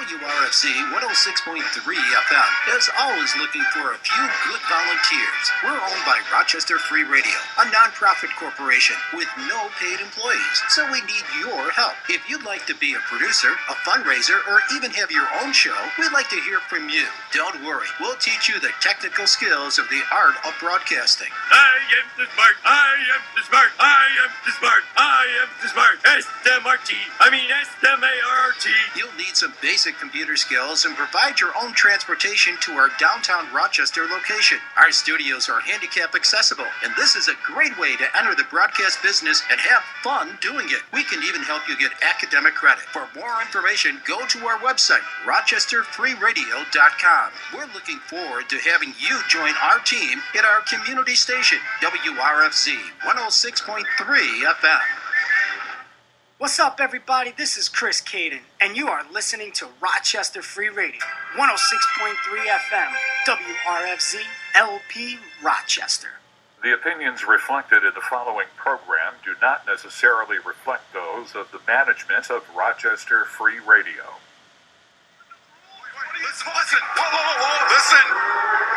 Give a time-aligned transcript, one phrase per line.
[0.00, 0.64] WRFZ
[0.96, 5.44] 106.3 FM is always looking for a few good volunteers.
[5.62, 11.04] We're owned by Rochester Free Radio, a nonprofit corporation with no paid employees, so we
[11.04, 12.00] need your help.
[12.08, 15.76] If you'd like to be a producer, a fundraiser, or even have your own show,
[15.98, 17.04] we'd like to hear from you.
[17.36, 21.28] Don't worry, we'll teach you the technical skills of the art of broadcasting.
[21.52, 22.56] I am the smart.
[22.64, 23.70] I am the smart.
[23.78, 24.82] I am the smart.
[24.96, 25.96] I am the smart.
[26.08, 26.96] S-M-R-T.
[27.20, 28.70] I mean S-M-A-R-T.
[28.96, 34.06] You'll need some basic computer skills and provide your own transportation to our downtown Rochester
[34.06, 34.58] location.
[34.76, 39.02] Our studios are handicap accessible, and this is a great way to enter the broadcast
[39.02, 40.82] business and have fun doing it.
[40.92, 42.84] We can even help you get academic credit.
[42.92, 47.30] For more information, go to our website, rochesterfreeradio.com.
[47.54, 53.84] We're looking forward to having you join our team at our community station, WRFZ 106.3
[54.60, 54.99] FM.
[56.40, 57.32] What's up, everybody?
[57.36, 61.04] This is Chris Caden, and you are listening to Rochester Free Radio,
[61.36, 62.16] 106.3
[62.48, 62.88] FM,
[63.28, 66.16] WRFZ LP Rochester.
[66.64, 72.30] The opinions reflected in the following program do not necessarily reflect those of the management
[72.30, 74.08] of Rochester Free Radio.
[76.24, 76.80] Listen, listen.
[76.96, 77.68] Whoa, whoa, whoa, whoa.
[77.68, 78.06] Listen.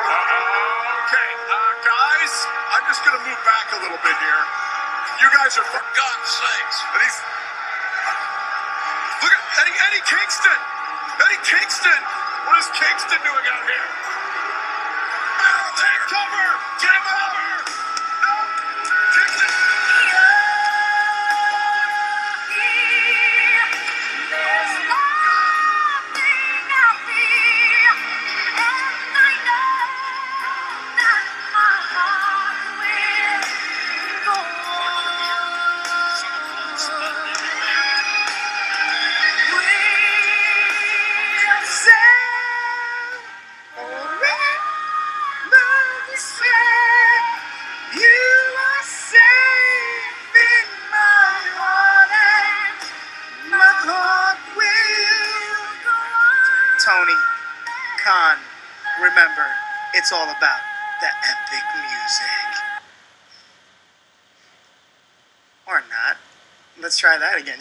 [0.03, 2.33] Uh, okay, uh, guys,
[2.75, 4.43] I'm just gonna move back a little bit here.
[5.23, 6.63] You guys are, for God's sakes.
[9.61, 10.59] Eddie, Eddie Kingston.
[11.21, 12.01] Eddie Kingston.
[12.47, 13.87] What is Kingston doing out here?
[15.77, 16.47] Take cover.
[16.79, 17.21] Take cover.
[17.21, 17.22] No.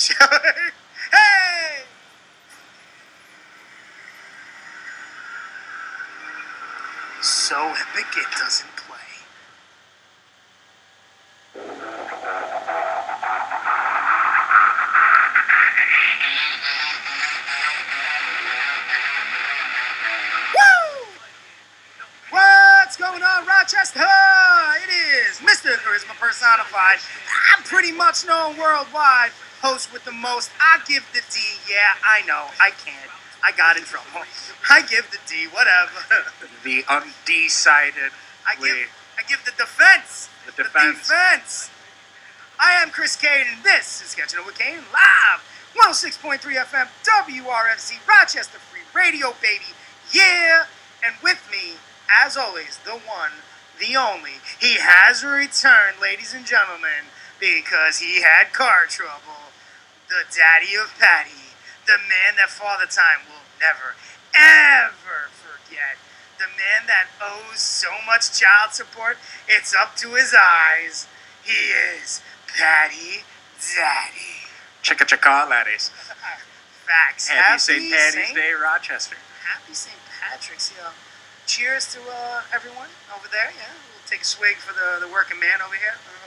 [0.01, 0.51] Shall we?
[1.13, 1.85] Hey!
[7.21, 8.99] So epic it doesn't play.
[22.31, 24.01] What's going on, Rochester?
[24.01, 25.71] It is Mr.
[25.79, 26.99] Charisma Personified.
[27.57, 29.31] I'm pretty much known worldwide.
[29.63, 30.51] Host with the most.
[30.59, 31.39] I give the D.
[31.71, 32.51] Yeah, I know.
[32.59, 33.11] I can't.
[33.45, 34.27] I got in trouble.
[34.71, 35.47] I give the D.
[35.47, 36.03] Whatever.
[36.65, 38.11] the undecided.
[38.43, 38.91] I give.
[39.19, 40.29] I give the defense.
[40.47, 41.07] The defense.
[41.07, 41.71] defense.
[42.59, 45.43] I am Chris Kane, and this is Catching Up with Kane live.
[45.75, 49.73] 106.3 FM, WRFZ, Rochester Free Radio, baby.
[50.13, 50.67] Yeah.
[51.05, 51.79] And with me,
[52.23, 53.33] as always, the one,
[53.81, 54.39] the only.
[54.61, 59.42] He has returned, ladies and gentlemen, because he had car trouble.
[60.13, 61.57] The daddy of Patty,
[61.89, 63.97] the man that Father Time will never,
[64.37, 65.97] ever forget.
[66.37, 69.17] The man that owes so much child support,
[69.49, 71.09] it's up to his eyes.
[71.43, 73.25] He is Patty
[73.57, 74.45] Daddy.
[74.85, 75.89] Chicka chicka, laddies.
[76.85, 77.29] Facts.
[77.29, 77.91] Happy St.
[77.93, 79.17] Patty's Saint- Day, Rochester.
[79.49, 79.97] Happy St.
[80.21, 80.75] Patrick's.
[80.77, 80.91] Yeah.
[81.47, 83.49] Cheers to uh, everyone over there.
[83.57, 83.65] Yeah.
[83.95, 85.97] We'll take a swig for the, the working man over here.
[86.05, 86.22] Uh,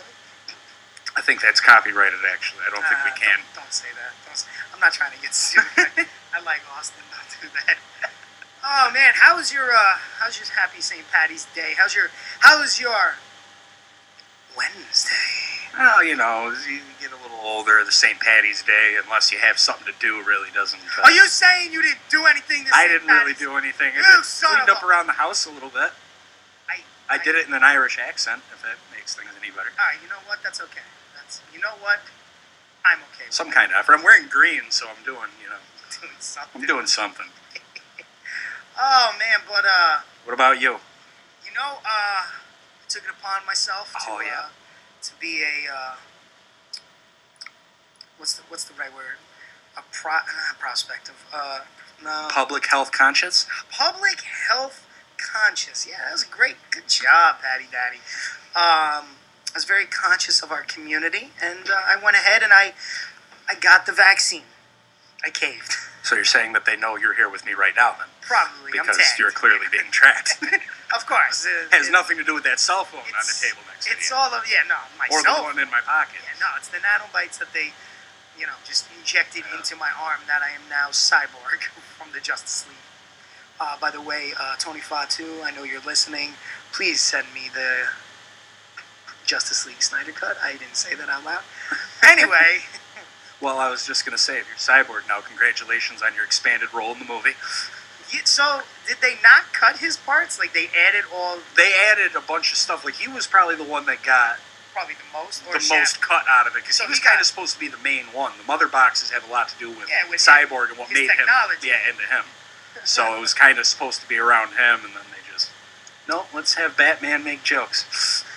[1.25, 2.61] think that's copyrighted, actually.
[2.65, 3.37] I don't think we uh, can.
[3.57, 4.13] Don't, don't say that.
[4.29, 5.65] Don't say, I'm not trying to get sued.
[6.33, 7.01] I like Austin.
[7.09, 7.77] Don't do that.
[8.67, 11.05] Oh man, how was your uh, how's your Happy St.
[11.11, 11.73] Patty's Day?
[11.77, 12.09] How's your
[12.39, 13.13] how's your
[14.57, 15.11] Wednesday?
[15.77, 18.17] Well, you know, as you get a little older, the St.
[18.19, 20.79] Patty's Day, unless you have something to do, really doesn't.
[20.97, 22.91] uh, Are you saying you didn't do anything this I St.
[23.01, 23.91] didn't really do anything.
[23.93, 25.91] I You did son cleaned up a- around the house a little bit.
[26.71, 26.79] I,
[27.09, 29.69] I did it in an Irish accent, if that makes things any better.
[29.77, 30.39] All right, you know what?
[30.41, 30.87] That's okay.
[31.25, 31.99] That's you know what?
[32.85, 33.25] I'm okay.
[33.25, 33.93] With Some kind of effort.
[33.97, 35.57] I'm wearing green, so I'm doing, you know,
[36.01, 36.61] doing something.
[36.61, 37.25] I'm doing something.
[38.77, 40.71] Oh man, but uh, What about you?
[41.45, 44.31] you know, uh, I took it upon myself to Oh, yeah.
[44.37, 44.47] uh,
[45.01, 45.95] to be a uh,
[48.17, 49.15] what's the what's the right word?
[49.77, 50.17] A pro uh,
[50.59, 51.59] of Uh,
[52.03, 52.27] no.
[52.29, 53.45] Public health conscious?
[53.71, 54.85] public health
[55.17, 55.87] conscious.
[55.87, 58.01] Yeah, that was a great, good job, Patty Daddy.
[58.55, 59.15] Um,
[59.55, 62.73] I was very conscious of our community, and uh, I went ahead and I,
[63.47, 64.43] I got the vaccine.
[65.25, 65.73] I caved.
[66.05, 68.05] So you're saying that they know you're here with me right now, then?
[68.21, 68.69] Probably.
[68.77, 70.37] Because you're clearly being tracked.
[70.95, 71.47] Of course.
[71.49, 73.91] It, has it- nothing to do with that cell phone on the table next to
[73.91, 73.97] me.
[73.97, 75.49] It's all of yeah, no, my cell phone.
[75.49, 76.21] or the one in my pocket.
[76.21, 77.73] Yeah, no, it's the nanobites that they,
[78.37, 81.65] you know, just injected into my arm that I am now cyborg
[81.97, 82.85] from the Justice League.
[83.59, 86.37] Uh, by the way, uh, Tony Fatu, I know you're listening.
[86.71, 87.89] Please send me the
[89.25, 90.37] Justice League Snyder cut.
[90.43, 91.41] I didn't say that out loud.
[92.05, 92.59] Anyway,
[93.41, 96.73] Well, I was just going to say, if you're cyborg now, congratulations on your expanded
[96.73, 97.31] role in the movie.
[98.13, 100.39] yeah, so did they not cut his parts?
[100.39, 102.85] Like they added all, They added a bunch of stuff.
[102.85, 104.37] Like, he was probably the one that got
[104.73, 107.19] probably the most, or the most cut out of it because So he was kind
[107.19, 108.31] of supposed to be the main one.
[108.37, 111.09] The mother boxes have a lot to do with, Yeah, with Cyborg and what made
[111.09, 111.67] technology.
[111.69, 112.23] him yeah into him.
[112.85, 115.49] So it was kind of supposed to be around him, and then they just
[116.07, 118.23] no, let's have Batman make jokes.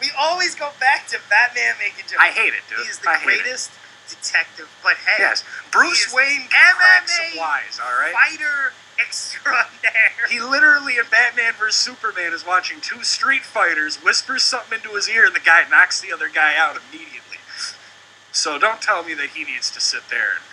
[0.00, 2.20] We always go back to Batman making jokes.
[2.20, 2.78] I hate it, dude.
[2.84, 3.70] He is the I greatest
[4.08, 4.68] detective.
[4.82, 7.80] But hey, Yes, Bruce he Wayne MMA supplies.
[7.82, 8.12] All right.
[8.12, 10.28] fighter extraordinaire.
[10.28, 15.08] He literally in Batman vs Superman is watching two street fighters, whispers something into his
[15.08, 17.38] ear, and the guy knocks the other guy out immediately.
[18.32, 20.44] So don't tell me that he needs to sit there and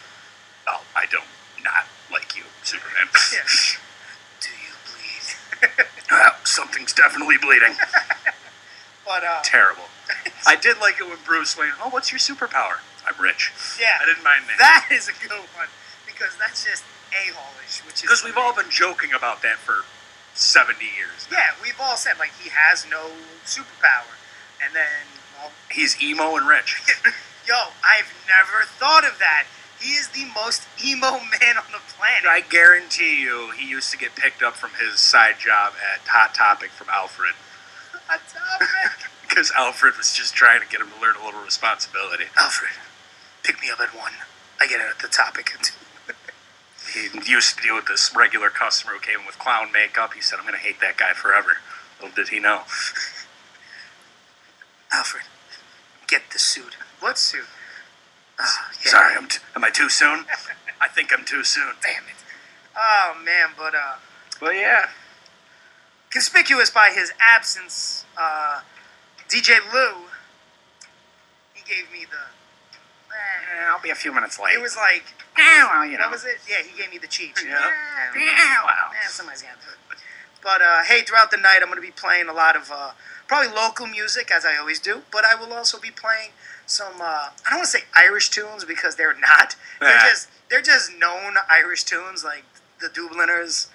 [0.67, 1.27] oh, I don't
[1.63, 3.07] not like you, Superman.
[3.33, 3.43] Yeah.
[4.41, 5.85] Do you bleed?
[6.11, 7.75] well, something's definitely bleeding.
[9.07, 9.87] But uh, Terrible.
[10.47, 11.71] I did like it when Bruce Wayne.
[11.81, 12.83] Oh, what's your superpower?
[13.07, 13.51] I'm rich.
[13.79, 14.59] yeah, I didn't mind that.
[14.59, 15.71] that is a good one
[16.05, 16.83] because that's just
[17.15, 19.87] a holish, which is Because we've all been joking about that for
[20.33, 21.25] 70 years.
[21.31, 23.11] yeah, we've all said like he has no
[23.45, 24.11] superpower,
[24.63, 25.07] and then
[25.39, 26.75] well, He's emo and rich.
[27.47, 29.45] yo, I've never thought of that.
[29.79, 32.27] He is the most emo man on the planet.
[32.27, 36.33] I guarantee you, he used to get picked up from his side job at Hot
[36.33, 37.35] Topic from Alfred.
[38.07, 38.67] Topic.
[39.27, 42.25] Because Alfred was just trying to get him to learn a little responsibility.
[42.37, 42.71] Alfred,
[43.43, 44.13] pick me up at one.
[44.59, 45.73] I get it at the topic at two.
[46.93, 50.13] He used to deal with this regular customer who came in with clown makeup.
[50.13, 51.57] He said, I'm going to hate that guy forever.
[52.01, 52.61] Little did he know.
[54.91, 55.23] Alfred,
[56.07, 56.77] get the suit.
[57.01, 57.43] What suit?
[58.39, 58.91] Ah, yeah.
[58.91, 60.25] Sorry, I'm t- am I too soon?
[60.81, 61.73] I think I'm too soon.
[61.81, 62.15] Damn it.
[62.77, 63.95] Oh man, but uh,
[64.41, 64.87] Well, yeah.
[66.21, 68.61] Conspicuous by his absence, uh,
[69.29, 70.05] DJ Lou,
[71.53, 72.17] he gave me the.
[73.13, 74.55] eh, I'll be a few minutes late.
[74.55, 75.03] It was like,
[75.37, 76.09] Yeah, well, you what know.
[76.09, 76.37] was it?
[76.49, 77.37] Yeah, he gave me the cheat.
[77.45, 77.59] Yeah.
[77.59, 78.91] Well.
[78.95, 79.97] Eh, somebody's to do it.
[80.43, 82.91] But uh, hey, throughout the night, I'm going to be playing a lot of uh,
[83.27, 85.01] probably local music, as I always do.
[85.11, 86.31] But I will also be playing
[86.65, 86.93] some.
[86.99, 89.55] Uh, I don't want to say Irish tunes because they're not.
[89.79, 90.09] They're Yeah.
[90.09, 92.43] just they're just known Irish tunes like
[92.81, 93.67] the Dubliners,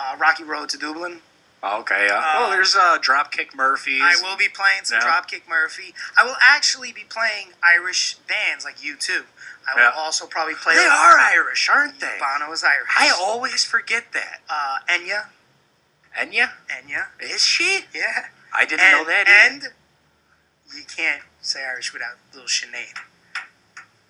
[0.00, 1.20] uh, Rocky Road to Dublin.
[1.62, 2.08] Okay.
[2.10, 4.00] Uh, well, there's uh, Dropkick Murphys.
[4.02, 5.06] I will be playing some Yeah.
[5.06, 5.94] Dropkick Murphy.
[6.16, 9.24] I will actually be playing Irish bands like U2.
[9.68, 9.90] I will Yeah.
[9.94, 10.74] also probably play.
[10.74, 12.16] They are Irish, aren't they?
[12.18, 12.88] Bono is Irish.
[12.96, 14.40] I always forget that.
[14.48, 15.26] uh, Enya,
[16.18, 16.52] Enya?
[16.70, 17.84] Enya, Is she?
[17.94, 18.26] yeah.
[18.54, 19.66] I didn't and, know that either.
[19.66, 19.74] And
[20.74, 22.96] you can't say Irish without little Sinead.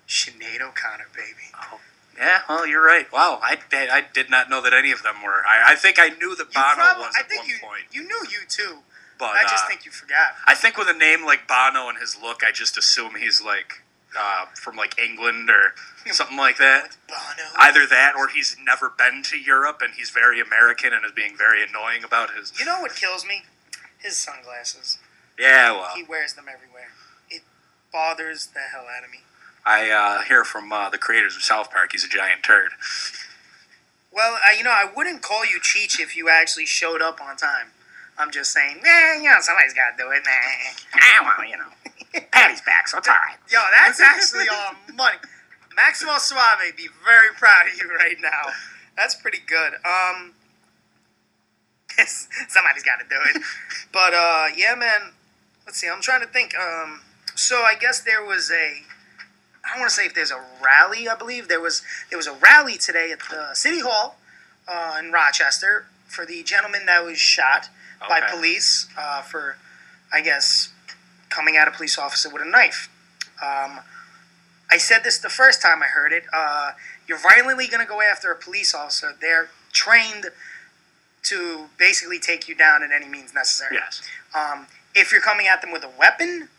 [0.07, 1.51] Sinead O'Connor, baby.
[1.73, 1.79] Oh,
[2.21, 3.11] yeah, well, you're right.
[3.11, 5.41] Wow, I, I did not know that any of them were.
[5.45, 7.83] I, I think I knew that Bono prob- was I at think one you point.
[7.91, 8.77] you knew U2.
[9.17, 10.33] But I just uh, think you forgot.
[10.47, 13.83] I think with a name like Bono and his look, I just assume he's like
[14.17, 15.73] uh, from like England or
[16.11, 16.95] something like that.
[17.07, 17.49] Bono.
[17.59, 21.35] Either that, or he's never been to Europe and he's very American and is being
[21.37, 22.53] very annoying about his.
[22.59, 23.43] You know what kills me?
[23.99, 24.97] His sunglasses.
[25.39, 26.89] Yeah, well, He wears them everywhere.
[27.29, 27.41] It
[27.91, 29.19] bothers the hell out of me.
[29.65, 31.91] I uh, hear from uh, the creators of South Park.
[31.91, 32.71] He's a giant turd.
[34.11, 37.37] Well, uh, you know, I wouldn't call you Cheech if you actually showed up on
[37.37, 37.67] time.
[38.17, 40.21] I'm just saying, eh, you know, somebody's got to do it.
[40.25, 41.01] Nah.
[41.01, 43.37] Ah, well, you know, Patty's back, so it's all right.
[43.49, 45.17] Yo, that's actually all money.
[45.75, 48.51] Maximo Suave be very proud of you right now.
[48.97, 49.73] That's pretty good.
[49.85, 50.33] Um,
[52.47, 53.41] somebody's got to do it.
[53.91, 55.13] But uh, yeah, man.
[55.65, 55.87] Let's see.
[55.87, 56.53] I'm trying to think.
[56.57, 57.01] Um,
[57.35, 58.81] so I guess there was a.
[59.63, 61.07] I want to say if there's a rally.
[61.07, 64.17] I believe there was there was a rally today at the city hall
[64.67, 67.69] uh, in Rochester for the gentleman that was shot
[68.07, 69.57] by police uh, for,
[70.11, 70.69] I guess,
[71.29, 72.89] coming at a police officer with a knife.
[73.41, 73.79] Um,
[74.69, 76.23] I said this the first time I heard it.
[76.33, 76.71] Uh,
[77.07, 79.13] you're violently going to go after a police officer.
[79.19, 80.27] They're trained
[81.23, 83.75] to basically take you down at any means necessary.
[83.75, 84.01] Yes.
[84.33, 86.49] Um, if you're coming at them with a weapon,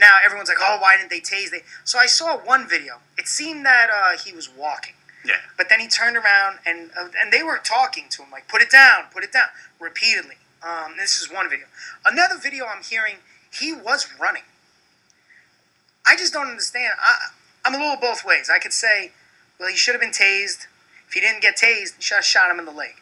[0.00, 2.94] now everyone's like, "Oh, why didn't they tase they?" So I saw one video.
[3.18, 5.36] It seemed that uh, he was walking, Yeah.
[5.56, 8.62] but then he turned around and uh, and they were talking to him like, "Put
[8.62, 10.36] it down, put it down," repeatedly.
[10.62, 11.66] Um, this is one video.
[12.04, 13.16] Another video I'm hearing,
[13.52, 14.42] he was running.
[16.06, 16.94] I just don't understand.
[17.00, 17.28] I,
[17.64, 18.50] I'm a little both ways.
[18.52, 19.12] I could say,
[19.58, 20.66] well, he should have been tased.
[21.06, 22.94] If he didn't get tased, he should have shot him in the leg.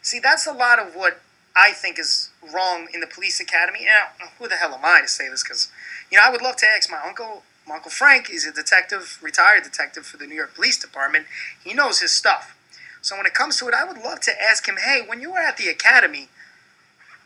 [0.00, 1.20] See, that's a lot of what
[1.54, 3.84] I think is wrong in the police academy.
[3.84, 5.42] Now, who the hell am I to say this?
[5.42, 5.70] Because,
[6.10, 7.42] you know, I would love to ask my uncle.
[7.66, 11.26] My uncle Frank is a detective, retired detective for the New York Police Department.
[11.62, 12.56] He knows his stuff.
[13.00, 15.32] So when it comes to it, I would love to ask him, hey, when you
[15.32, 16.28] were at the academy,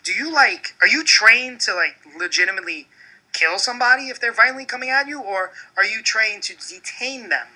[0.02, 2.88] do you like, are you trained to like legitimately
[3.32, 7.46] kill somebody if they're violently coming at you, or are you trained to detain them?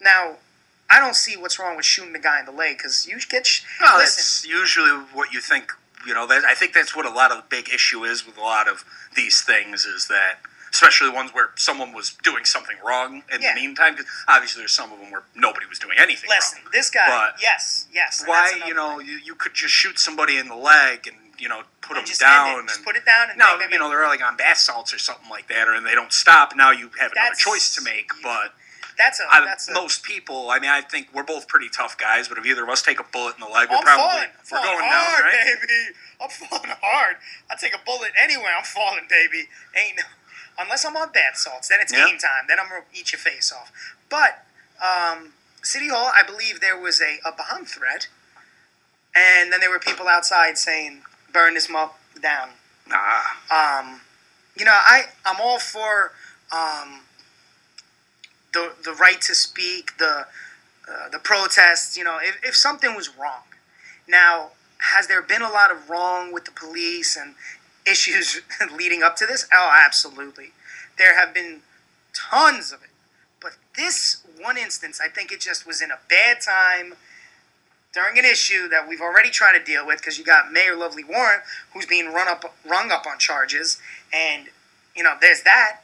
[0.00, 0.36] Now,
[0.94, 3.46] I don't see what's wrong with shooting the guy in the leg because you get.
[3.46, 5.72] Sh- listen, that's usually what you think.
[6.06, 8.36] You know, that, I think that's what a lot of the big issue is with
[8.36, 8.84] a lot of
[9.16, 10.34] these things is that,
[10.70, 13.54] especially the ones where someone was doing something wrong in Yeah.
[13.54, 13.96] the meantime.
[13.96, 16.70] 'cause obviously, there's some of them where nobody was doing anything listen, wrong.
[16.72, 17.06] this guy.
[17.08, 18.22] But yes, yes.
[18.26, 21.62] Why, you know, you, you could just shoot somebody in the leg and you know
[21.80, 23.88] put And them down and Just put it down and no, bang, bang, you know
[23.88, 26.54] they're like on bath salts or something like that, or and they don't stop.
[26.54, 28.54] Now you have another choice to make, but.
[28.96, 29.24] That's a.
[29.30, 29.72] I, that's a.
[29.74, 32.68] most people, I mean, I think we're both pretty tough guys, but if either of
[32.70, 34.28] us take a bullet in the leg, we're I'm probably falling.
[34.38, 35.56] we're falling going hard, down, right?
[35.60, 35.96] baby.
[36.20, 37.16] I'm falling hard.
[37.50, 38.52] I take a bullet anywhere.
[38.56, 39.48] I'm falling, baby.
[39.76, 40.04] Ain't no,
[40.58, 41.68] unless I'm on bath salts.
[41.68, 42.06] Then it's Yeah.
[42.06, 42.44] game time.
[42.48, 43.72] Then I'm gonna eat your face off.
[44.08, 44.44] But
[44.84, 45.32] um,
[45.62, 48.08] City Hall, I believe there was a, a bomb threat,
[49.14, 52.50] and then there were people outside saying, "Burn this mop down."
[52.86, 52.98] Nah,
[53.50, 54.00] um,
[54.56, 56.12] you know, I I'm all for
[56.52, 57.00] um,
[58.54, 60.26] the the right to speak, the
[60.88, 61.96] uh, the protests.
[61.96, 63.42] You know, if, if something was wrong,
[64.08, 64.50] now
[64.92, 67.34] has there been a lot of wrong with the police and
[67.86, 68.40] issues
[68.74, 69.46] leading up to this?
[69.52, 70.52] Oh, absolutely.
[70.96, 71.60] There have been
[72.14, 72.90] tons of it,
[73.40, 76.94] but this one instance, I think it just was in a bad time
[77.92, 81.04] during an issue that we've already tried to deal with because you got Mayor Lovely
[81.04, 81.40] Warren
[81.72, 83.78] who's being run up rung up on charges
[84.12, 84.48] and
[84.96, 85.80] you know there's that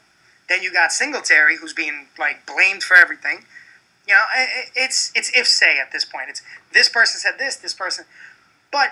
[0.51, 3.45] then you got Singletary who's being like blamed for everything.
[4.07, 4.23] You know
[4.75, 6.29] it's it's if say at this point.
[6.29, 6.43] It's
[6.75, 8.05] this person said this this person.
[8.73, 8.91] But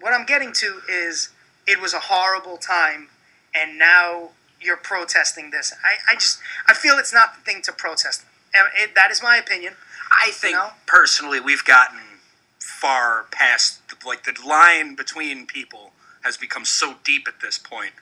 [0.00, 1.30] what I'm getting to is
[1.66, 3.08] it was a horrible time
[3.54, 5.74] and now you're protesting this.
[5.84, 6.38] I, I just
[6.68, 8.24] I feel it's not the thing to protest.
[8.54, 9.74] And it, that is my opinion
[10.12, 10.70] I think know?
[10.86, 11.98] personally we've gotten
[12.60, 17.92] far past like the line between people has become so deep at this point.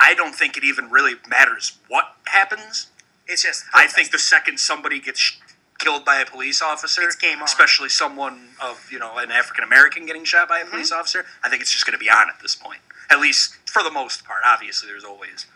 [0.00, 2.88] I don't think it even really matters what happens.
[3.26, 5.38] it's just I think the second somebody gets sh-
[5.78, 7.44] killed by a police officer, It's game on.
[7.44, 11.00] especially someone of you know an African American getting shot by a police Mm-hmm.
[11.00, 12.80] officer, I think it's just going to be on at this point.
[13.10, 14.42] At least for the most part.
[14.46, 15.46] Obviously, there's always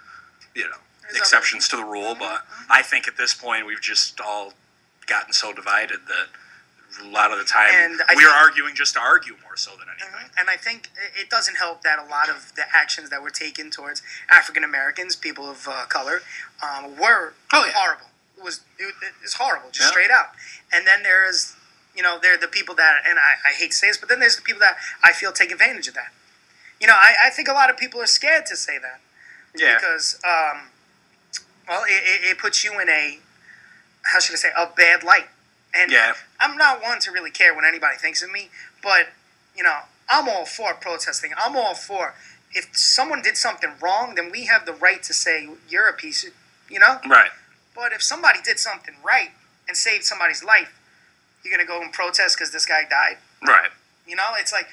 [0.54, 4.20] you know There's exceptions to the rule, but I think at this point we've just
[4.20, 4.52] all
[5.06, 6.26] gotten so divided that
[7.00, 9.86] a lot of the time And I we're arguing just to argue more so than
[9.88, 10.30] anything.
[10.38, 13.70] And I think it doesn't help that a lot of the actions that were taken
[13.70, 16.22] towards African Americans, people of uh, color,
[16.62, 17.72] um, were Oh, yeah.
[17.74, 18.06] horrible.
[18.36, 19.90] It was it, it's horrible, just Yeah.
[19.90, 20.34] straight up.
[20.72, 21.54] And then there's,
[21.94, 24.08] you know, there are the people that, and I, I hate to say this, but
[24.08, 26.12] then there's the people that I feel take advantage of that.
[26.80, 29.00] You know, I, I think a lot of people are scared to say that
[29.54, 29.76] Yeah.
[29.76, 30.70] because, um,
[31.68, 33.18] well, it, it, it puts you in a,
[34.02, 35.28] how should I say, a bad light.
[35.74, 36.14] And Yeah.
[36.40, 38.50] I'm not one to really care what anybody thinks of me,
[38.82, 39.08] but
[39.54, 41.32] you know, I'm all for protesting.
[41.36, 42.14] I'm all for
[42.54, 46.24] if someone did something wrong, then we have the right to say you're a piece
[46.24, 46.32] of,
[46.68, 46.98] you know.
[47.08, 47.30] Right.
[47.74, 49.30] But if somebody did something right
[49.66, 50.78] and saved somebody's life,
[51.42, 53.18] you're gonna go and protest because this guy died.
[53.46, 53.70] Right.
[54.06, 54.68] You know, it's like,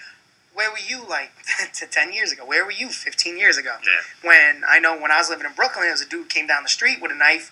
[0.54, 1.32] where were you like
[1.76, 2.46] to ten years ago?
[2.46, 3.76] Where were you fifteen years ago?
[3.84, 4.28] Yeah.
[4.28, 6.64] When I know when I was living in Brooklyn, there was a dude came down
[6.64, 7.52] the street with a knife,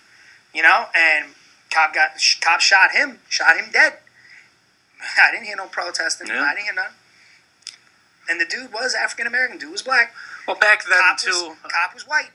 [0.54, 1.26] you know, and
[1.70, 3.94] cop got sh- cop shot him, shot him dead.
[5.18, 6.28] I didn't hear no protesting.
[6.28, 6.42] Yeah.
[6.42, 6.92] I didn't hear none.
[8.30, 9.58] And the dude was African American.
[9.58, 10.12] Dude was black.
[10.46, 12.30] Well, back then too, was, cop was white.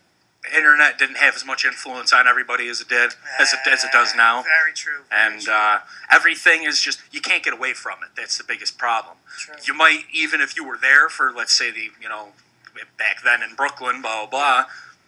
[0.55, 3.91] internet didn't have as much influence on everybody as it did as it as it
[3.91, 4.43] does now.
[4.43, 5.01] Very true.
[5.09, 5.53] very and true.
[5.53, 5.79] uh,
[6.11, 8.09] everything is just you can't get away from it.
[8.15, 9.17] That's the biggest problem.
[9.37, 9.55] True.
[9.65, 12.29] You might even if you were there for let's say the you know
[12.97, 14.65] back then in Brooklyn, blah blah blah.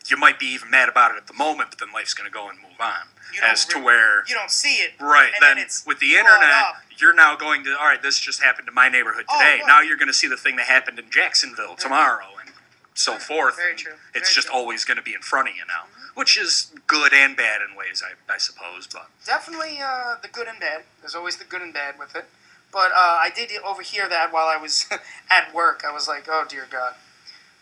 [0.07, 2.33] You might be even mad about it at the moment, but then life's going to
[2.33, 3.07] go and move on.
[3.43, 6.75] As to where you don't see it, right and then, then it's with the internet,
[6.97, 8.01] you're now going to all right.
[8.01, 9.57] This just happened to my neighborhood Oh, today.
[9.59, 9.67] look.
[9.67, 12.51] now you're going to see the thing that happened in Jacksonville tomorrow, and
[12.93, 13.57] so forth.
[13.57, 13.93] Very true.
[14.13, 14.55] It's just true.
[14.57, 15.83] always going to be in front of you now,
[16.15, 18.87] which is good and bad in ways, I, I suppose.
[18.87, 20.83] But definitely uh, the good and bad.
[21.01, 22.25] There's always the good and bad with it.
[22.71, 24.85] But uh, I did overhear that while I was
[25.31, 25.83] at work.
[25.87, 26.93] I was like, oh dear God,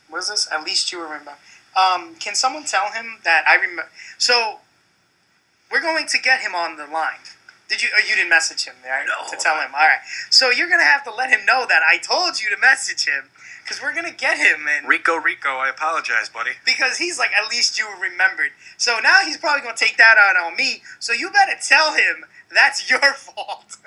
[0.10, 0.48] what is this?
[0.52, 1.34] At least you remember.
[1.76, 3.90] Um, can someone tell him that I remember?
[4.20, 4.60] So
[5.74, 7.26] we're going to get him on the line.
[7.68, 7.90] Did you?
[7.90, 9.06] Or you didn't message him, right?
[9.08, 9.28] No.
[9.32, 9.72] To tell him.
[9.74, 10.06] All right.
[10.30, 13.32] So you're gonna have to let him know that I told you to message him
[13.64, 16.52] because we're gonna get him and Rico, Rico, I apologize, buddy.
[16.66, 18.52] because he's like, at least you remembered.
[18.78, 20.84] So now he's probably gonna take that out on me.
[21.00, 23.78] So you better tell him that's your fault.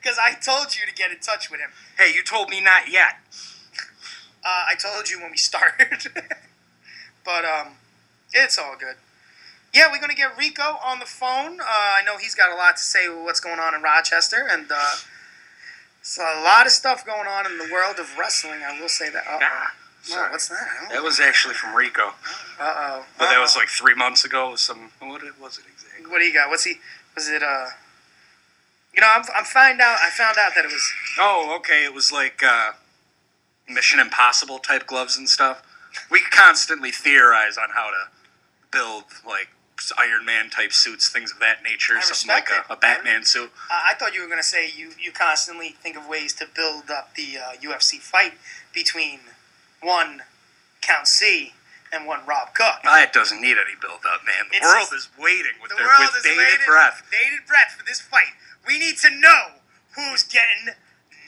[0.00, 1.70] because I told you to get in touch with him.
[1.98, 3.16] Hey, you told me not yet.
[4.46, 6.06] Uh, I told you when we started,
[7.24, 7.72] but um,
[8.32, 8.96] it's all good.
[9.74, 11.60] Yeah, we're gonna get Rico on the phone.
[11.60, 14.46] Uh, I know he's got a lot to say with what's going on in Rochester,
[14.48, 14.94] and uh,
[16.00, 18.60] it's a lot of stuff going on in the world of wrestling.
[18.64, 19.24] I will say that.
[19.26, 20.30] Uh Ah, oh, sorry.
[20.30, 20.68] what's that?
[20.92, 22.12] That was actually from Rico,
[22.60, 23.04] Uh oh.
[23.18, 24.54] but that was like three months ago.
[24.54, 26.10] Some what was it exactly?
[26.10, 26.50] What do you got?
[26.50, 26.74] What's he?
[27.16, 27.66] Was it uh?
[28.94, 29.98] You know, I'm, I'm find out.
[30.00, 30.92] I found out that it was.
[31.18, 31.84] Oh, okay.
[31.84, 32.72] It was like uh,
[33.68, 35.64] Mission Impossible type gloves and stuff.
[36.12, 38.08] We constantly theorize on how to
[38.70, 39.48] build like
[39.98, 41.94] Iron Man type suits, things of that nature.
[41.96, 43.50] I something like a, a Batman suit.
[43.70, 46.90] Uh, I thought you were gonna say you you constantly think of ways to build
[46.90, 48.34] up the uh, UFC fight
[48.72, 49.20] between
[49.82, 50.22] one
[50.80, 51.52] Count C
[51.92, 52.82] and one Rob Cook.
[52.84, 54.46] That doesn't need any build up, man.
[54.50, 57.02] The It's world just- is waiting with the their world with is bated waiting, breath.
[57.10, 58.34] bated breath for this fight.
[58.66, 59.60] We need to know
[59.94, 60.74] who's getting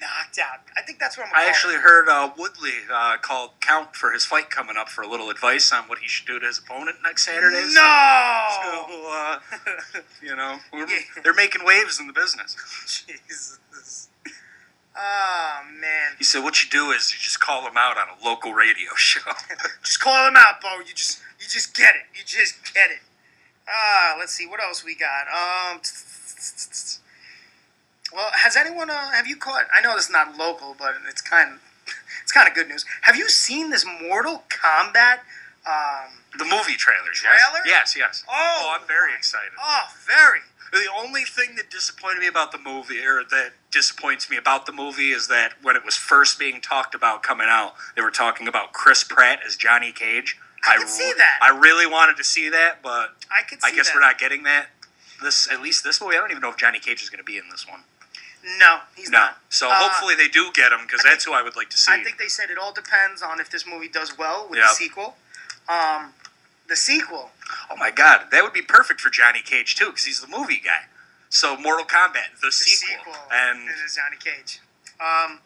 [0.01, 0.61] knocked out.
[0.77, 1.33] I think that's what I'm.
[1.35, 1.81] I actually it.
[1.83, 5.73] heard uh, Woodley uh, call Count for his fight coming up for a little advice
[5.73, 7.63] on what he should do to his opponent next Saturday.
[7.73, 8.47] No.
[8.63, 9.39] So, uh,
[10.23, 10.87] you know, Yeah.
[11.23, 12.57] they're making waves in the business.
[13.07, 14.09] Jesus.
[14.99, 16.13] Oh man.
[16.19, 18.91] He said, "What you do is you just call them out on a local radio
[18.97, 19.21] show."
[19.83, 20.79] Just call him out, Bo.
[20.79, 22.03] You just you just get it.
[22.17, 22.99] You just get it.
[23.69, 25.27] Ah, let's see what else we got.
[25.29, 25.81] Um.
[28.13, 28.91] Well, has anyone?
[28.91, 29.67] Uh, have you caught?
[29.77, 31.61] I know this is not local, but it's kind of
[32.23, 32.85] it's kind of good news.
[33.03, 35.21] Have you seen this Mortal Kombat?
[35.67, 36.23] Um.
[36.39, 37.67] the movie trailers, yes, Trailer?
[37.67, 38.25] yes, yes.
[38.31, 39.51] Oh, I'm very excited.
[39.61, 40.41] Oh, very.
[40.73, 44.73] The only thing that disappointed me about the movie, or that disappoints me about the
[44.73, 48.47] movie, is that when it was first being talked about coming out, they were talking
[48.47, 50.39] about Chris Pratt as Johnny Cage.
[50.69, 51.39] I could see that.
[51.43, 53.61] I really wanted to see that, but I could.
[53.61, 53.95] See I guess that.
[53.97, 54.67] we're not getting that.
[55.23, 57.25] This, at least this movie, I don't even know if Johnny Cage is going to
[57.25, 57.81] be in this one.
[58.59, 59.39] No, he's no, not.
[59.49, 61.93] so Uh, hopefully they do get him because that's who I would like to see.
[61.93, 64.69] I think they said it all depends on if this movie does well with Yep.
[64.69, 65.17] the sequel.
[65.69, 66.15] Um,
[66.69, 67.31] the sequel.
[67.71, 70.61] oh my god, that would be perfect for Johnny Cage too because he's the movie
[70.65, 70.85] guy.
[71.29, 73.29] So Mortal Kombat, the, The sequel, sequel.
[73.33, 74.61] and it is Johnny Cage.
[75.01, 75.41] Um,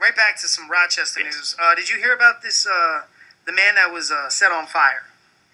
[0.00, 1.34] right back to some Rochester Yes.
[1.36, 1.56] news.
[1.60, 2.66] Uh, did you hear about this?
[2.66, 3.02] Uh,
[3.44, 5.04] the man that was uh, set on fire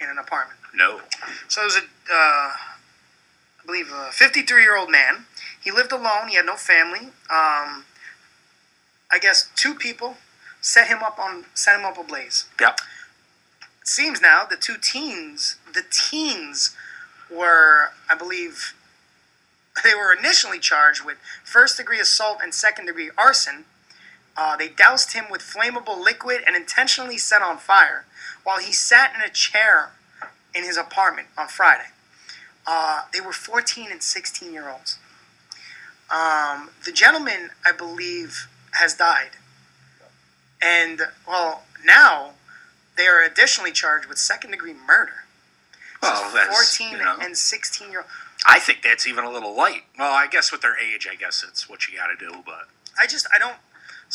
[0.00, 0.58] in an apartment.
[0.74, 1.00] no,
[1.48, 5.26] So it was a, uh, I believe, a 53 year old man.
[5.66, 6.28] He lived alone.
[6.28, 7.08] He had no family.
[7.28, 7.86] Um,
[9.10, 10.14] I guess two people
[10.60, 12.46] set him up on set him up ablaze.
[12.60, 12.78] Yep.
[13.80, 16.76] It seems now the two teens, the teens,
[17.28, 18.74] were, I believe,
[19.82, 23.64] they were initially charged with first degree assault and second degree arson.
[24.36, 28.04] Uh, they doused him with flammable liquid and intentionally set on fire
[28.44, 29.90] while he sat in a chair
[30.54, 31.88] in his apartment on Friday.
[32.64, 34.98] Uh, they were 14 and 16 year olds.
[36.10, 39.30] Um, the gentleman, I believe, has died.
[40.62, 42.32] And, well, now
[42.96, 45.24] they are additionally charged with second degree murder.
[46.02, 48.08] well, that's 14 you know, and 16 year old.
[48.46, 49.82] I think that's even a little light.
[49.98, 52.42] Well, I guess with their age, I guess it's what you got to do.
[52.44, 52.68] But
[53.00, 53.56] I just, I don't.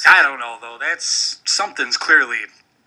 [0.08, 0.78] I don't know though.
[0.80, 2.38] That's something's clearly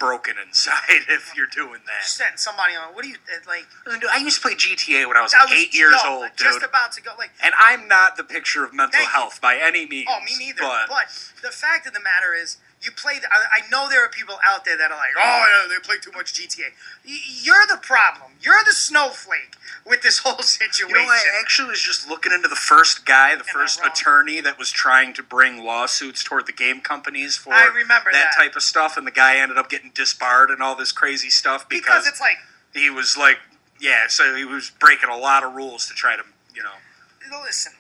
[0.05, 2.05] broken inside if you're doing that.
[2.05, 2.95] Setting somebody on.
[2.95, 3.67] What do you, uh, like.
[4.11, 6.63] I used to play GTA when I was I was eight years yo, old, Just
[6.63, 7.13] about to go.
[7.19, 9.07] Like, And I'm not the picture of mental you.
[9.07, 10.09] health by any means.
[10.11, 10.61] Oh, me neither.
[10.61, 11.07] But, But,
[11.43, 13.15] the fact of the matter is, you play.
[13.31, 15.97] I, I know there are people out there that are like, oh, yeah, they play
[16.01, 16.67] too much GTA.
[17.07, 18.33] Y- You're the problem.
[18.41, 20.89] You're the snowflake with this whole situation.
[20.91, 24.59] you know, I actually was just looking into the first guy, the first attorney that
[24.59, 28.33] was trying to bring lawsuits toward the game companies for I remember that.
[28.37, 31.69] type of stuff, and the guy ended up getting disbarred and all this crazy stuff
[31.69, 32.37] because because, it's like,
[32.75, 33.39] he was like,
[33.81, 36.23] yeah, so he was breaking a lot of rules to try to,
[36.55, 37.41] you know.
[37.43, 37.73] listen.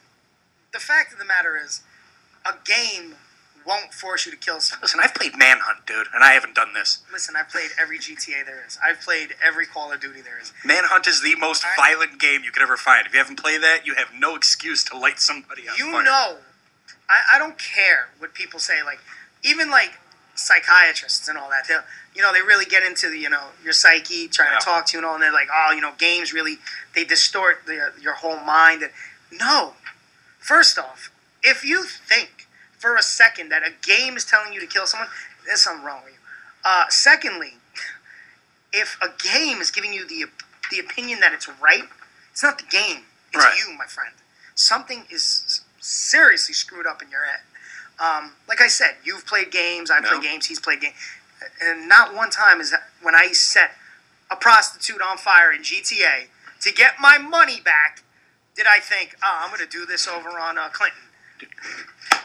[0.73, 1.83] The fact of the matter is,
[2.45, 3.15] a game
[3.67, 4.83] won't force you to kill someone.
[4.83, 6.99] Listen, I've played Manhunt, dude, and I haven't done this.
[7.13, 8.79] Listen, I've played every GTA there is.
[8.87, 10.53] I've played every Call of Duty there is.
[10.65, 13.07] Manhunt is the most I- violent game you could ever find.
[13.07, 16.03] If you haven't played that, you have no excuse to light somebody on you fire.
[16.05, 16.37] know,
[17.09, 18.83] I, I don't care what people say.
[18.85, 19.01] Like,
[19.43, 19.93] even like
[20.35, 21.67] psychiatrists and all that.
[21.69, 21.77] They,
[22.15, 24.59] you know, they really get into the, you know, your psyche, trying Yeah.
[24.59, 25.15] to talk to you and all.
[25.15, 26.59] And they're like, oh, you know, games really
[26.95, 28.83] they distort the, your whole mind.
[28.83, 28.93] And
[29.33, 29.75] no,
[30.39, 31.11] first off,
[31.43, 32.47] if you think
[32.85, 35.09] for a second that a game is telling you to kill someone,
[35.47, 36.19] there's something wrong with you.
[36.67, 37.55] Uh, secondly,
[38.75, 40.27] if a game is giving you the
[40.71, 41.85] the opinion that it's right,
[42.31, 43.05] it's not the game.
[43.33, 43.57] It's Right.
[43.57, 44.15] you, my friend.
[44.55, 47.41] Something is seriously screwed up in your head.
[47.99, 49.91] Um, like I said, you've played games.
[49.91, 50.21] I play No.
[50.21, 50.47] games.
[50.47, 50.97] He's played games,
[51.63, 53.77] and not one time is that when I set
[54.31, 56.29] a prostitute on fire in GTA
[56.61, 58.03] to get my money back,
[58.55, 61.01] did I think, oh, I'm going to do this over on uh, Clinton.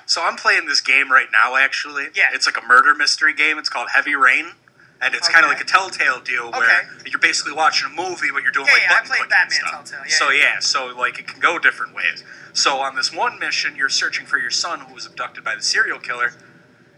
[0.05, 1.55] So I'm playing this game right now.
[1.55, 2.29] Actually, Yeah.
[2.33, 3.57] it's like a murder mystery game.
[3.59, 4.53] It's called Heavy Rain,
[5.01, 7.09] and it's kind of like a Telltale deal where Okay.
[7.09, 9.29] you're basically watching a movie, but you're doing Yeah, like yeah, I button played clicking
[9.29, 9.71] Batman stuff.
[9.71, 10.43] Telltale, yeah, so yeah.
[10.55, 12.23] yeah, so like it can go different ways.
[12.53, 15.61] So on this one mission, you're searching for your son who was abducted by the
[15.61, 16.33] serial killer.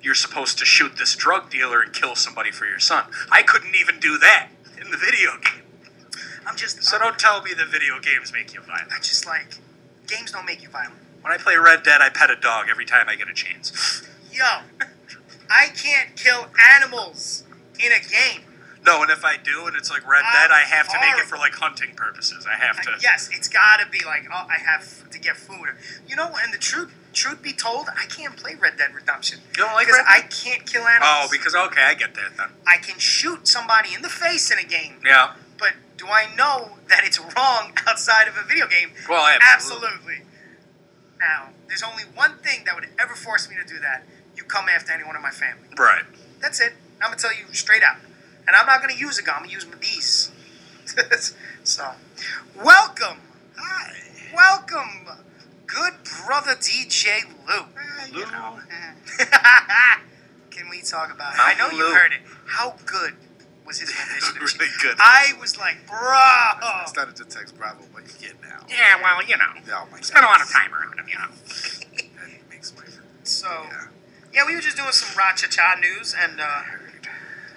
[0.02, 3.06] You're supposed to shoot this drug dealer and kill somebody for your son.
[3.30, 4.48] I couldn't even do that
[4.80, 5.62] in the video game.
[6.48, 6.82] I'm just.
[6.84, 8.92] So don't tell me the video games make you violent.
[8.92, 9.58] I just like
[10.08, 10.96] games don't make you violent.
[11.22, 14.04] When I play Red Dead, I pet a dog every time I get a chance.
[14.32, 14.44] Yo,
[15.50, 17.44] I can't kill animals
[17.80, 18.46] in a game.
[18.84, 21.28] No, and if I do, and it's like Red Dead, I have to make it
[21.28, 22.48] for like hunting purposes.
[22.50, 22.92] I have to.
[23.00, 25.68] Yes, it's gotta be like, oh, I have to get food.
[26.08, 29.64] You know, and the truth, truth be told, I can't play Red Dead Redemption You
[29.64, 31.12] don't like Red I can't kill animals.
[31.14, 32.48] Oh, because okay, I get that then.
[32.66, 35.34] I can shoot somebody in the face in a game, Yeah.
[35.60, 38.90] but do I know that it's wrong outside of a video game?
[39.08, 39.90] Well, absolutely.
[39.90, 40.22] Absolutely.
[41.22, 44.04] Now, there's only one thing that would ever force me to do that.
[44.36, 45.68] You come after anyone in my family.
[45.78, 46.04] Right.
[46.42, 46.74] That's it.
[47.00, 47.98] I'm gonna tell you straight out.
[48.48, 49.36] And I'm not gonna use a gun.
[49.38, 50.32] I'm gonna use my bees.
[51.64, 51.92] so,
[52.56, 53.20] welcome.
[53.56, 53.94] Hi.
[54.34, 55.08] Welcome,
[55.68, 55.94] good
[56.26, 57.66] brother DJ Lou.
[58.14, 58.26] Lou.
[60.50, 61.40] Can we talk about it?
[61.40, 62.22] I know you heard it.
[62.48, 63.14] How good
[63.72, 64.98] was his rendition of Really good.
[65.00, 65.98] I was like, bro.
[65.98, 68.66] I started to text Bravo, but you get now.
[68.68, 71.32] Yeah, well, you know, Oh my spent a lot of time around him, you know.
[72.20, 72.84] That makes my
[73.24, 73.88] So, yeah.
[74.34, 76.62] yeah, we were just doing some Ra Cha Cha news, and uh,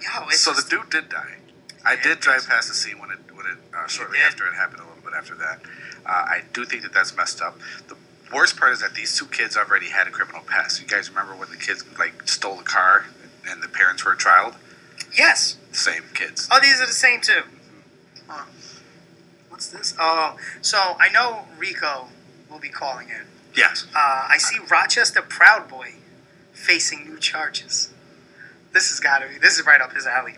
[0.00, 1.37] yo, So the dude did die.
[1.85, 4.27] I did drive past the scene when it when it uh, shortly did?
[4.27, 4.81] after it happened.
[4.81, 5.61] A little bit after that,
[6.07, 7.59] uh, I do think that that's messed up.
[7.88, 7.96] The
[8.33, 10.81] worst part is that these two kids already had a criminal past.
[10.81, 13.07] You guys remember when the kids like stole the car
[13.50, 14.55] and the parents were trialed?
[15.16, 15.57] yes.
[15.74, 16.48] Same kids.
[16.52, 17.42] Oh, these are the same too.
[18.28, 18.44] Huh.
[19.48, 19.94] What's this?
[19.98, 22.08] Oh, so I know Rico
[22.50, 23.26] will be calling in.
[23.56, 23.87] Yes.
[23.94, 25.94] Uh, I see Rochester Proud Boy
[26.52, 27.92] facing new charges.
[28.72, 29.38] This has got to be.
[29.38, 30.34] This is right up his alley.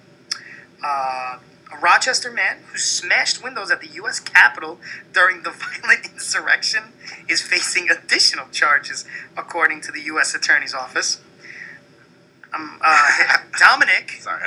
[0.82, 1.38] Uh,
[1.72, 4.20] a Rochester man who smashed windows at the U.S.
[4.20, 4.78] Capitol
[5.12, 5.50] during the
[5.82, 6.84] violent insurrection
[7.28, 9.04] is facing additional charges,
[9.36, 10.34] according to the U.S.
[10.34, 11.20] Attorney's Office.
[12.54, 14.42] Um, uh, Dominic Sorry,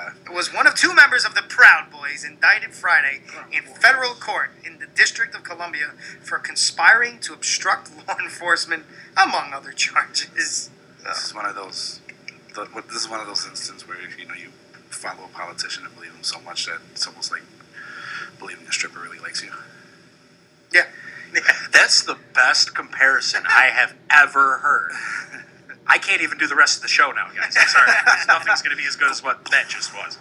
[0.00, 0.36] I don't mean to laugh.
[0.36, 3.20] was one of two members of the Proud Boys indicted Friday
[3.52, 8.84] in federal court in the District of Columbia for conspiring to obstruct law enforcement,
[9.16, 10.70] among other charges.
[11.04, 12.00] This is one of those.
[12.54, 14.50] This is one of those instances where you know you
[14.90, 17.42] follow a politician and believe him so much that it's almost like
[18.38, 19.52] believing a stripper really likes you.
[20.72, 20.86] Yeah.
[21.72, 24.92] That's the best comparison I have ever heard.
[25.90, 27.56] I can't even do the rest of the show now, guys.
[27.60, 27.90] I'm sorry.
[28.28, 30.18] Nothing's going to be as good as what that just was.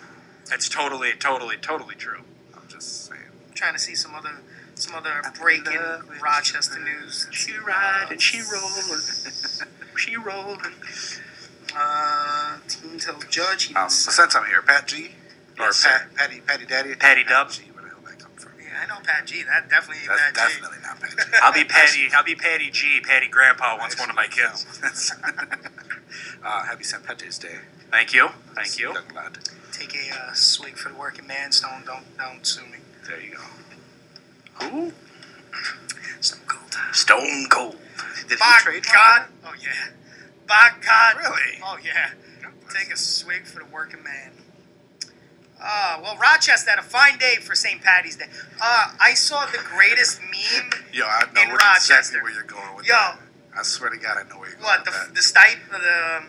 [0.50, 2.22] That's totally, totally, totally true.
[2.56, 3.22] I'm just saying.
[3.54, 4.32] trying to see some other
[4.76, 5.80] some other breaking
[6.24, 7.28] Rochester news.
[7.32, 9.02] She riding, she rolling,
[9.98, 10.60] she rolling.
[11.76, 15.12] Uh, team tells judge he Um, didn't since I'm here, Pat G,
[15.60, 16.10] or Yes, Pat, sir.
[16.16, 17.52] Patty, Patty Daddy, Patty Pat Dub.
[17.52, 18.54] G, where the hell did that come from?
[18.60, 19.44] Yeah, I know Pat G.
[19.44, 20.62] That definitely ain't That's Pat G.
[20.62, 21.18] definitely not Pat G.
[21.44, 22.08] I'll be Patty.
[22.16, 23.02] I'll be Patty G.
[23.02, 24.66] Patty Grandpa wants one of my kids.
[26.46, 27.04] uh, happy St.
[27.04, 27.58] Patrick's Day.
[27.92, 28.30] Thank you.
[28.56, 28.94] Thank you.
[28.94, 29.40] Young lad.
[29.74, 31.52] Take a uh, swig for the working man.
[31.52, 32.78] Stone, don't don't sue me.
[33.08, 34.66] There you go.
[34.66, 34.94] Who?
[36.22, 36.78] Stone Cold.
[36.94, 37.76] Stone Cold.
[38.28, 39.28] Did By he trade God.
[39.46, 39.90] Oh yeah.
[40.48, 41.18] By God.
[41.18, 41.60] Really?
[41.64, 42.12] Oh yeah.
[42.74, 44.32] Take a swig for the working man.
[45.62, 47.82] Uh, well, Rochester had a fine day for St.
[47.82, 48.28] Patty's Day.
[48.62, 50.72] Uh, I saw the greatest meme.
[50.94, 52.24] Yo, I know In what exactly Rochester.
[52.24, 52.94] where you're going with Yo.
[52.94, 53.20] that.
[53.58, 55.16] I swear to God, I know where you're going What with the that.
[55.16, 56.24] the stipe the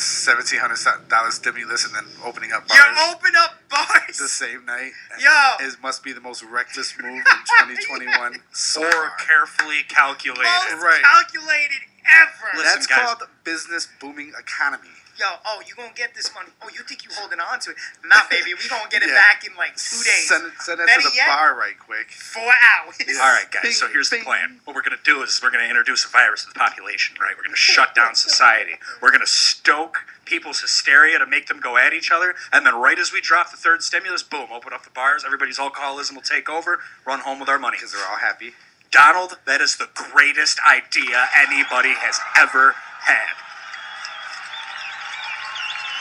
[0.00, 2.78] Seventeen hundred dollars stimulus and then opening up bars.
[2.80, 4.18] you open up bars.
[4.18, 4.92] the same night.
[5.20, 5.66] Yo.
[5.66, 7.22] it must be the most reckless move in
[7.84, 9.10] 2021 so Or far.
[9.18, 10.44] carefully calculated.
[10.44, 11.02] Most Right.
[11.02, 11.80] calculated
[12.22, 12.56] ever.
[12.56, 12.98] Listen, That's guys.
[13.04, 14.88] called business booming economy.
[15.20, 16.48] Yo, oh, you gonna get this money?
[16.64, 17.76] Oh, you think you holding on to it?
[18.08, 19.20] Nah, baby, we gonna get it Yeah.
[19.20, 22.08] back in like two days, Send it, send it to the yet- bar right quick.
[22.10, 22.96] four hours.
[23.20, 23.62] All right, guys.
[23.62, 24.60] Bing, so here's the plan.
[24.64, 27.16] What we're going to do is we're going to introduce a virus to the population,
[27.20, 27.36] right?
[27.36, 28.80] We're going to shut down society.
[29.02, 32.74] We're going to stoke people's hysteria to make them go at each other, and then
[32.80, 35.22] right as we drop the third stimulus, boom, open up the bars.
[35.26, 36.80] Everybody's alcoholism will take over.
[37.04, 37.76] Run home with our money.
[37.76, 38.52] Because they're all happy.
[38.90, 43.34] Donald, that is the greatest idea anybody has ever had.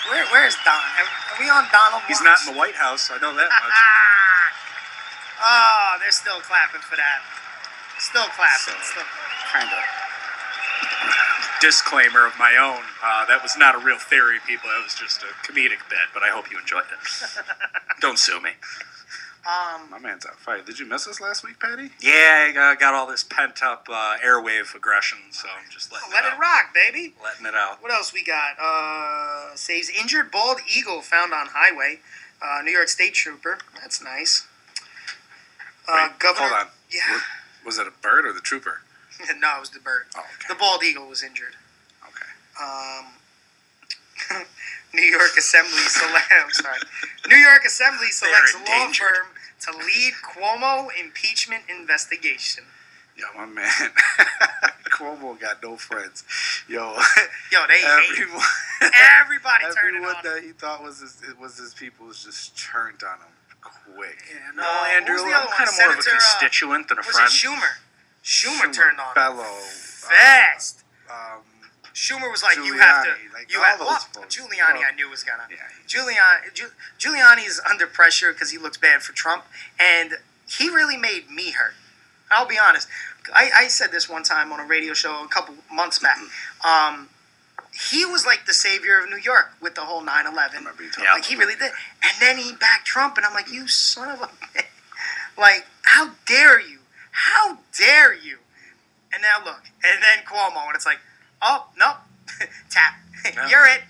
[0.07, 0.79] Where, where's Don?
[0.79, 2.01] Are, are we on Donald?
[2.07, 3.09] He's not in the White House.
[3.11, 3.77] I know that much.
[5.43, 7.19] oh, they're still clapping for that.
[7.99, 8.79] Still clapping.
[8.79, 9.03] So- Still.
[9.51, 9.83] Kind of.
[11.61, 12.83] Disclaimer of my own.
[13.03, 14.69] Uh, that was not a real theory, people.
[14.69, 16.99] That was just a comedic bit, but I hope you enjoyed it.
[17.99, 18.51] Don't sue me.
[19.47, 20.61] Um, My man's on fire.
[20.61, 21.89] Did you miss us last week, Patty?
[22.01, 26.11] Yeah, I got, got all this pent up uh, airwave aggression, so I'm just letting
[26.11, 26.39] let it it out.
[26.39, 27.13] rock, baby.
[27.23, 27.81] Letting it out.
[27.81, 28.57] What else we got?
[28.61, 31.99] Uh, saves injured bald eagle found on highway.
[32.41, 33.59] Uh, New York State Trooper.
[33.81, 34.45] That's nice.
[35.87, 36.47] Uh, Wait, Governor.
[36.49, 36.67] Hold on.
[36.91, 37.13] Yeah.
[37.13, 37.21] Was,
[37.65, 38.81] was it a bird or the trooper?
[39.39, 40.03] no, it was the bird.
[40.17, 40.53] Oh, okay.
[40.53, 41.55] The bald eagle was injured.
[42.03, 42.31] Okay.
[42.61, 43.05] Um,
[44.93, 46.31] New York Assembly select.
[46.43, 46.79] I'm sorry.
[47.27, 49.07] New York Assembly selects law endangered.
[49.07, 49.27] firm
[49.61, 52.63] to lead Cuomo impeachment investigation.
[53.15, 53.67] Yo, my man.
[54.91, 56.23] Cuomo got no friends.
[56.67, 56.95] Yo,
[57.51, 58.41] Yo, they hate everyone,
[59.21, 60.25] everybody turning everyone on.
[60.25, 60.33] him.
[60.35, 64.17] that he thought was his, it was his people was just turned on him quick.
[64.31, 65.57] Yeah, no, Uh, Andrew, who's the I'm other one?
[65.57, 67.27] kind of more of a Senator, uh, constituent than a Was friend.
[67.27, 67.71] it Schumer?
[68.23, 69.07] Schumer, turned on.
[69.07, 69.13] him.
[69.15, 69.43] Bello.
[69.43, 70.83] Fast.
[71.11, 71.41] Um,
[71.93, 74.35] Schumer was like, "You have to, Giuliani, like you have." Well, folks.
[74.35, 75.43] Giuliani, Well, I knew was gonna.
[75.49, 79.45] yeah, Giuliani, Giu- Giuliani is under pressure because he looks bad for Trump,
[79.79, 80.13] and
[80.47, 81.73] he really made me hurt.
[82.31, 82.87] I'll be honest.
[83.33, 86.17] I, I said this one time on a radio show a couple months back.
[86.65, 87.09] Um,
[87.89, 90.53] he was like the savior of New York with the whole 9/11.
[90.53, 91.13] remember you told Yeah.
[91.13, 91.71] Like he really did.
[92.03, 94.65] And then he backed Trump, and I'm like, you son of a, bitch.
[95.37, 96.79] like, how dare you?
[97.11, 98.37] How dare you?
[99.11, 100.99] And now look, and then Cuomo, and it's like,
[101.41, 101.97] oh nope,
[102.69, 102.93] tap,
[103.25, 103.47] Yeah.
[103.49, 103.81] you're it.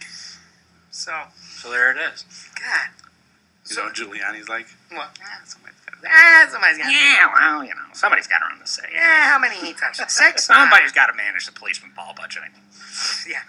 [0.92, 2.26] So, So there it is.
[2.56, 2.90] God,
[3.70, 4.68] You know what Giuliani's like?
[4.92, 5.10] what?
[5.24, 5.96] Ah, somebody's got.
[6.12, 6.92] Ah, somebody's got.
[6.92, 8.84] Yeah, well, you know, somebody's got to run the say.
[8.94, 10.02] Yeah, how many he touched?
[10.12, 10.46] Six.
[10.46, 12.52] Somebody's got to manage the policeman ball budgeting.
[13.30, 13.40] Yeah.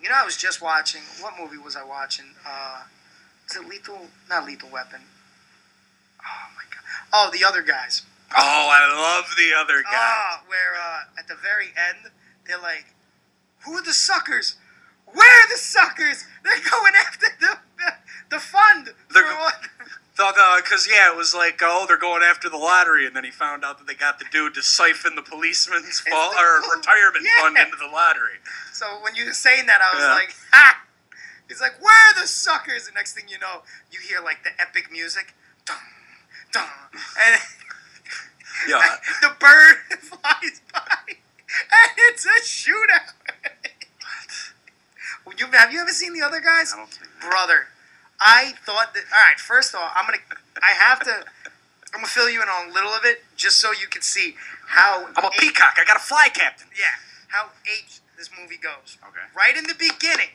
[0.00, 1.00] You know, I was just watching.
[1.20, 2.26] What movie was I watching?
[2.46, 2.82] Uh,
[3.48, 4.06] is it Lethal?
[4.28, 5.00] Not Lethal Weapon.
[6.20, 6.84] Oh my god.
[7.12, 8.02] Oh, the other guys.
[8.36, 9.92] Oh, I love the other guys.
[9.94, 12.12] Oh, where uh, at the very end
[12.46, 12.93] they're like,
[13.64, 14.56] "Who are the suckers?
[15.06, 16.24] Where are the suckers?
[16.42, 17.92] They're going after the the,
[18.30, 19.54] the fund They're for go- what?"
[20.16, 23.24] Thought uh, because yeah, it was like oh they're going after the lottery, and then
[23.24, 26.60] he found out that they got the dude to siphon the policeman's fall the- or
[26.62, 27.42] oh, retirement Yeah.
[27.42, 28.38] fund into the lottery.
[28.72, 30.14] So when you were saying that, I was Yeah.
[30.14, 30.80] like, "Ha!"
[31.48, 34.50] He's like, "Where are the suckers?" And next thing you know, you hear like the
[34.60, 35.34] epic music,
[35.66, 35.76] dun,
[36.52, 36.68] dun,
[37.26, 37.40] and
[38.68, 41.16] Yeah, the bird flies by,
[41.60, 43.12] and it's a shootout.
[45.26, 46.72] Would you have you ever seen the other guys?
[46.72, 47.10] I don't think.
[47.20, 47.66] brother.
[48.20, 49.04] I thought that.
[49.12, 50.18] All right, first of all, I'm gonna.
[50.62, 51.10] I have to.
[51.92, 54.34] I'm gonna fill you in on a little of it, just so you can see
[54.68, 55.06] how.
[55.16, 55.76] I'm a eight- peacock.
[55.80, 56.68] I got a fly captain.
[56.78, 56.84] Yeah,
[57.28, 58.96] how H this movie goes.
[59.02, 59.26] Okay.
[59.36, 60.30] Right in the beginning,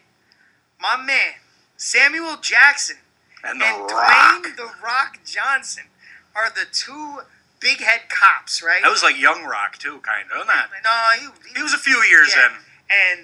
[0.82, 1.34] my man
[1.78, 2.98] Samuel Jackson
[3.44, 3.90] And the and.
[3.90, 5.86] Dwayne the Rock Johnson
[6.36, 7.20] are the two
[7.60, 8.82] big head cops, right?
[8.82, 10.48] That was like young rock too, kind of.
[10.48, 10.70] Not.
[10.84, 12.48] no, he, He was a few years yeah.
[12.48, 12.52] in.
[12.90, 13.20] And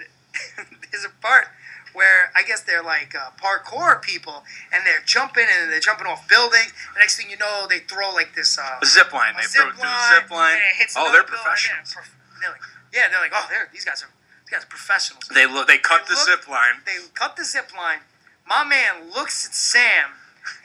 [0.92, 1.48] there's a part
[1.94, 4.44] where I guess they're like uh, parkour people,
[4.74, 6.74] and they're jumping and they're jumping off buildings.
[6.94, 9.34] The next thing you know, they throw like this uh, A zip line.
[9.34, 10.54] a They zip throw line, zip line.
[10.56, 11.96] and it hits Oh, they're professionals.
[12.42, 12.62] they're, like,
[12.94, 14.12] yeah, they're like, oh, they're these guys are
[14.46, 15.24] these guys are professionals.
[15.34, 15.68] They look.
[15.68, 16.84] They cut They the look- zip line.
[16.86, 18.00] They cut the zip line.
[18.46, 20.12] My man looks at Sam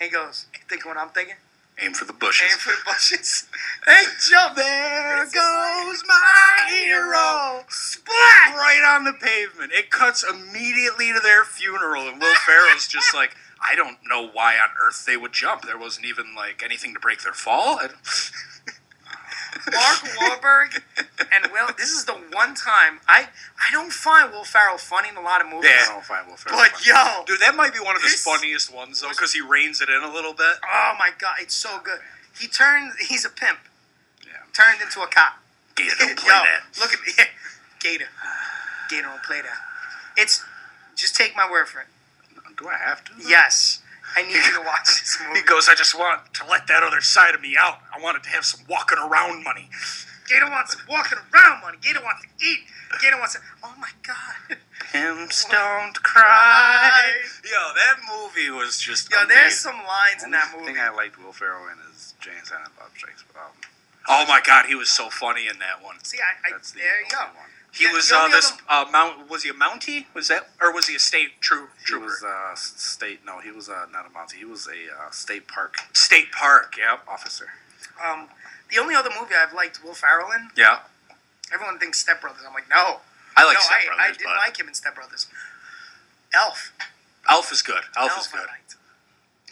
[0.00, 1.36] and he goes, "You think what I'm thinking?"
[1.82, 2.48] Aim for the bushes.
[2.52, 3.46] Aim for the bushes.
[3.86, 4.56] They jump.
[4.56, 7.64] There goes my hero.
[7.70, 8.54] Splat.
[8.54, 9.72] right on the pavement.
[9.72, 14.54] It cuts immediately to their funeral, and Will Ferrell's just like, I don't know why
[14.54, 15.62] on earth they would jump.
[15.62, 17.80] There wasn't even like anything to break their fall.
[19.72, 20.82] Mark Wahlberg
[21.34, 21.68] and Will.
[21.76, 25.40] This is the one time I I don't find Will Ferrell funny in a lot
[25.40, 25.70] of movies.
[25.70, 25.90] Yeah.
[25.90, 26.86] I don't find Will Ferrell But funny.
[26.88, 29.88] yo, Dude, that might be one of his funniest ones though, because he reins it
[29.88, 30.56] in a little bit.
[30.64, 32.00] oh my god, it's so good.
[32.38, 32.92] He turned.
[33.08, 33.58] He's a pimp.
[34.24, 34.32] Yeah.
[34.52, 35.34] Turned into a cop.
[35.76, 36.62] Gator don't play Yo, that.
[36.80, 37.12] Look at me,
[37.80, 38.06] Gator.
[38.88, 39.58] Gator don't play that.
[40.16, 40.44] It's
[40.96, 41.86] just take my word for it.
[42.58, 43.12] Do I have to?
[43.26, 43.79] Yes,
[44.16, 45.40] I need you to watch this movie.
[45.40, 47.78] He goes, I just want to let that other side of me out.
[47.96, 49.68] I wanted to have some walking around money.
[50.28, 51.78] Gator wants some walking around money.
[51.82, 52.60] Gator wants to eat.
[53.02, 53.40] Gator wants to.
[53.64, 54.58] Oh my god.
[54.92, 57.02] Pimps don't cry.
[57.44, 59.10] Yo, that movie was just.
[59.10, 59.34] Yo, amazing.
[59.34, 60.72] there's some lines in that movie.
[60.72, 63.24] thing I liked Will Ferrell in is Jay and Silent Bob Strikes.
[63.34, 63.52] Um,
[64.08, 66.02] Oh my god, he was so funny in that one.
[66.02, 67.18] See, I, I the there you go.
[67.18, 67.50] one.
[67.72, 69.30] He Yeah, was the uh, this uh, mount.
[69.30, 70.06] Was he a Mountie?
[70.14, 72.06] Was that, or was he a state true He trooper?
[72.06, 73.20] was uh, state.
[73.24, 74.38] No, he was uh, not a Mountie.
[74.38, 76.76] He was a uh, state park state park.
[76.78, 77.00] Yep.
[77.08, 77.46] officer.
[78.04, 78.28] Um,
[78.70, 80.80] the only other movie I've liked Will Ferrell in, Yeah.
[81.52, 82.42] everyone thinks Step Brothers.
[82.46, 83.00] I'm like, no,
[83.36, 85.26] I like no, Step I, Brothers, I didn't but like him in Step Brothers.
[86.34, 86.72] Elf,
[87.28, 87.82] Elf is good.
[87.96, 88.46] Elf, is I good.
[88.46, 88.69] liked.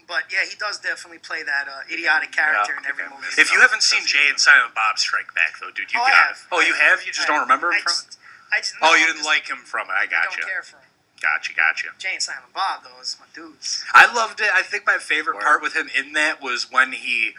[0.09, 2.81] But yeah, he does definitely play that uh, idiotic character Yeah.
[2.81, 3.15] in every Okay.
[3.15, 3.29] movie.
[3.37, 6.17] If you haven't seen Jay and Silent Bob Strike Back, though, dude, you Oh, got
[6.33, 6.37] have.
[6.37, 6.43] it.
[6.51, 7.05] Oh, you have?
[7.05, 8.17] You just I- don't remember him I from just, it?
[8.51, 9.93] I just, Oh, you I didn't just like him from it.
[9.93, 10.41] I got you.
[10.41, 10.53] don't you.
[10.55, 10.85] care for him.
[11.21, 11.89] Gotcha, gotcha.
[11.99, 13.85] Jay and Silent Bob, though, is my dudes.
[13.93, 14.51] I loved it.
[14.55, 15.43] I think my favorite Word.
[15.45, 17.35] part with him in that was when he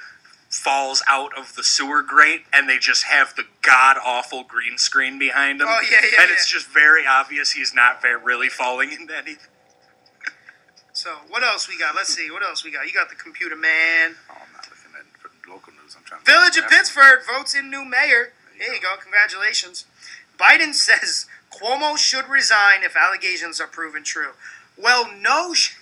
[0.49, 5.17] falls out of the sewer grate and they just have the god awful green screen
[5.17, 5.67] behind him.
[5.69, 9.47] Oh, yeah, yeah, And it's just very obvious he's not very really falling into anything.
[10.99, 11.95] So, what else we got?
[11.95, 12.29] Let's see.
[12.29, 12.85] What else we got?
[12.85, 14.15] You got the Computer Man.
[14.29, 15.95] Oh, I'm not looking at local news.
[15.97, 16.19] I'm trying.
[16.19, 16.67] to Village of.
[16.67, 17.95] Pittsburgh votes in new mayor.
[17.95, 18.95] There you There you go.
[19.01, 19.85] Congratulations.
[20.37, 24.31] Biden says Cuomo should resign if allegations are proven true.
[24.77, 25.53] Well, no.
[25.53, 25.77] Sh-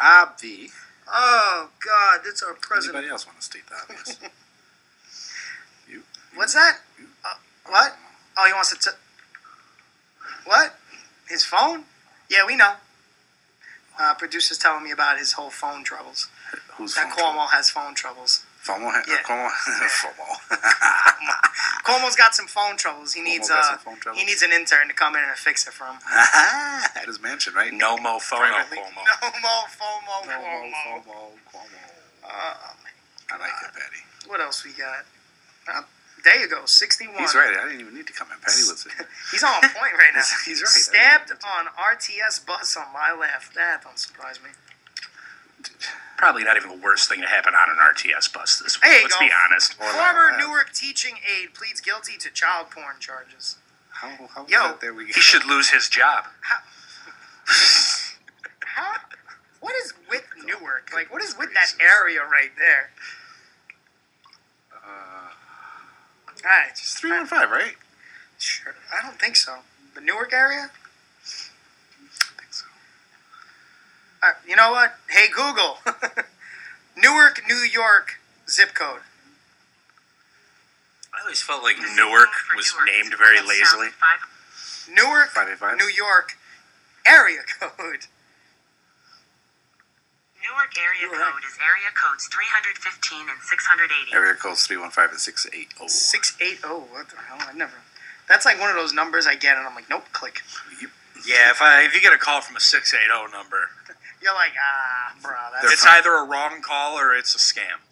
[0.00, 0.70] Obvi.
[1.12, 2.20] oh, God.
[2.24, 2.98] That's our president.
[2.98, 3.90] Anybody else want to state that?
[3.90, 4.20] obvious?
[5.90, 6.02] you.
[6.36, 6.78] What's that?
[7.24, 7.34] Uh,
[7.66, 7.96] what?
[8.38, 8.90] Oh, he wants to.
[8.90, 8.96] T-
[10.44, 10.78] what?
[11.28, 11.86] His phone?
[12.30, 12.74] Yeah, we know.
[14.00, 16.28] Uh, producer's telling me about his whole phone troubles.
[16.76, 18.44] Who's That phone Cuomo has phone troubles.
[18.64, 18.86] trouble?
[18.88, 18.92] Fomo.
[18.92, 19.22] ha- Yeah.
[19.22, 19.50] Cuomo.
[20.02, 20.28] Fomo.
[21.84, 23.12] Cuomo's got some phone troubles.
[23.12, 24.18] He needs got uh, troubles?
[24.18, 25.96] he needs an intern to come in and fix it for him.
[26.12, 27.72] At his mansion, right?
[27.72, 28.78] No mo phono Privately.
[28.78, 29.02] Cuomo.
[29.22, 30.40] No more FOMO, Cuomo.
[30.40, 31.02] Cuomo.
[31.04, 31.30] Cuomo.
[31.52, 31.78] Cuomo.
[32.24, 32.54] Uh,
[33.30, 34.02] I like it, Patty.
[34.28, 35.04] what else we got?
[35.68, 35.82] Uh,
[36.24, 37.16] there you go, 61.
[37.18, 37.56] He's right.
[37.56, 38.38] I didn't even need to come in.
[38.40, 39.06] Patty was it.
[39.32, 40.22] He's on point right now.
[40.44, 40.68] He's- right.
[40.68, 43.54] Stabbed on RTS bus on my left.
[43.54, 44.50] That don't surprise me.
[46.16, 48.90] Probably not even the worst thing to happen on an RTS bus this week.
[49.02, 49.26] Let's go.
[49.26, 49.74] be honest.
[49.80, 50.36] Or Former.
[50.38, 53.56] Newark teaching aide pleads guilty to child porn charges.
[53.90, 54.80] How, how Yo, that?
[54.80, 55.12] There we go.
[55.14, 56.24] He should lose his job.
[56.42, 56.58] How?
[59.60, 60.90] What is with Newark?
[60.92, 62.90] Like, what is with that area right there?
[64.74, 67.74] Uh, All right, it's just three one five, right?
[68.38, 68.74] Sure.
[68.92, 69.58] I don't think so.
[69.94, 70.70] The Newark area?
[70.70, 72.66] I think so.
[74.22, 74.96] Uh, you know what?
[75.08, 75.78] Hey Google,
[76.96, 79.00] Newark, New York zip code.
[81.14, 83.88] I always felt like Newark was named very lazily.
[84.88, 85.78] Newark, 585?
[85.78, 86.36] New York
[87.06, 88.06] area code.
[90.42, 91.32] Newark area You're right.
[91.32, 94.10] code is area codes 315 and 680.
[94.14, 95.86] Area codes three one five and six eight oh.
[95.86, 96.84] Six eight oh.
[96.90, 97.38] What the hell?
[97.40, 97.78] I never.
[98.28, 100.42] That's like one of those numbers I get, and I'm like, nope, click.
[101.26, 103.70] Yeah, if I if you get a call from a six eight zero number,
[104.22, 107.82] You're like, ah, bro, that's it's either a wrong call or it's a scam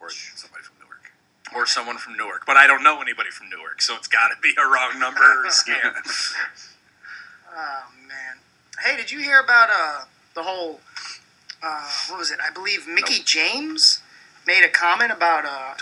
[0.00, 1.12] Or somebody from Newark.
[1.54, 2.46] or someone from Newark.
[2.46, 5.22] But I don't know anybody from Newark, so it's got to be a wrong number
[5.22, 5.94] or a scam.
[7.54, 8.38] Oh man.
[8.82, 10.04] Hey, did you hear about uh
[10.34, 10.80] the whole
[11.62, 12.38] uh what was it?
[12.46, 14.00] I believe Mickie James
[14.46, 15.74] made a comment about uh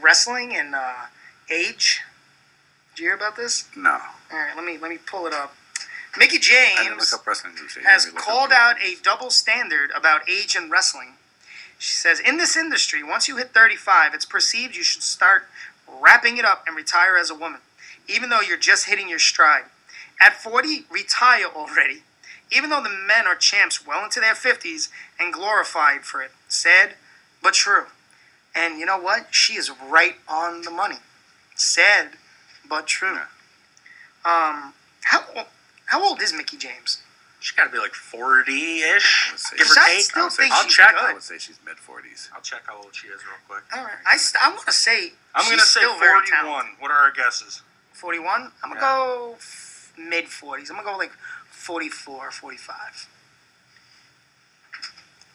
[0.00, 1.06] wrestling and uh
[1.50, 2.00] age.
[2.94, 3.68] Did you hear about this?
[3.76, 3.90] No.
[4.32, 5.54] All right, let me let me pull it up.
[6.18, 11.14] Mickie James look up wrestling has called out a double standard about age in wrestling.
[11.78, 15.48] She says, In this industry, once you hit 35, it's perceived you should start
[15.88, 17.60] wrapping it up and retire as a woman,
[18.08, 19.64] even though you're just hitting your stride.
[20.20, 22.02] At 40, retire already,
[22.52, 26.30] even though the men are champs well into their 50s and glorified for it.
[26.48, 26.94] Sad,
[27.42, 27.84] but true.
[28.54, 29.28] And you know what?
[29.34, 30.96] She is right on the money.
[31.54, 32.10] Sad,
[32.68, 33.18] but true.
[34.24, 35.24] Um, how,
[35.86, 37.02] how old is Mickie James?
[37.38, 40.00] She's got to be like forty ish, I would say- give or I take.
[40.02, 40.90] still I would say think I'll she's check.
[40.90, 40.98] good.
[41.00, 42.28] I would say she's mid forties.
[42.34, 43.62] I'll check how old she is real quick.
[43.74, 43.96] All right.
[44.06, 46.42] I, st- I want to say I'm gonna say still very forty-one.
[46.44, 46.74] talented.
[46.80, 47.62] What are our guesses?
[47.94, 48.52] 41?
[48.62, 48.92] I'm going to Yeah.
[48.92, 50.68] go f- mid 40s.
[50.70, 51.12] I'm going to go like
[51.60, 53.08] 44, 45.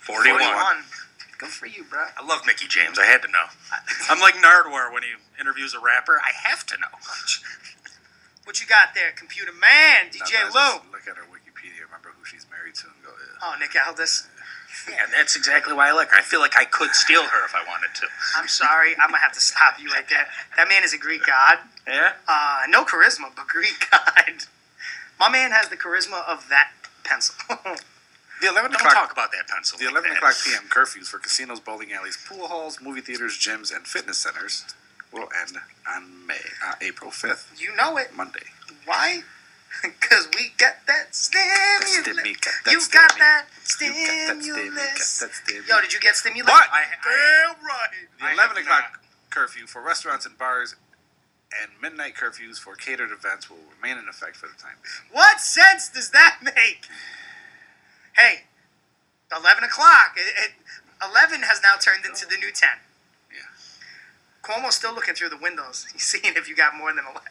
[0.02, 0.40] 41.
[0.40, 0.76] 41.
[1.38, 2.06] Good for you, bro.
[2.18, 2.98] I love Mickie James.
[2.98, 3.46] I had to know.
[4.10, 6.18] I'm like Nardwuar when he interviews a rapper.
[6.18, 6.88] I have to know.
[8.46, 10.14] What you got there, computer man?
[10.14, 10.78] DJ Lou.
[10.94, 11.82] Look at her Wikipedia.
[11.82, 13.10] Remember who she's married to, and go.
[13.10, 13.42] Yeah.
[13.42, 14.28] Oh, Nick Aldis.
[14.88, 16.18] Yeah, that's exactly why I like her.
[16.18, 18.08] I feel like I could steal her if I wanted to.
[18.38, 18.92] I'm sorry.
[19.02, 20.28] I'm going to have to stop you right there.
[20.58, 21.60] That man is a Greek god.
[21.88, 22.12] Yeah?
[22.28, 24.46] Uh, no charisma, but Greek god.
[25.20, 26.72] My man has the charisma of that
[27.04, 27.36] pencil.
[28.42, 28.94] The eleven Don't o'clock.
[28.94, 29.80] talk about that pencil.
[29.80, 30.18] The like 11 that.
[30.18, 30.64] o'clock p.m.
[30.70, 34.66] curfews for casinos, bowling alleys, pool halls, movie theaters, gyms, and fitness centers
[35.14, 35.56] will end
[35.88, 38.14] on May, uh, April 5th, you know it.
[38.16, 38.44] Monday.
[38.86, 39.22] Why?
[39.82, 42.00] Because we got that stimulus.
[42.00, 43.20] stimmy, got that you got stimmy.
[43.20, 43.46] that
[43.82, 45.20] You got that stimulus.
[45.20, 45.68] got that stimmy.
[45.70, 46.46] Yo, did you get stimulus?
[46.52, 47.90] But I, I, Damn right.
[48.20, 49.00] the I 11 have o'clock
[49.32, 50.76] curfew for restaurants and bars
[51.62, 55.14] and midnight curfews for catered events will remain in effect for the time being.
[55.14, 56.86] What sense does that make?
[58.16, 58.46] Hey,
[59.32, 60.16] 11 o'clock.
[60.18, 60.52] It, it,
[61.04, 62.70] 11 has now turned into the new 10.
[63.32, 63.46] Yeah.
[64.44, 65.88] Cuomo's still looking through the windows.
[65.94, 67.22] He's seeing if you got more than 11.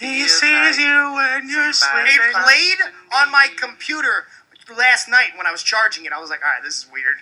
[0.00, 2.32] he sees you when you're It sleeping.
[2.32, 2.78] played
[3.14, 4.26] on my computer
[4.76, 6.12] last night when I was charging it.
[6.12, 7.16] I was like, all right, this is weird.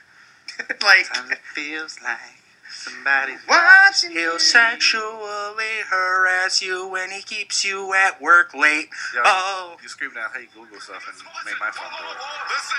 [0.82, 2.43] like, it feels like
[2.85, 8.89] Somebody Watching He'll sexually harass you when he keeps you at work late.
[9.14, 11.16] Yo, Oh, you screamed out, "Hey Google" stuff and
[11.47, 12.18] made my phone do it.
[12.53, 12.76] Listen.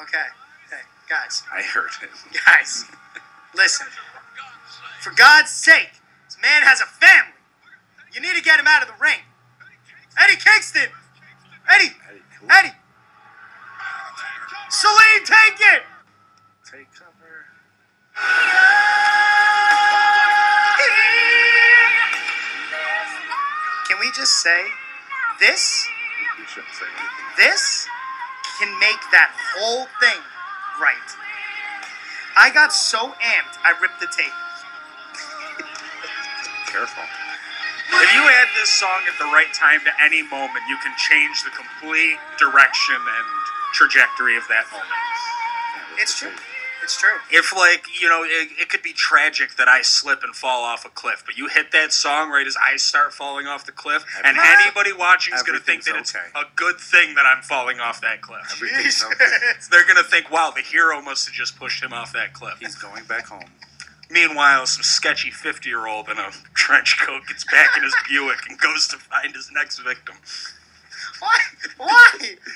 [0.00, 0.26] Okay.
[0.70, 1.42] Hey, guys.
[1.52, 2.08] I heard it.
[2.46, 2.84] Guys.
[3.54, 3.86] Listen.
[5.02, 5.90] For God's sake,
[6.26, 7.34] this man has a family.
[8.14, 9.20] You need to get him out of the ring.
[10.18, 10.88] Eddie Kingston.
[11.68, 11.92] Eddie.
[12.48, 12.72] Eddie.
[14.70, 15.82] Celine, take it.
[23.88, 24.64] Can we just say
[25.40, 25.86] this?
[26.38, 27.08] You shouldn't say anything.
[27.36, 27.86] This
[28.60, 30.20] can make that whole thing
[30.80, 31.10] right.
[32.36, 34.26] I got so amped, I ripped the tape.
[36.70, 37.02] Careful.
[37.02, 41.42] if you add this song at the right time to any moment, you can change
[41.42, 43.26] the complete direction and
[43.74, 44.90] trajectory of that moment.
[45.98, 46.30] It's true.
[46.88, 47.20] It's true.
[47.30, 50.86] If, like, you know, it, it could be tragic that I slip and fall off
[50.86, 54.06] a cliff, but you hit that song right as I start falling off the cliff,
[54.24, 57.42] and anybody watching is going to think that everything's it's a good thing that I'm
[57.42, 58.40] falling off that cliff.
[58.54, 59.26] Everything's okay.
[59.70, 62.56] They're going to think, wow, the hero must have just pushed him off that cliff.
[62.58, 63.50] He's going back home.
[64.10, 68.48] Meanwhile, some sketchy 50 year old in a trench coat gets back in his Buick
[68.48, 70.16] and goes to find his next victim.
[71.20, 71.38] Why?
[71.78, 72.10] Why?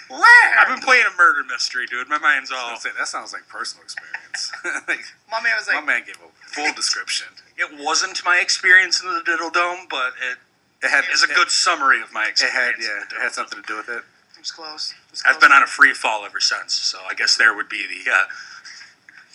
[0.08, 0.58] Where?
[0.58, 2.08] I've been playing a murder mystery, dude.
[2.08, 2.72] My mind's I all.
[2.72, 4.52] was say, that sounds like personal experience.
[4.88, 7.28] like, My man was like, my man gave a full description.
[7.56, 10.38] It wasn't my experience in the Diddle Dome, but it
[10.84, 12.56] It had is a good summary of my experience.
[12.56, 12.86] It had experience.
[12.86, 14.02] yeah, in the it had something to do with it.
[14.34, 14.92] it was close.
[15.06, 17.68] It was I've been on a free fall ever since, so I guess there would
[17.68, 18.24] be the uh,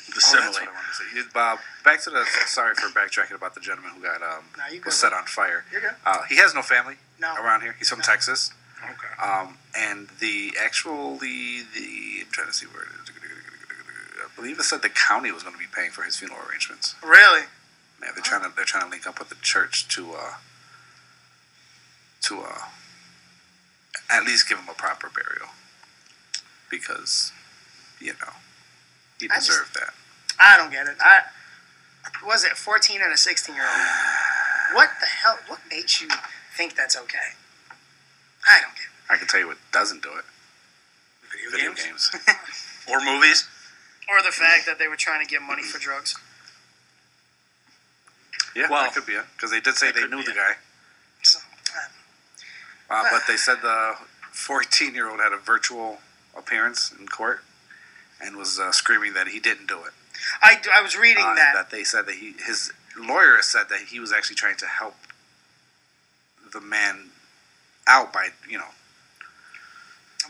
[0.08, 0.46] the Oh, simile.
[0.46, 1.30] that's what I wanted to say.
[1.34, 2.24] Bob, back to the.
[2.48, 5.66] Sorry for backtracking about the gentleman who got um No, was set on fire.
[5.72, 5.96] You're good.
[6.06, 7.36] Uh, he has no family No.
[7.36, 7.76] around here.
[7.78, 8.04] He's from No.
[8.06, 8.52] Texas.
[8.84, 9.22] Okay.
[9.22, 13.12] Um, and the actual the the I'm trying to see where it is.
[14.20, 16.96] I believe it said the county was going to be paying for his funeral arrangements.
[17.04, 17.44] Really?
[18.02, 20.34] Yeah, they're trying to they're trying to link up with the church to uh
[22.24, 22.60] to uh
[24.12, 25.50] at least give him a proper burial
[26.70, 27.32] because
[28.00, 28.34] you know
[29.20, 29.94] he I just- deserved that.
[30.40, 30.98] I don't get it.
[31.02, 31.22] I
[32.26, 34.76] was it 14 and a 16 year old.
[34.76, 35.40] What the hell?
[35.48, 36.08] What made you
[36.56, 37.34] think that's okay?
[38.50, 39.14] I don't get it.
[39.14, 40.26] I can tell you what doesn't do it.
[41.32, 42.10] Video, Video games?
[42.10, 42.28] games.
[42.90, 43.48] or movies.
[44.10, 46.16] Or the fact that they were trying to get money for drugs.
[48.56, 50.36] yeah, Well, that could be it because they did say they knew the it.
[50.36, 50.54] guy.
[51.24, 51.40] So,
[52.90, 53.96] uh, Uh, but they said the
[54.32, 56.00] 14 year old had a virtual
[56.38, 57.44] appearance in court
[58.22, 59.92] and was uh, screaming that he didn't do it.
[60.42, 61.54] I, I was reading Uh, that.
[61.54, 64.96] that they said that he his lawyer said that he was actually trying to help
[66.54, 67.10] the man
[67.88, 68.72] out by you know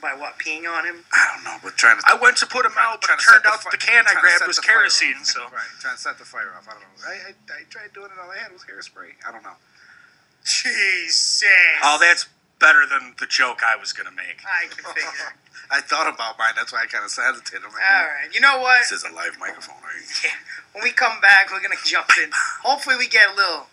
[0.02, 0.38] By what?
[0.40, 1.04] Peeing on him?
[1.12, 2.04] I don't know, but trying to.
[2.06, 4.06] I went to put him out, but it to set turned the fi- the can
[4.08, 5.18] I grabbed was kerosene.
[5.18, 5.26] off.
[5.26, 6.68] So right, trying to set the fire off.
[6.70, 7.02] I don't know.
[7.08, 8.20] I, I, I tried doing it.
[8.22, 9.18] All I had was hairspray.
[9.28, 9.58] I don't know.
[10.46, 11.44] Jesus.
[11.84, 12.30] oh, that's
[12.60, 14.40] better than the joke I was gonna make.
[14.46, 15.34] I can figure.
[15.72, 16.54] I thought about mine.
[16.56, 17.66] That's why I kind of hesitated.
[17.66, 18.30] I'm like, All right.
[18.34, 18.80] You know what?
[18.88, 20.06] This is a live microphone, right?
[20.24, 20.32] Yeah.
[20.78, 22.30] When we come back, we're gonna jump in.
[22.62, 23.66] Hopefully, we get a little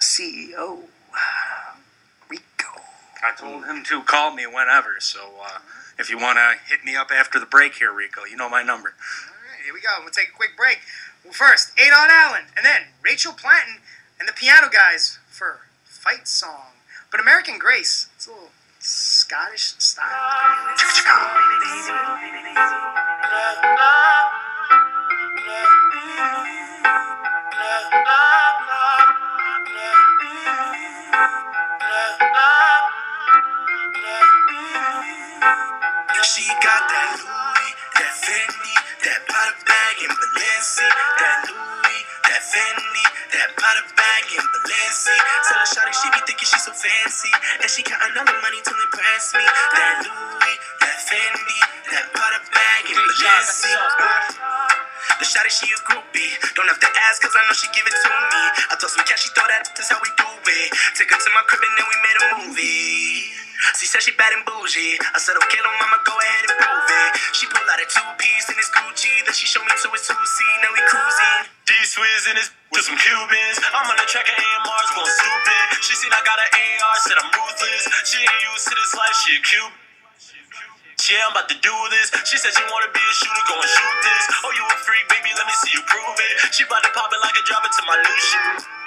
[0.00, 0.97] CEO Rico.
[3.22, 4.96] I told him to call me whenever.
[5.00, 5.58] So uh,
[5.98, 8.62] if you want to hit me up after the break here, Rico, you know my
[8.62, 8.94] number.
[9.28, 9.88] All right, here we go.
[10.00, 10.78] We'll take a quick break.
[11.24, 13.80] Well, first, Adon Allen, and then Rachel Platten
[14.18, 16.78] and the Piano Guys for Fight Song.
[17.10, 20.06] But American Grace, it's a little Scottish style.
[36.24, 38.74] She got that Louis, that Fendi,
[39.06, 40.86] that Prada bag in Balenci.
[41.18, 43.04] That Louis, that Fendi,
[43.38, 45.16] that Prada bag in Balenci.
[45.48, 48.60] Tell her shawty she be thinking she so fancy, and she counting all the money
[48.62, 49.46] to impress me.
[49.46, 51.58] That Louis, that Fendi,
[51.94, 53.72] that Prada bag in Balenci.
[55.18, 57.94] The shawty she is groupie, don't have to ask 'cause I know she give it
[57.94, 58.42] to me.
[58.70, 60.70] I told some cash, she thought that that's how we do it.
[60.96, 63.17] Took her to my crib and then we made a movie.
[63.78, 64.98] She said she bad and bougie.
[65.14, 67.10] I said, okay, little mama, go ahead and prove it.
[67.34, 69.10] She pulled out a two piece in his Gucci.
[69.26, 70.36] Then she showed me to his two C.
[70.62, 71.50] Now we cruising.
[71.66, 73.58] D-Swizz in his with some Cubans.
[73.74, 75.62] I'm on the track of AMRs going stupid.
[75.82, 77.84] She seen I got an AR, said I'm ruthless.
[78.06, 79.74] She ain't used to this life, she a cube.
[81.08, 82.12] Yeah, I'm about to do this.
[82.28, 84.24] She said she wanna be a shooter, go and shoot this.
[84.44, 86.52] Oh, you a freak, baby, let me see you prove it.
[86.52, 88.77] She about to pop it like a it to my new shoe.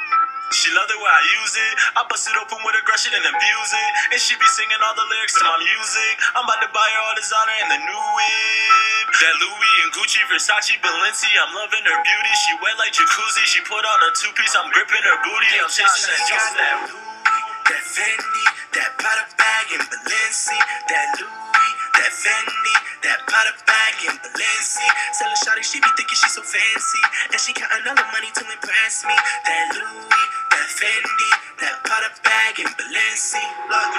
[0.51, 1.73] She love the way I use it.
[1.95, 3.91] I bust it open with aggression and abuse it.
[4.15, 6.13] And she be singing all the lyrics to my music.
[6.35, 9.07] I'm about to buy her all designer and the new whip.
[9.15, 11.31] That Louis and Gucci, Versace, Balenci.
[11.39, 12.33] I'm loving her beauty.
[12.35, 13.43] She wet like jacuzzi.
[13.47, 14.53] She put on a two piece.
[14.59, 15.51] I'm gripping her booty.
[15.59, 16.49] I'm chasing that juice.
[16.59, 18.45] that Louis, that Fendi,
[18.75, 20.59] that Prada bag and Balenci,
[20.91, 24.87] that Louis, that Fendi, that Prada bag and Balenci.
[25.21, 29.05] Her shawty she be thinking she so fancy, and she all the money to impress
[29.05, 29.15] me.
[29.47, 31.31] That Louis, that Fendi,
[31.63, 33.43] that Prada bag and Balenci.
[33.69, 33.93] Look,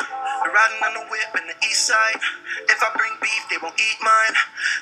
[0.44, 2.20] we're riding on the whip in the east side.
[2.68, 4.34] If I bring beef, they won't eat mine.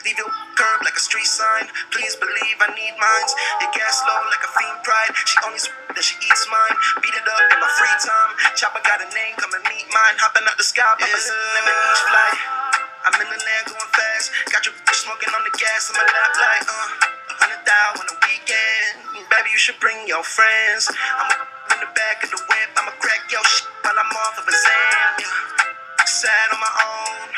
[0.05, 1.69] Leave your curb like a street sign.
[1.93, 3.33] Please believe I need mines.
[3.63, 5.13] Your gas low like a fiend pride.
[5.27, 5.61] She only
[5.95, 6.77] that she eats mine.
[7.05, 8.31] Beat it up in my free time.
[8.57, 10.17] Chopper got a name, come and meet mine.
[10.19, 11.61] Hopping out the sky, Papa yeah.
[11.61, 12.80] Lebanese flight.
[13.07, 14.33] I'm in the land going fast.
[14.53, 17.09] Got your bitch smoking on the gas in my lap like uh.
[17.31, 19.25] A hundred thou on the weekend.
[19.31, 20.91] Baby, you should bring your friends.
[20.93, 21.29] I'm
[21.73, 22.69] in the back of the whip.
[22.77, 25.11] I'ma crack your shit while I'm off of a Zan.
[25.23, 26.05] Yeah.
[26.07, 27.29] Sad on my own.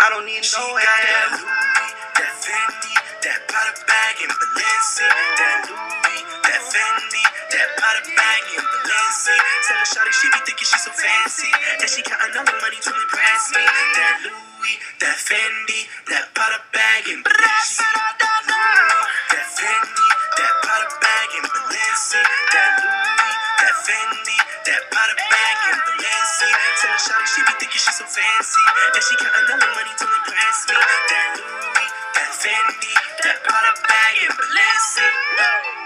[0.00, 1.28] I don't need She no got that.
[1.42, 2.94] Louis, that Fendi,
[3.26, 5.06] that Prada bag and Balenci.
[5.36, 9.36] That Louis, that Fendi, that Prada bag and Balenci.
[9.68, 11.50] Tell her shawty she be thinking she so fancy,
[11.82, 13.64] and she counting all the money to impress me.
[13.98, 14.47] That Louis,
[15.00, 15.80] that Fendi,
[16.12, 17.84] that Prada bag and Balenci.
[17.84, 20.08] That Fendi,
[20.38, 22.20] that Prada bag and Balenci.
[22.52, 24.38] That Louis, that Fendi,
[24.68, 26.48] that Prada bag and Balenci.
[26.80, 29.94] Tell her shawty she be thinking she so fancy, and she counting all the money
[29.96, 30.76] to impress me.
[30.76, 32.94] That Louis, that Fendi,
[33.24, 35.77] that Prada bag and Balenci.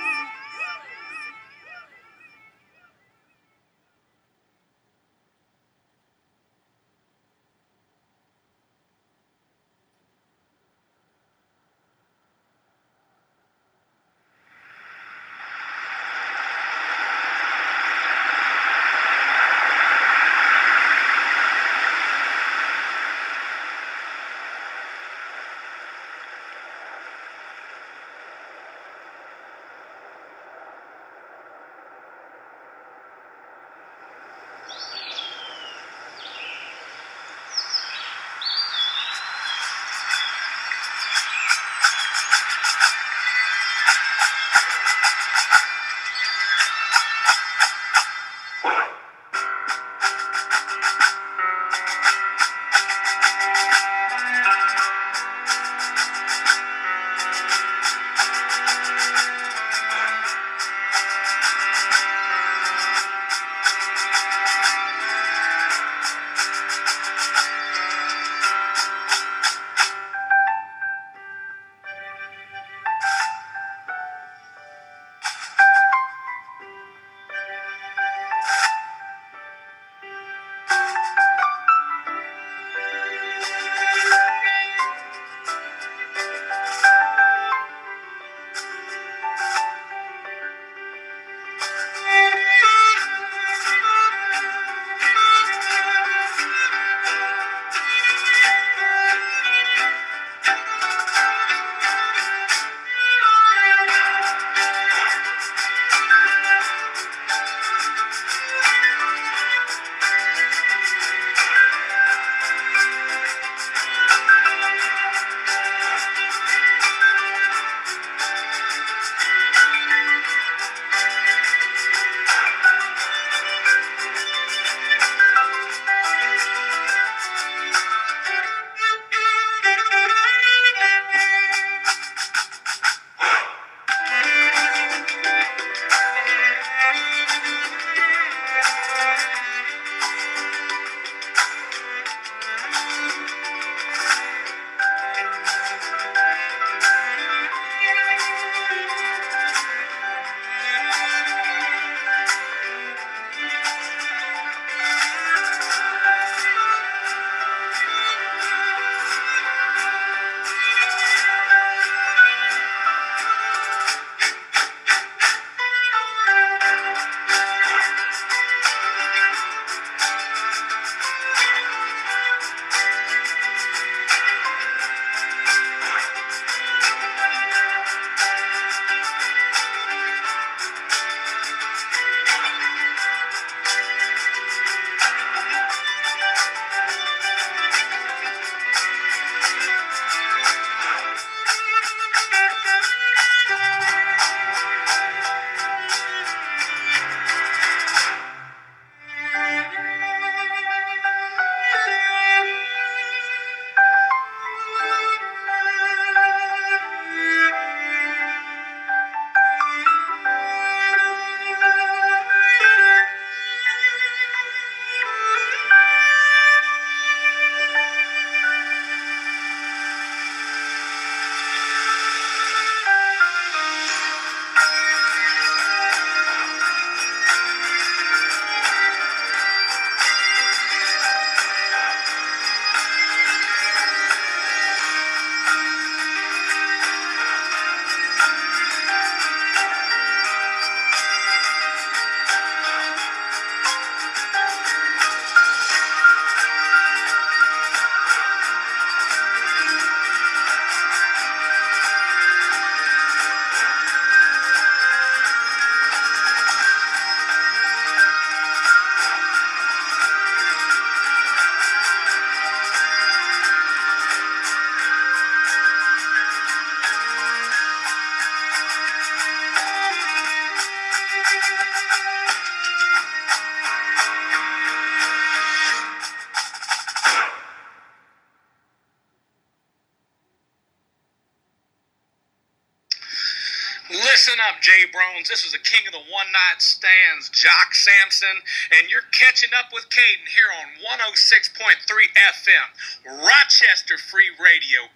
[285.22, 285.28] Jay Brones.
[285.28, 288.42] This is the king of the one night stands, Jock Sampson,
[288.78, 294.88] and you're catching up with Caden here on 106.3 FM, Rochester Free Radio,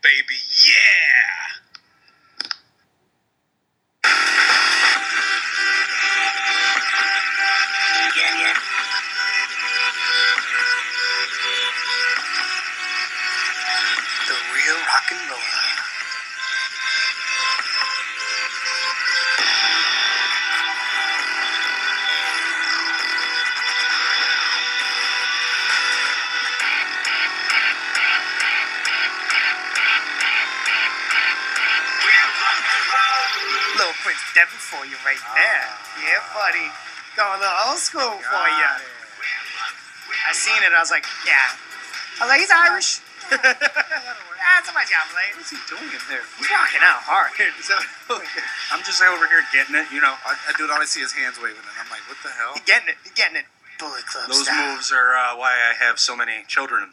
[42.37, 43.01] like, he's Irish.
[43.33, 45.33] That's my job, like.
[45.37, 46.23] What's he doing in there?
[46.39, 47.33] He's rocking out hard.
[48.73, 50.15] I'm just over here getting it, you know.
[50.25, 52.55] I, I dude, all I see is hands waving, and I'm like, what the hell?
[52.55, 52.97] He getting it.
[53.05, 53.47] He getting it.
[53.79, 54.73] Bullet Club Those style.
[54.73, 56.93] moves are uh, why I have so many children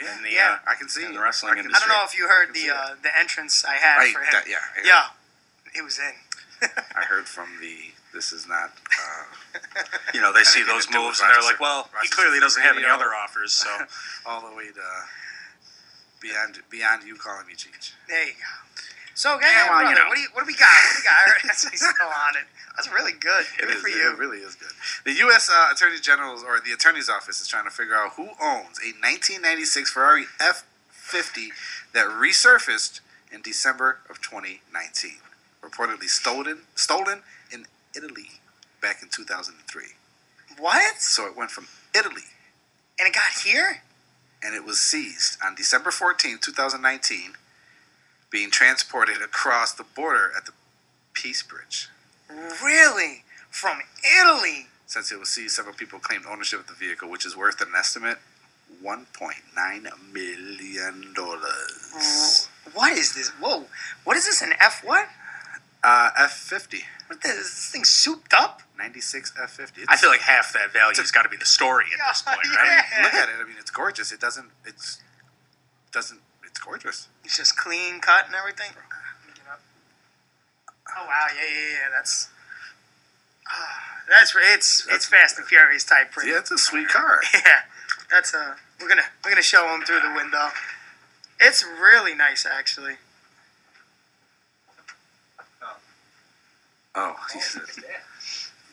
[0.00, 0.56] Yeah, in the Yeah.
[0.64, 2.54] uh, I can see in the wrestling I can- I don't know if you heard
[2.54, 4.32] the uh, the entrance I had Right, for him.
[4.32, 5.04] that- yeah, yeah,
[5.76, 6.14] it was in.
[6.96, 7.92] I heard from the.
[8.12, 8.70] This is not.
[8.72, 9.24] Uh,
[10.14, 11.96] You know, they see those to do with moves and they're Rochester- like, well, he
[11.96, 12.94] Rochester clearly doesn't have any Radio.
[12.96, 13.68] other offers, so
[14.26, 14.86] all the way to
[16.20, 17.92] beyond beyond you calling me Cheech.
[18.08, 18.82] There you go.
[19.14, 20.06] So, yeah, well, you know.
[20.06, 20.68] what do you what do we got?
[20.70, 21.42] What do we got?
[21.44, 22.46] That's he's still on it.
[22.76, 23.44] That's really good.
[23.58, 24.12] It Good is- for you.
[24.12, 24.70] It really is good.
[25.04, 25.50] The U.S.
[25.52, 28.94] Uh, Attorney General's or the Attorney's Office is trying to figure out who owns a
[29.02, 31.48] 1996 Ferrari F50
[31.94, 33.00] that resurfaced
[33.32, 35.18] in December of 2019,
[35.62, 37.22] reportedly stolen stolen
[37.98, 38.30] Italy
[38.80, 39.82] back in 2003.
[40.58, 40.98] What?
[41.00, 42.22] So it went from Italy
[42.98, 43.82] And it got here?
[44.40, 47.32] and it was seized on December 14, 2019,
[48.30, 50.52] being transported across the border at the
[51.12, 51.88] Peace Bridge.
[52.62, 53.24] Really?
[53.50, 53.78] From
[54.22, 54.68] Italy?
[54.86, 57.72] Since it was seized, several people claimed ownership of the vehicle, which is worth an
[57.76, 58.18] estimate
[58.80, 61.14] $1.9 million.
[62.74, 63.30] What is this?
[63.40, 63.64] Whoa!
[64.04, 64.40] What is this?
[64.40, 65.08] An F what?
[65.82, 66.82] Uh, F50.
[67.06, 68.62] What the, is this thing souped up?
[68.76, 69.84] 96 F50.
[69.88, 72.84] I feel like half that value's got to be the story at this point, right?
[72.92, 73.02] Yeah.
[73.04, 73.34] Look at it.
[73.40, 74.12] I mean, it's gorgeous.
[74.12, 75.00] It doesn't, it's,
[75.92, 77.08] doesn't, it's gorgeous.
[77.24, 78.70] It's just clean cut and everything.
[78.74, 79.60] Let me get up.
[80.96, 81.26] Oh wow!
[81.34, 81.88] Yeah, yeah, yeah.
[81.94, 82.28] That's.
[83.48, 86.30] ah, that's it's it's Fast and Furious type print.
[86.30, 87.20] Yeah, it's a sweet car.
[87.34, 87.60] Yeah,
[88.10, 90.48] that's uh we're gonna we're gonna show them through the window.
[91.40, 92.94] It's really nice actually.
[96.98, 97.62] Oh, he said,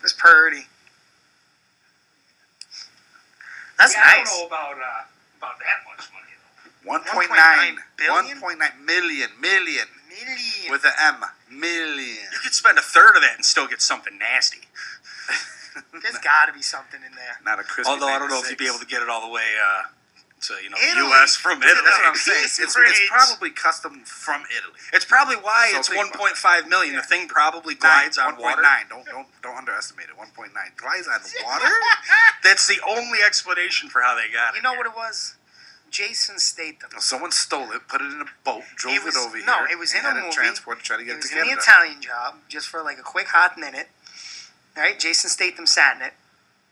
[0.02, 0.66] It's pretty.
[3.78, 5.04] That's Yeah, I don't know about uh,
[5.38, 6.26] about that much money.
[6.86, 8.38] 1.9 1.9 billion?
[8.38, 10.72] 1.9 million, million, Million.
[10.72, 11.22] with an M,
[11.52, 12.30] million.
[12.32, 14.62] You could spend a third of that and still get something nasty.
[16.02, 17.38] There's got to be something in there.
[17.44, 17.92] Not a crispy.
[17.92, 19.84] Although I don't know if you'd be able to get it all the way uh,
[20.42, 21.02] to you know Italy.
[21.02, 21.36] the U.S.
[21.36, 21.82] from Italy.
[21.84, 22.44] That's what I'm saying.
[22.44, 24.78] It's, it's probably custom from Italy.
[24.94, 26.96] It's probably why So it's think about 1.5 million.
[26.96, 28.40] The thing probably glides on 1.9.
[28.42, 28.62] water.
[28.90, 30.16] Don't don't don't underestimate it.
[30.18, 31.72] 1.9 glides on water.
[32.44, 34.58] That's the only explanation for how they got it.
[34.58, 35.36] You know what it was?
[35.90, 36.90] Jason Statham.
[36.96, 39.46] Oh, someone stole it, put it in a boat, drove It it, over no, here.
[39.46, 40.30] No, it was in a movie.
[40.32, 43.00] transport to try to It get was to in the Italian job, just for like
[43.00, 43.88] a quick hot minute.
[44.76, 46.14] All right, Jason Statham sat in it.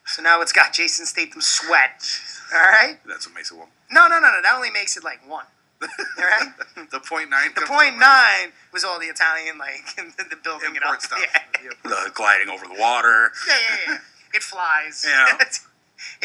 [0.06, 2.06] So now it's got Jason Statham sweat.
[2.54, 2.98] All right?
[3.08, 3.70] That's what makes it one.
[3.92, 4.42] No, no, no, no.
[4.42, 5.46] That only makes it like one.
[5.82, 5.90] All
[6.24, 6.50] right?
[6.92, 7.52] the point nine.
[7.56, 11.02] The point nine was all the Italian, like, the building it up.
[11.02, 11.20] Stuff.
[11.64, 11.70] Yeah.
[11.84, 13.32] The gliding over the water.
[13.48, 13.98] Yeah, yeah, yeah.
[14.34, 15.06] It flies.
[15.14, 15.38] Yeah.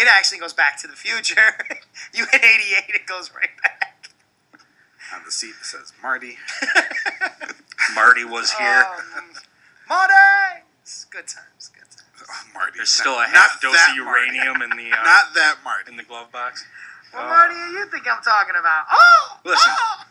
[0.03, 1.55] it actually goes back to the future.
[2.15, 4.11] you hit 88, it goes right back.
[5.15, 6.37] On the seat it says Marty.
[7.95, 8.85] Marty was here.
[9.17, 9.25] Um,
[9.89, 10.65] Marty!
[10.83, 11.88] It's Good times, good times.
[12.31, 12.73] Oh, Marty.
[12.77, 14.35] There's still a half dose that of Marty.
[14.37, 15.91] uranium in the uh, Not that Marty.
[15.91, 16.65] in the glove box.
[17.13, 18.85] What Marty do you think I'm talking about?
[18.93, 19.39] Oh!
[19.45, 19.73] Listen.
[19.73, 20.03] Oh!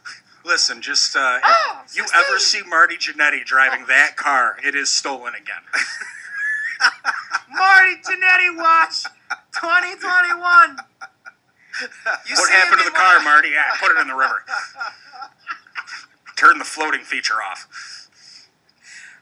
[0.45, 2.21] Listen, just uh, Oh, if you 16.
[2.25, 5.61] ever see Marty Jannetty driving that car, it is stolen again.
[7.51, 9.03] Marty Jannetty watch
[9.59, 10.77] 2021.
[12.27, 13.49] You what happened to the car, Marty?
[13.49, 14.43] Yeah, put it in the river.
[16.35, 17.67] Turn the floating feature off.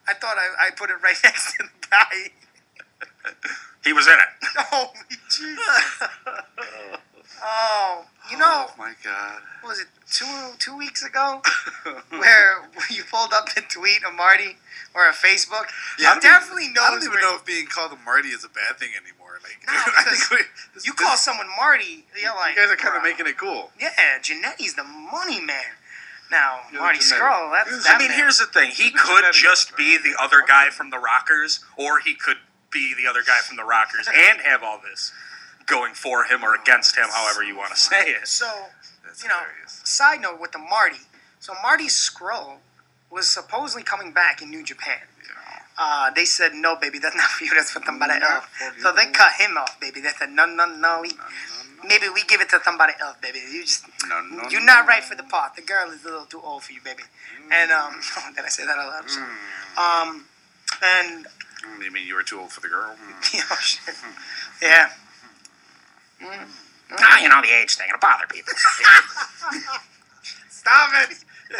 [0.07, 2.31] I thought I, I put it right next to the guy.
[3.83, 4.29] He was in it.
[4.71, 4.89] Holy
[5.29, 6.09] Jesus.
[7.43, 9.41] Oh, you know, Oh my God.
[9.61, 10.25] what was it two
[10.57, 11.41] two weeks ago
[12.09, 14.57] where you pulled up a tweet of Marty
[14.95, 15.65] or a Facebook?
[15.99, 16.83] Yeah, I definitely even, knows.
[16.87, 19.37] I don't even know if being called a Marty is a bad thing anymore.
[19.43, 22.61] Like, No, I because think we, this, You this- call someone Marty, you're like, you
[22.63, 23.69] guys are kind of making it cool.
[23.79, 23.91] Yeah,
[24.21, 25.77] Jannetty's the money man.
[26.31, 26.99] Now, You're Marty.
[26.99, 28.17] Scurll, that's that I mean, man.
[28.17, 28.71] here's the thing.
[28.71, 32.37] He could just be the other guy from the Rockers, or he could
[32.75, 35.13] be the other guy from the Rockers and have all this
[35.65, 38.27] going for him or against him, however you want to say it.
[38.27, 38.45] So,
[39.05, 39.81] That's you know, hilarious.
[39.85, 40.99] side note with the Marty.
[41.39, 42.57] So Marty Scurll
[43.09, 44.99] was supposedly coming back in New Japan.
[45.77, 47.53] Uh, they said no, baby, that's not for you.
[47.53, 48.45] That's for somebody else.
[48.81, 50.01] So they cut him off, baby.
[50.01, 50.99] They said no, no, no.
[51.01, 51.11] We,
[51.87, 53.39] maybe we give it to somebody else, baby.
[53.51, 54.89] You just No, no, you're no, not no.
[54.89, 55.55] right for the part.
[55.55, 57.03] The girl is a little too old for you, baby.
[57.51, 57.99] And um,
[58.35, 59.05] did I say that out loud?
[59.77, 60.07] I'm.
[60.09, 60.25] Um,
[60.81, 61.27] and
[61.65, 62.95] Mm, You mean you were too old for the girl?
[62.95, 63.33] Mm.
[63.33, 63.95] you know, shit.
[64.61, 64.89] yeah.
[66.97, 68.53] Ah, you know, the age thing, it'll bother people.
[70.49, 71.17] Stop it.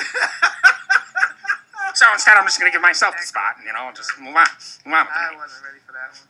[1.94, 4.36] so instead, I'm just going to give myself the spot and, you know, just move
[4.36, 4.46] on.
[4.86, 6.28] Move on I wasn't ready for that one.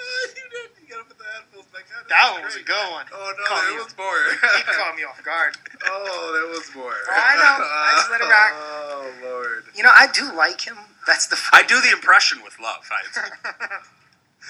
[0.36, 0.70] you did.
[0.90, 2.02] You gotta put the headphones back on.
[2.10, 3.06] That one was a good one.
[3.14, 4.18] Oh no, Caught that me was off- more.
[4.58, 5.54] He caught me off guard.
[5.86, 6.90] oh, that was more.
[6.98, 7.62] Oh, I know.
[7.62, 8.52] I just let it rock.
[8.58, 9.62] Oh lord.
[9.78, 10.74] You know, I do like him.
[11.06, 11.38] That's the.
[11.54, 12.82] I do the impression with love.
[12.90, 13.06] I,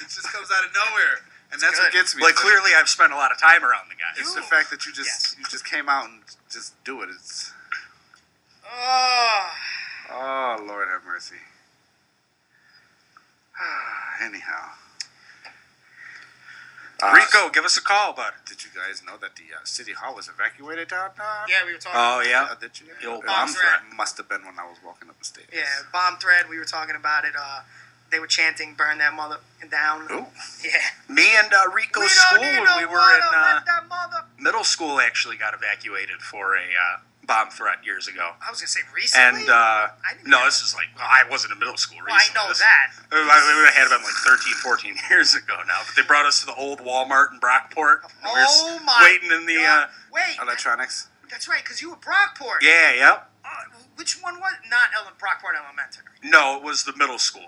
[0.00, 1.20] It just comes out of nowhere,
[1.52, 2.22] and that's what gets me.
[2.22, 4.16] like, It's clearly, I've spent a lot of time around the guy.
[4.16, 5.36] It's the fact that you just Yes.
[5.38, 7.10] you just came out and just do it.
[7.12, 7.52] It's
[8.64, 9.50] Oh,
[10.10, 11.36] oh Lord have mercy.
[14.22, 14.70] Anyhow,
[17.02, 18.32] Uh, Rico, give us a call, bud.
[18.46, 21.10] did you guys know that the uh, city hall was evacuated down?
[21.18, 21.92] Uh, yeah, we were talking.
[21.98, 22.48] About Oh, yeah.
[22.50, 22.86] uh, did you?
[23.00, 23.80] The old It bomb must- threat.
[23.96, 25.48] Must have been when I was walking up the stairs.
[25.52, 26.48] Yeah, bomb thread.
[26.48, 27.34] We were talking about it.
[27.38, 27.62] Uh,
[28.10, 29.38] they were chanting, "Burn that mother
[29.70, 30.26] down." Ooh.
[30.64, 30.80] Yeah.
[31.08, 33.52] Me and uh, Rico's We don't school, need when no we were water, in uh,
[33.56, 34.24] let that mother.
[34.38, 38.32] middle school, actually got evacuated for a uh, bomb threat years ago.
[38.40, 39.40] I was gonna say recently.
[39.42, 42.14] And uh, I didn't no, this is like well, I wasn't in middle school Well,
[42.16, 42.90] I know This- that.
[43.12, 45.80] I it had been like 13, 14 years ago now.
[45.86, 48.02] But they brought us to the old Walmart in Brockport.
[48.02, 49.86] and we were Oh my waiting in the uh.
[50.12, 51.08] Wait, Electronics.
[51.30, 52.62] that's right, because you were Brockport.
[52.62, 53.30] yeah, yep.
[53.44, 53.48] Uh,
[53.96, 56.04] which one was not Ellen Brockport Elementary?
[56.24, 57.46] No, it was the middle school.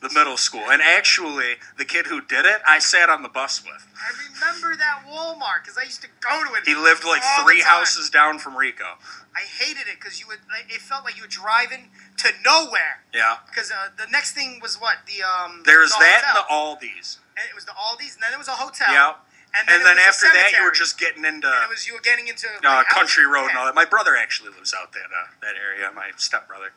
[0.00, 3.62] The middle school, and actually, the kid who did it, I sat on the bus
[3.62, 3.86] with.
[4.00, 6.64] I remember that Walmart because I used to go to it.
[6.64, 8.96] He lived like three houses down from Rico.
[9.36, 10.38] I hated it because you would.
[10.70, 13.04] It felt like you were driving to nowhere.
[13.12, 13.44] Yeah.
[13.46, 15.62] Because uh, the next thing was what the um.
[15.66, 16.46] There's the that hotel.
[16.48, 17.18] and the Aldi's.
[17.36, 18.88] And it was the Aldi's, and then there was a hotel.
[18.92, 19.14] Yeah.
[19.52, 21.68] And then, And then it was after that, you were just getting into And it
[21.68, 23.34] was you were getting into uh, like, Country houses.
[23.34, 23.74] Road and all that.
[23.74, 25.90] My brother actually lives out that uh, that area.
[25.94, 26.72] My stepbrother.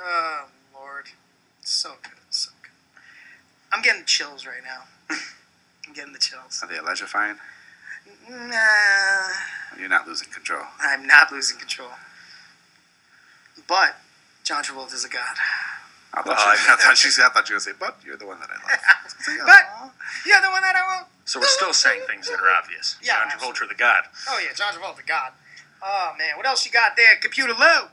[0.00, 1.12] Oh Lord,
[1.60, 2.12] so good.
[3.72, 4.84] I'm getting chills right now.
[5.86, 6.60] I'm getting the chills.
[6.62, 7.36] Are they electrifying?
[8.28, 9.28] Nah,
[9.78, 10.62] You're not losing control.
[10.80, 11.90] I'm not losing control.
[13.68, 13.96] But
[14.44, 15.36] John Travolta's a god.
[16.14, 17.96] I thought, Uh, you, I, thought you, I thought you were going to say, but
[18.04, 18.80] you're the one that I love.
[19.46, 19.92] But
[20.26, 21.06] you're the one that I want.
[21.24, 22.96] So we're still saying things that are obvious.
[23.02, 24.04] Yeah, John Travolta, the god.
[24.28, 25.32] Oh yeah, John Travolta, the God.
[25.82, 27.90] Oh man, what else you got there, Computer Lou?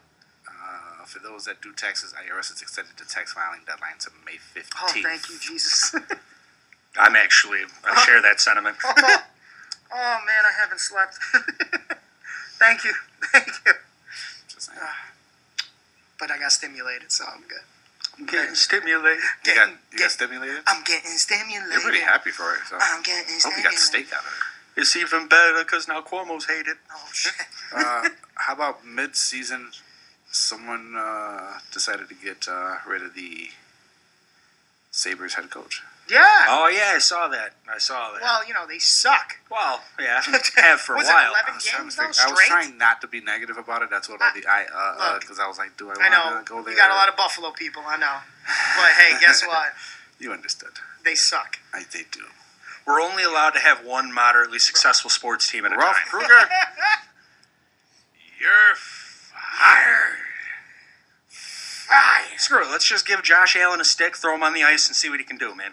[1.13, 4.37] Uh, for those that do taxes, IRS has extended the tax filing deadline to May
[4.37, 4.69] 15th.
[4.81, 5.95] Oh, thank you, Jesus.
[6.97, 8.75] I'm actually I share that sentiment.
[8.85, 11.17] oh man, I haven't slept.
[12.59, 12.93] thank you,
[13.31, 13.73] thank you.
[14.57, 14.77] Saying.
[16.19, 18.27] But I got stimulated, so I'm good.
[18.27, 19.17] Getting stimulated.
[19.43, 20.61] You got, Getting- you got get- stimulated?
[20.67, 21.71] I'm getting stimulated.
[21.71, 22.59] You're pretty happy for it.
[22.69, 22.77] So.
[22.79, 23.63] I'm getting hope stimulated.
[23.65, 24.81] you got steak out of it.
[24.81, 26.77] It's even better because now Cuomo's hated.
[26.93, 27.33] Oh shit.
[27.75, 29.71] Uh, how about mid-season?
[30.33, 33.49] Someone uh, decided to get uh, rid of the
[34.89, 35.83] Sabres head coach.
[36.09, 36.45] Yeah.
[36.49, 37.53] Oh yeah, I saw that.
[37.71, 38.21] I saw that.
[38.21, 39.37] Well, you know they suck.
[39.49, 40.21] Well, yeah,
[40.55, 41.31] have for a Was while.
[41.31, 43.83] it 11 I was, games though, think, I was trying not to be negative about
[43.83, 43.89] it.
[43.91, 46.45] That's what all the I uh Look, because I was like, do I I want
[46.45, 46.73] to go there?
[46.73, 48.17] You got a lot of Buffalo people, I know.
[48.75, 49.73] But hey, guess what?
[50.19, 50.81] You understood.
[51.05, 51.59] They suck.
[51.73, 52.25] I they do.
[52.87, 56.07] We're only allowed to have one moderately successful sports team at a Ralph time.
[56.09, 56.33] Krueger,
[58.41, 58.75] you're
[62.43, 62.69] Screw it.
[62.69, 65.17] Let's just give Josh Allen a stick, throw him on the ice, and see what
[65.17, 65.71] he can do, man.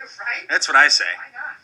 [0.00, 0.48] Right?
[0.48, 1.04] That's what I say.
[1.04, 1.60] Why not?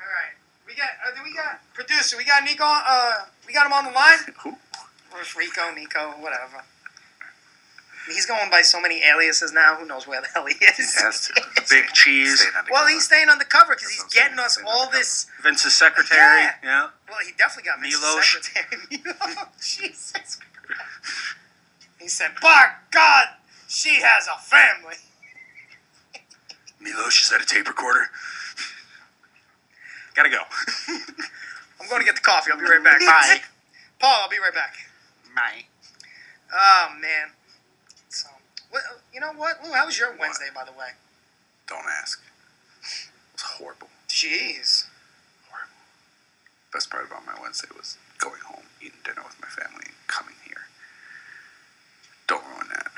[0.00, 0.32] All right.
[0.66, 0.88] We got.
[1.06, 2.16] Uh, do we got producer?
[2.16, 2.64] We got Nico.
[2.64, 4.18] Uh, we got him on the line.
[4.42, 4.56] Who?
[5.12, 6.64] Or Rico, Nico, whatever.
[8.06, 9.76] He's going by so many aliases now.
[9.76, 10.76] Who knows where the hell he is?
[10.76, 11.42] He has to.
[11.70, 12.44] Big cheese.
[12.70, 15.26] Well, he's staying undercover because he's That's what I'm getting saying, us staying all this.
[15.42, 16.18] Vince's secretary.
[16.42, 16.54] Yeah.
[16.62, 16.88] Yeah.
[17.08, 18.00] Well, he definitely got Mr.
[18.00, 18.26] Milos.
[18.26, 18.88] Secretary.
[18.90, 19.46] Milos.
[19.60, 21.36] Jesus Christ.
[22.00, 23.26] He said, "By God,
[23.68, 24.96] she has a family."
[26.80, 28.06] Milos is at a tape recorder.
[30.14, 30.38] Gotta go.
[31.80, 32.50] I'm going to get the coffee.
[32.50, 33.00] I'll be right back.
[33.00, 33.40] Bye.
[34.00, 34.74] Paul, I'll be right back.
[35.34, 35.64] My.
[36.52, 37.28] Oh man.
[38.70, 39.72] What, you know what, Lou?
[39.72, 40.94] How was your Wednesday, by the way?
[41.68, 42.22] Don't ask.
[42.82, 43.88] It was horrible.
[44.08, 44.86] Jeez.
[45.50, 45.74] Horrible.
[46.72, 50.34] Best part about my Wednesday was going home, eating dinner with my family, and coming
[50.46, 50.70] here.
[52.28, 52.90] Don't ruin that.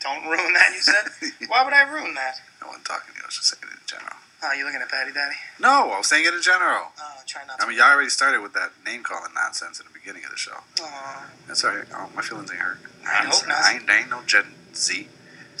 [0.00, 1.04] Don't ruin that, you said?
[1.48, 2.40] Why would I ruin that?
[2.62, 3.24] No one talking to you.
[3.24, 4.16] I was just saying it in general.
[4.42, 5.36] Oh, you looking at Patty Daddy?
[5.60, 6.88] No, I was saying it in general.
[6.96, 7.66] Oh, try not to.
[7.66, 10.38] I mean, y'all already started with that name calling nonsense in the beginning of the
[10.40, 10.56] show.
[10.80, 11.26] Aw.
[11.46, 11.84] That's all right.
[11.92, 12.80] Oh, my feelings ain't hurt.
[13.04, 13.60] I hope not.
[13.60, 14.46] I ain't, I ain't no Gen
[14.76, 15.08] Z.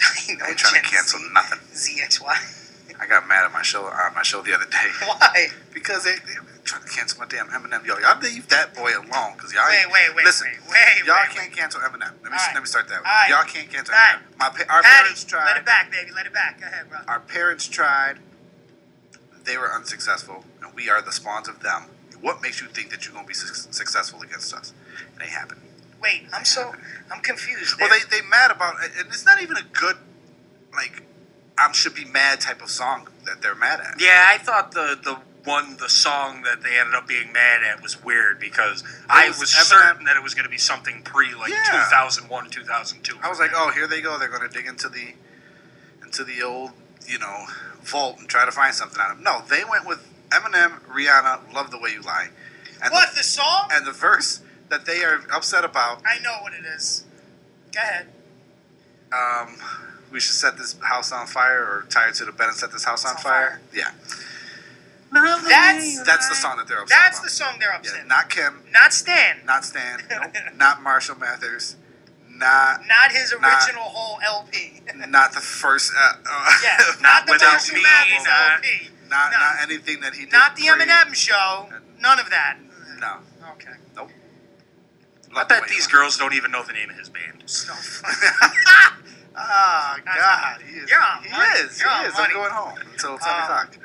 [0.00, 1.28] I know I ain't trying to cancel Z.
[1.32, 1.58] nothing.
[1.72, 2.56] ZXY.
[3.00, 5.48] I got mad at my show on my show the other day Why?
[5.72, 7.84] because they, they trying to cancel my damn Eminem.
[7.86, 9.64] Yo, y'all leave that boy alone because y'all.
[9.68, 12.12] Wait, wait, wait, listen, wait, wait, y'all wait, can't cancel Eminem.
[12.22, 12.50] Let me right.
[12.52, 12.98] let me start that.
[12.98, 13.30] All right.
[13.30, 14.20] Y'all can't cancel All right.
[14.20, 14.38] Eminem.
[14.38, 15.46] My our Patty, parents tried.
[15.46, 16.10] let it back, baby.
[16.14, 16.60] Let it back.
[16.60, 16.98] Go ahead, bro.
[17.08, 18.18] Our parents tried.
[19.44, 21.84] They were unsuccessful, and we are the spawns of them.
[22.20, 24.74] What makes you think that you're gonna be su- successful against us?
[25.16, 25.64] It ain't happening.
[26.02, 26.74] Wait, I'm so
[27.12, 27.76] I'm confused.
[27.80, 27.98] Well, there.
[28.10, 29.96] they they mad about, it, and it's not even a good,
[30.74, 31.02] like,
[31.58, 34.00] I'm should be mad type of song that they're mad at.
[34.00, 37.82] Yeah, I thought the the one the song that they ended up being mad at
[37.82, 41.34] was weird because I was was certain that it was going to be something pre
[41.34, 41.88] like Yeah.
[41.90, 43.18] 2001 2002.
[43.22, 44.18] I was like, oh, here they go.
[44.18, 45.14] They're going to dig into the
[46.02, 46.72] into the old,
[47.06, 47.46] you know,
[47.82, 49.20] vault and try to find something out of.
[49.20, 52.28] No, they went with Eminem, Rihanna, "Love the Way You Lie,"
[52.82, 53.68] and what the, the song?
[53.72, 54.40] and the verse
[54.70, 56.00] that they are upset about.
[56.06, 57.04] I know what it is.
[57.74, 58.06] Go ahead.
[59.12, 59.56] Um,
[60.12, 62.72] we should set this house on fire, or tie it to the bed and set
[62.72, 63.60] this house on, on fire.
[63.74, 63.90] Yeah,
[65.12, 67.24] That's that's the song that they're upset that's about.
[67.24, 68.06] the song they're Yeah, upset.
[68.06, 69.38] not Kim, not Stan.
[69.44, 71.76] not Stan, nope, not Marshall Mathers,
[72.28, 74.80] not Not his Not- original whole LP.
[75.08, 75.92] not the first.
[75.96, 78.88] Uh, uh, yeah, not the Marshall Me, Mathers not- LP.
[79.08, 79.38] not No.
[79.38, 80.32] not anything that he did.
[80.32, 81.68] Not the pre- Eminem show.
[82.00, 82.58] None of that.
[83.00, 83.16] No,
[83.54, 83.72] Okay.
[83.96, 84.10] nope.
[85.36, 87.44] I bet these girls don't even know the name of his band.
[89.42, 90.90] Oh God, he is.
[90.90, 91.60] You're he money.
[91.60, 91.80] is.
[91.80, 92.12] He is.
[92.14, 92.26] money.
[92.28, 93.76] I'm going home until ten Um, o'clock.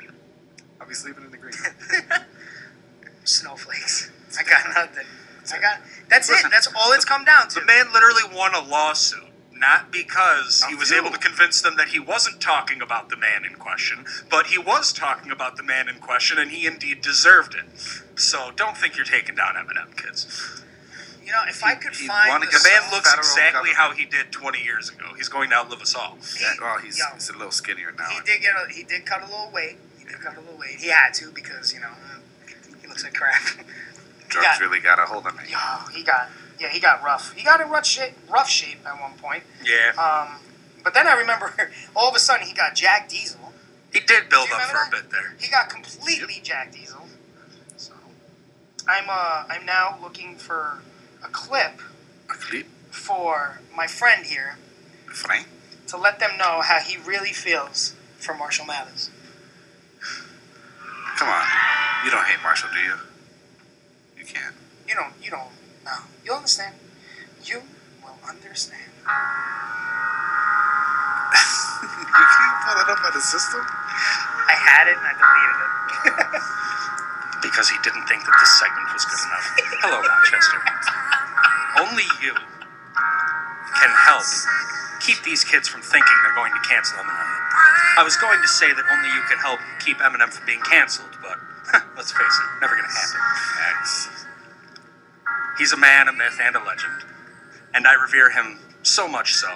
[0.80, 1.54] I'll be sleeping in the green.
[3.24, 4.10] Snowflakes.
[4.38, 5.06] I got nothing.
[5.54, 5.80] I got.
[6.10, 6.50] That's Listen, it.
[6.50, 7.60] That's all it's come down to.
[7.60, 9.22] The man literally won a lawsuit.
[9.52, 13.46] Not because he was able to convince them that he wasn't talking about the man
[13.46, 17.54] in question, but he was talking about the man in question, and he indeed deserved
[17.54, 17.64] it.
[18.20, 20.62] So don't think you're taking down Eminem, kids.
[21.26, 23.76] You know, if I could he find won the, against The man looks exactly government.
[23.76, 25.06] how he did 20 years ago.
[25.16, 26.16] He's going to outlive us all.
[26.40, 27.04] Yeah, well, he's, Yo.
[27.14, 28.08] he's a little skinnier now.
[28.10, 29.76] He did get a, he did cut a little weight.
[29.98, 30.76] He did cut a little weight.
[30.78, 31.90] He had to because you know
[32.80, 33.42] he looks like crap.
[34.28, 34.64] Drugs Yeah.
[34.64, 35.42] really got a hold on me.
[35.50, 35.58] Yo,
[35.92, 37.32] he got yeah he got rough.
[37.34, 39.42] He got in rough shape, rough shape at one point.
[39.64, 39.98] Yeah.
[40.00, 40.38] Um,
[40.84, 41.52] but then I remember
[41.96, 43.52] all of a sudden he got Jack Diesel.
[43.92, 45.34] He did build up for remember a bit there.
[45.40, 47.04] He got completely Jack Diesel.
[47.76, 47.94] So
[48.86, 50.82] I'm uh I'm now looking for
[51.24, 51.80] a clip
[52.30, 54.56] A clip, for my friend here
[55.06, 55.46] Frank.
[55.88, 59.10] to let them know how he really feels for Marshall Mathers.
[61.16, 61.46] Come on,
[62.04, 62.94] you don't hate Marshall, do you?
[64.18, 64.54] You can't.
[64.88, 65.50] You don't you don't
[65.84, 65.92] no.
[66.24, 66.74] You'll understand.
[67.44, 67.62] You
[68.02, 68.82] will understand.
[71.86, 73.60] you can't pull it up on the system.
[73.62, 76.42] I had it and I deleted it.
[77.42, 79.46] Because he didn't think that this segment was good enough.
[79.80, 80.58] Hello, Rochester.
[81.78, 82.34] Only you
[83.80, 84.24] can help
[85.00, 87.30] keep these kids from thinking they're going to cancel Eminem.
[87.98, 91.16] I was going to say that only you can help keep Eminem from being canceled,
[91.22, 91.38] but
[91.96, 93.20] let's face it, never going to happen.
[95.58, 97.04] He's a man, a myth, and a legend,
[97.74, 99.48] and I revere him so much so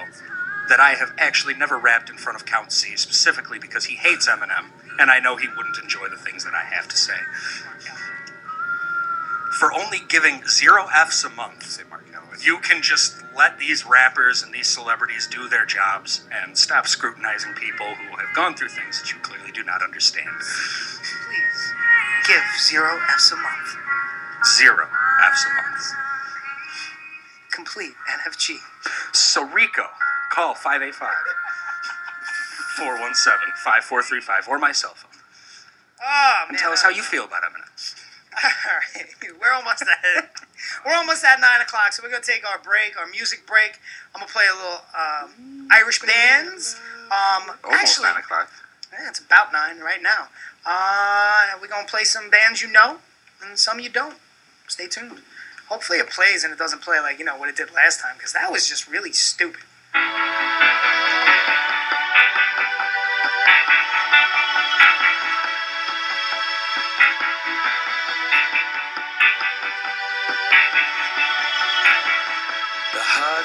[0.68, 4.28] that I have actually never rapped in front of Count C specifically because he hates
[4.28, 7.18] Eminem, and I know he wouldn't enjoy the things that I have to say.
[9.58, 12.09] For only giving zero Fs a month, Say Mark Calaway.
[12.44, 17.54] You can just let these rappers and these celebrities do their jobs and stop scrutinizing
[17.54, 20.28] people who have gone through things that you clearly do not understand.
[20.40, 21.74] Please
[22.26, 23.76] give zero F's a month.
[24.58, 24.86] Zero
[25.32, 25.84] Fs a month.
[27.52, 27.92] Complete
[28.24, 28.56] NFG.
[29.12, 29.86] So Rico,
[30.32, 31.08] call 585
[32.76, 35.10] 417 5435 or my cell phone
[36.02, 36.60] Oh and man.
[36.60, 37.68] tell us how you feel about Eminem.
[39.40, 40.30] We're almost at
[40.86, 43.78] we're almost at nine o'clock, so we're gonna take our break, our music break.
[44.14, 46.76] I'm gonna play a little um, Irish bands.
[47.06, 48.50] Um, Almost actually, nine o'clock.
[48.92, 50.28] yeah, it's about nine right now.
[50.64, 52.98] Uh, we're gonna play some bands you know
[53.42, 54.16] and some you don't.
[54.68, 55.22] Stay tuned.
[55.68, 58.14] Hopefully it plays and it doesn't play like you know what it did last time
[58.16, 59.62] because that was just really stupid.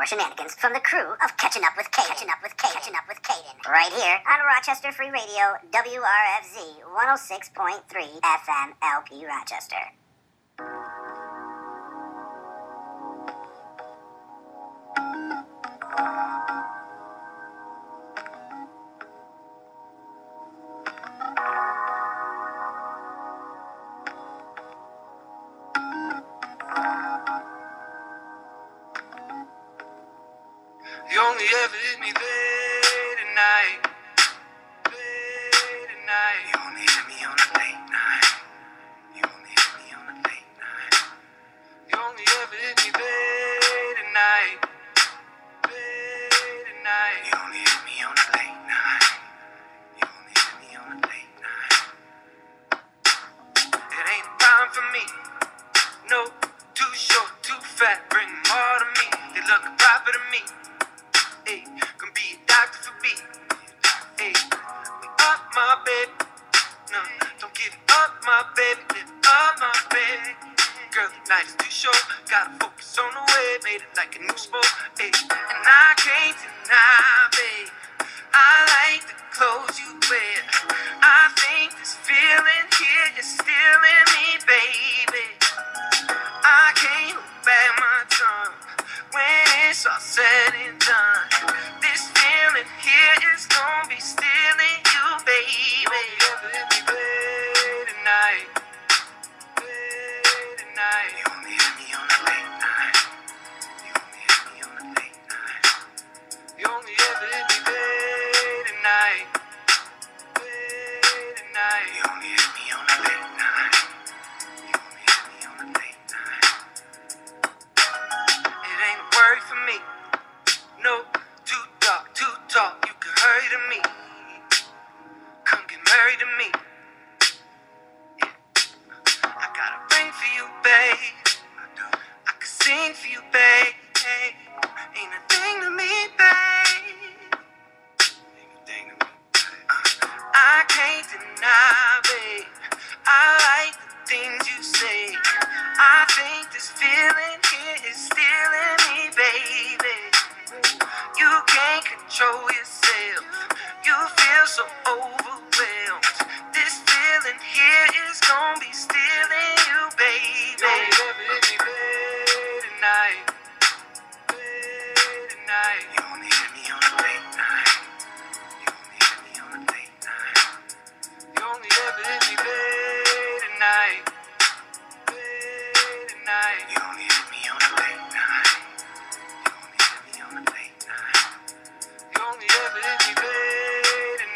[0.00, 2.08] more shenanigans from the crew of Catching Up with Caden.
[2.08, 2.72] Catching Up with Caden.
[2.72, 3.70] Catching Up with Caden.
[3.70, 9.99] Right here on Rochester Free Radio, WRFZ 106.3 FM LP Rochester.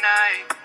[0.05, 0.64] Bad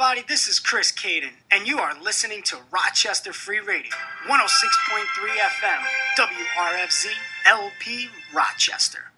[0.00, 0.24] everybody?
[0.28, 3.90] This is Chris Caden, and you are listening to Rochester Free Radio,
[4.28, 4.38] 106.3
[5.40, 5.82] FM,
[6.16, 7.06] WRFZ,
[7.46, 9.10] LP, Rochester.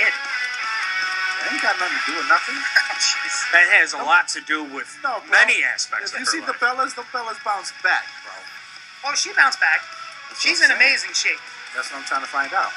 [0.00, 0.12] Kid.
[1.40, 2.56] That ain't got nothing to do with nothing.
[3.52, 5.30] That has a lot to do with No, bro.
[5.32, 6.60] many aspects If of you her see the life.
[6.60, 8.36] Bellas, the Bellas bounce back, bro.
[9.10, 9.80] Oh, she bounced back.
[10.28, 10.78] That's She's in saying.
[10.78, 11.40] amazing shape.
[11.74, 12.70] That's what I'm trying to find out.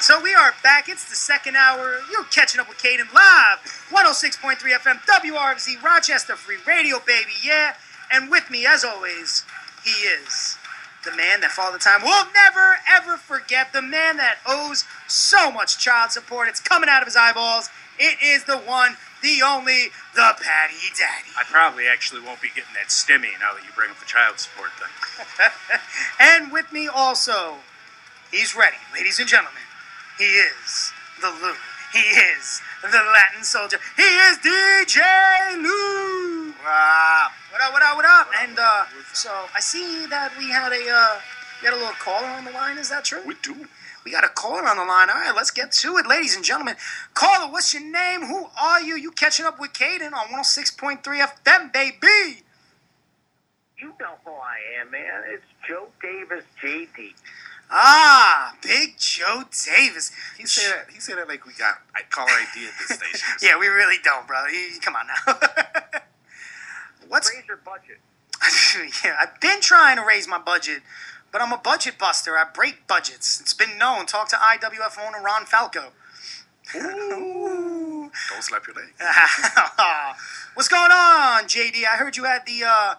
[0.00, 0.88] So we are back.
[0.88, 2.00] It's the second hour.
[2.10, 3.62] You're catching up with Caden live.
[3.94, 7.30] 106.3 FM, WRFZ, Rochester Free Radio, baby.
[7.44, 7.74] Yeah.
[8.10, 9.44] And with me, as always,
[9.84, 10.58] he is
[11.04, 13.72] the man that Father Time will never, ever forget.
[13.72, 16.48] The man that owes so much child support.
[16.48, 17.68] It's coming out of his eyeballs.
[17.98, 21.28] It is the one, the only, the Patty Daddy.
[21.38, 24.38] I probably actually won't be getting that stimmy now that you bring up the child
[24.38, 25.50] support thing.
[26.20, 27.56] and with me also,
[28.30, 29.62] he's ready, ladies and gentlemen.
[30.18, 31.54] He is the Lou.
[31.92, 33.78] He is the Latin soldier.
[33.96, 35.00] He is DJ
[35.62, 36.54] Lou.
[36.64, 37.28] Wow.
[37.50, 37.72] What up?
[37.72, 37.96] What up?
[37.96, 38.28] What up?
[38.40, 41.20] And uh, so I see that we had a uh,
[41.60, 42.78] we had a little caller on the line.
[42.78, 43.20] Is that true?
[43.26, 43.68] We do.
[44.04, 45.08] We got a caller on the line.
[45.10, 46.76] All right, let's get to it, ladies and gentlemen.
[47.14, 48.22] Caller, what's your name?
[48.26, 48.96] Who are you?
[48.96, 52.42] You catching up with Caden on 106.3 FM, baby.
[53.78, 55.22] You know who I am, man.
[55.28, 57.14] It's Joe Davis, JD.
[57.70, 60.12] Ah, Big Joe Davis.
[60.38, 60.90] He said that.
[60.92, 63.28] He said that like we got I caller ID at this station.
[63.42, 64.50] Yeah, we really don't, brother.
[64.50, 65.34] You- Come on now.
[67.08, 67.98] What's Raise your budget.
[69.04, 70.82] yeah, I've been trying to raise my budget,
[71.32, 72.36] but I'm a budget buster.
[72.36, 73.40] I break budgets.
[73.40, 74.06] It's been known.
[74.06, 75.92] Talk to IWF owner Ron Falco.
[76.76, 78.10] Ooh.
[78.30, 78.92] Don't slap your leg.
[80.54, 81.84] What's going on, JD?
[81.84, 82.94] I heard you had the uh,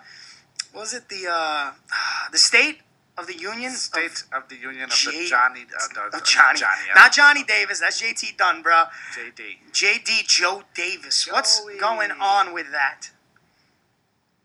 [0.72, 1.72] what was it the uh,
[2.32, 2.80] the state
[3.18, 3.72] of the Union.
[3.72, 5.62] of- State of the Union of J- the Johnny.
[5.62, 6.60] Uh, the, of Johnny.
[6.60, 6.82] Johnny.
[6.92, 7.80] uh, Not Johnny Davis.
[7.80, 8.86] That's JT Dunn, bro.
[9.16, 9.72] JD.
[9.72, 11.28] JD Joe Davis.
[11.32, 13.10] What's going on with that?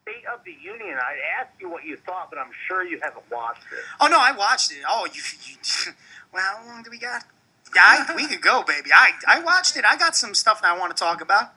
[0.09, 0.97] State of the Union.
[0.97, 3.85] I asked you what you thought, but I'm sure you haven't watched it.
[4.01, 4.79] Oh no, I watched it.
[4.89, 5.21] Oh, you.
[5.47, 5.93] you
[6.33, 7.25] well, how long do we got?
[7.75, 8.91] Yeah, I, we could go, baby.
[8.95, 9.85] I I watched it.
[9.85, 11.53] I got some stuff that I want to talk about.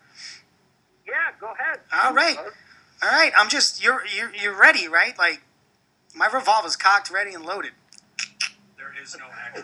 [1.07, 1.79] Yeah, go ahead.
[1.93, 2.37] All right.
[2.37, 3.31] All right.
[3.37, 5.17] I'm just you're you're you're ready, right?
[5.17, 5.41] Like
[6.15, 7.71] my revolver's cocked, ready, and loaded.
[8.77, 9.63] There is no actual.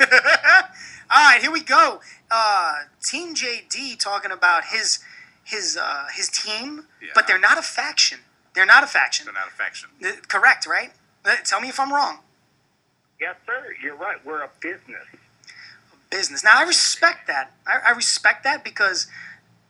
[1.10, 2.00] All right, here we go.
[2.30, 2.74] Uh,
[3.04, 5.00] team JD talking about his
[5.44, 8.20] his uh, his team, but they're not a faction.
[8.54, 9.26] They're not a faction.
[9.26, 9.90] They're not a faction.
[10.28, 10.92] Correct, right?
[11.24, 12.18] Uh, Tell me if I'm wrong.
[13.20, 13.74] Yes, sir.
[13.82, 14.24] You're right.
[14.24, 15.06] We're a business.
[15.92, 16.44] A business.
[16.44, 17.52] Now I respect that.
[17.66, 19.06] I, I respect that because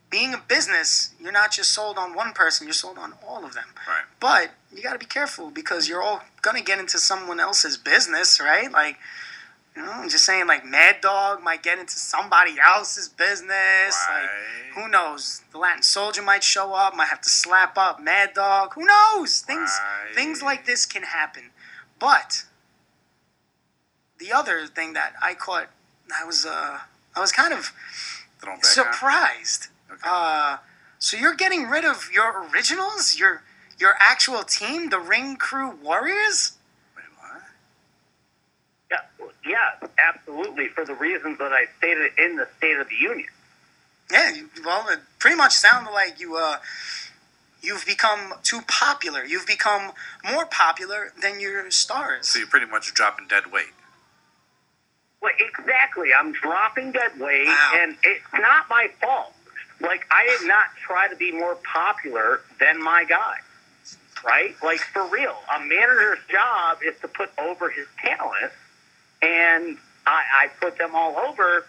[0.09, 2.67] being a business, you're not just sold on one person.
[2.67, 3.65] You're sold on all of them.
[3.87, 4.03] Right.
[4.19, 8.39] But you got to be careful because you're all gonna get into someone else's business,
[8.39, 8.71] right?
[8.71, 8.97] Like,
[9.75, 13.97] you know, I'm just saying, like Mad Dog might get into somebody else's business.
[14.09, 14.29] Like,
[14.75, 15.41] who knows?
[15.51, 18.73] The Latin Soldier might show up, might have to slap up Mad Dog.
[18.75, 19.41] Who knows?
[19.41, 19.77] Things
[20.13, 21.51] things like this can happen.
[21.99, 22.45] But
[24.17, 25.67] the other thing that I caught,
[26.17, 26.79] I was uh,
[27.15, 27.73] I was kind of
[28.39, 28.71] Thrown back on?
[28.71, 29.67] surprised.
[30.03, 30.57] Uh,
[30.99, 33.43] so you're getting rid of your originals, your
[33.77, 36.54] your actual team, the Ring Crew Warriors.
[38.91, 38.97] Yeah,
[39.45, 40.67] yeah, absolutely.
[40.67, 43.27] For the reasons that I stated in the State of the Union.
[44.11, 44.31] Yeah,
[44.63, 46.57] well, it pretty much sounded like you uh,
[47.61, 49.25] you've become too popular.
[49.25, 49.91] You've become
[50.31, 52.29] more popular than your stars.
[52.29, 53.73] So you're pretty much dropping dead weight.
[55.21, 56.09] Well, exactly.
[56.15, 59.33] I'm dropping dead weight, and it's not my fault.
[59.81, 63.37] Like, I did not try to be more popular than my guy.
[64.23, 64.55] Right?
[64.63, 65.35] Like, for real.
[65.55, 68.51] A manager's job is to put over his talent,
[69.21, 71.65] and I, I put them all over.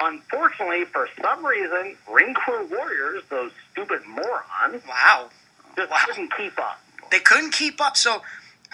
[0.00, 5.28] Unfortunately, for some reason, Ring Crew Warriors, those stupid morons, wow,
[5.76, 6.80] just couldn't keep up.
[7.10, 7.96] They couldn't keep up.
[7.96, 8.20] So, all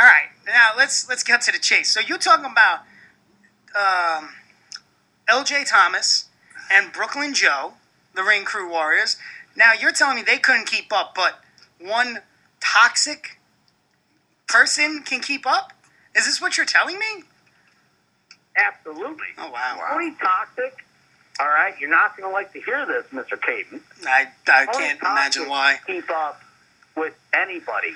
[0.01, 1.91] right, now let's let's get to the chase.
[1.91, 2.81] So you're talking about
[3.75, 4.31] um,
[5.29, 5.65] L.J.
[5.65, 6.27] Thomas
[6.71, 7.75] and Brooklyn Joe,
[8.15, 9.17] the Ring Crew Warriors.
[9.57, 11.41] Now you're telling me they couldn't keep up, but
[11.81, 12.19] one
[12.61, 13.39] toxic
[14.47, 15.73] person can keep up?
[16.17, 17.25] Is this what you're telling me?
[18.57, 19.27] Absolutely.
[19.39, 19.81] Oh wow.
[19.91, 20.85] Tony Toxic.
[21.41, 23.37] All right, you're not going to like to hear this, Mr.
[23.37, 23.81] Caden.
[24.07, 25.79] I I Tony can't Toxic imagine why.
[25.85, 26.41] Keep up
[26.97, 27.95] with anybody.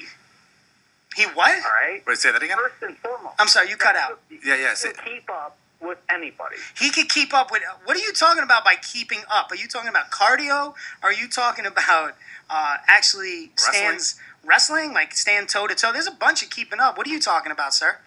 [1.17, 1.55] He what?
[1.57, 2.03] All right.
[2.07, 2.57] Wait, say that again.
[2.57, 3.37] First and foremost.
[3.39, 4.21] I'm sorry, you cut out.
[4.31, 4.71] Yeah, yeah.
[4.71, 6.57] He Say, keep up with anybody.
[6.79, 7.63] He could keep up with.
[7.85, 9.51] What are you talking about by keeping up?
[9.51, 10.75] Are you talking about cardio?
[11.03, 12.17] Are you talking about
[12.51, 15.93] uh, actually stands wrestling, like stand toe to toe?
[15.93, 16.99] There's a bunch of keeping up.
[16.99, 17.99] What are you talking about, sir?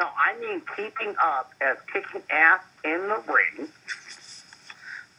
[0.00, 3.68] No, I mean keeping up as kicking ass in the ring.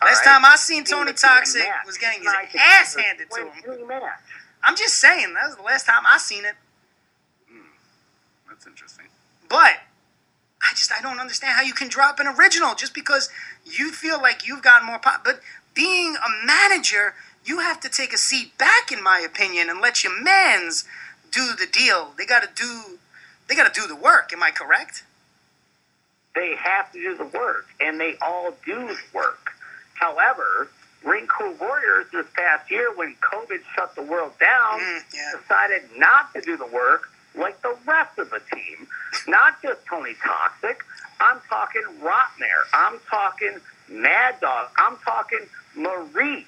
[0.02, 0.34] Last right?
[0.34, 3.88] time I seen Tony Toxic was getting his Not ass handed to him.
[3.88, 4.02] match.
[4.64, 6.56] I'm just saying that was the last time I seen it.
[7.48, 7.60] Hmm,
[8.50, 9.06] that's interesting.
[9.48, 9.76] But
[10.64, 13.30] I just I don't understand how you can drop an original just because
[13.64, 15.24] you feel like you've gotten more pop.
[15.24, 15.42] But
[15.76, 17.14] being a manager,
[17.46, 20.86] you have to take a seat back, in my opinion, and let your mans
[21.30, 22.14] do the deal.
[22.18, 22.98] They got to do
[23.48, 24.32] they got to do the work.
[24.34, 25.04] Am I correct?
[26.36, 29.52] They have to do the work, and they all do the work.
[29.96, 30.70] However,
[31.04, 36.34] Ring Crew Warriors this past year, when COVID shut the world down, Mm, decided not
[36.34, 38.88] to do the work like the rest of the team.
[39.28, 40.84] Not just Tony Toxic.
[41.20, 42.64] I'm talking Rotmare.
[42.74, 43.60] I'm talking
[43.90, 44.70] Mad Dog.
[44.78, 46.46] I'm talking Marie.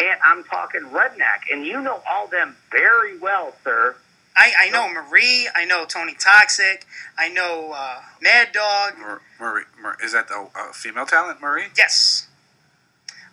[0.00, 1.50] And I'm talking Redneck.
[1.52, 3.94] And you know all them very well, sir.
[4.36, 5.48] I, I know Marie.
[5.54, 6.86] I know Tony Toxic.
[7.18, 8.94] I know uh, Mad Dog.
[9.38, 11.66] Marie, Mar- is that the uh, female talent, Marie?
[11.76, 12.28] Yes.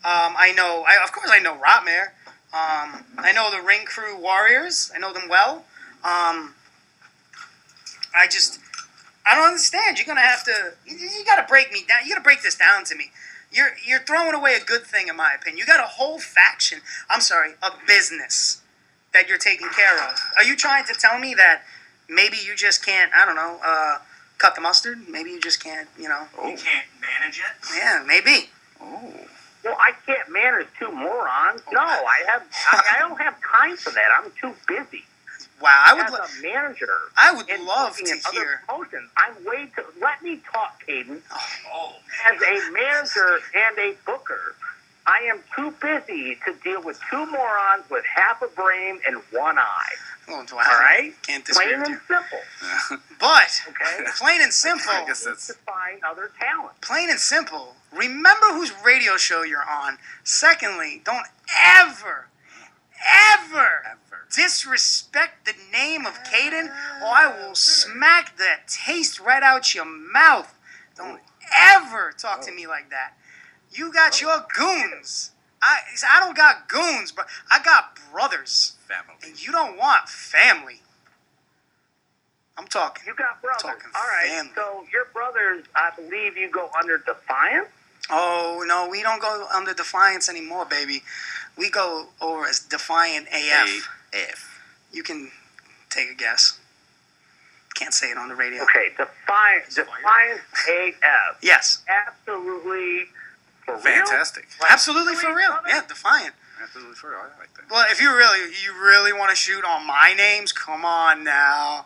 [0.03, 0.85] Um, I know.
[0.87, 2.09] I, of course, I know Rotmare.
[2.51, 4.91] Um, I know the Ring Crew Warriors.
[4.95, 5.65] I know them well.
[6.03, 6.55] Um,
[8.15, 8.59] I just,
[9.25, 9.97] I don't understand.
[9.97, 10.73] You're gonna have to.
[10.85, 11.99] You, you got to break me down.
[12.03, 13.11] You got to break this down to me.
[13.51, 15.59] You're you're throwing away a good thing, in my opinion.
[15.59, 16.79] You got a whole faction.
[17.09, 18.61] I'm sorry, a business
[19.13, 20.19] that you're taking care of.
[20.37, 21.63] Are you trying to tell me that
[22.09, 23.11] maybe you just can't?
[23.13, 23.59] I don't know.
[23.65, 23.97] Uh,
[24.37, 24.99] cut the mustard.
[25.09, 25.87] Maybe you just can't.
[25.97, 26.27] You know.
[26.37, 27.75] You can't manage it.
[27.75, 28.49] Yeah, maybe.
[28.81, 29.13] Oh.
[29.63, 31.61] Well, I can't manage two morons.
[31.71, 32.43] No, I have.
[32.71, 34.07] I, I don't have time for that.
[34.17, 35.03] I'm too busy.
[35.61, 36.05] Wow, I would.
[36.05, 38.61] As lo- a manager, I would love to hear.
[38.67, 39.83] promotions, I'm way too.
[40.01, 41.19] Let me talk, Caden.
[41.73, 41.95] Oh,
[42.31, 44.55] As a manager and a booker,
[45.09, 49.57] I am too busy to deal with two morons with half a brain and one
[49.57, 49.93] eye.
[50.27, 50.63] Oh, wow.
[50.69, 51.13] All right?
[51.23, 52.99] Can't disagree Plain and simple.
[53.19, 54.05] But Okay?
[54.17, 54.91] plain and simple.
[54.91, 56.79] I guess that's to find other talent.
[56.81, 57.75] plain and simple.
[57.91, 59.97] Remember whose radio show you're on.
[60.23, 61.25] Secondly, don't
[61.57, 62.27] ever,
[63.33, 64.27] ever, ever.
[64.33, 66.67] disrespect the name of Caden,
[67.01, 70.53] or I will smack the taste right out your mouth.
[70.95, 71.19] Don't
[71.51, 72.55] ever talk to oh.
[72.55, 73.13] me like that.
[73.71, 75.31] You got your goons.
[75.61, 75.79] I
[76.11, 79.15] I don't got goons, but I got brothers, family.
[79.25, 80.81] and you don't want family.
[82.57, 83.03] I'm talking.
[83.07, 83.61] You got brothers.
[83.61, 84.29] Talking All right.
[84.29, 84.51] family.
[84.55, 87.67] So your brothers, I believe you go under Defiance.
[88.09, 91.03] Oh no, we don't go under Defiance anymore, baby.
[91.57, 93.89] We go over as Defiant AF.
[94.13, 94.61] AF.
[94.91, 95.29] You can
[95.89, 96.57] take a guess.
[97.75, 98.63] Can't say it on the radio.
[98.63, 101.37] Okay, Defiance, Defiance AF.
[101.41, 103.05] Yes, Absolutely
[103.77, 104.05] for real?
[104.05, 104.47] Fantastic.
[104.69, 105.57] absolutely for real.
[105.67, 106.33] Yeah, Defiant.
[106.61, 107.19] Absolutely for real.
[107.19, 107.69] I like that.
[107.69, 111.85] Well, if you really, you really want to shoot on my names, come on now.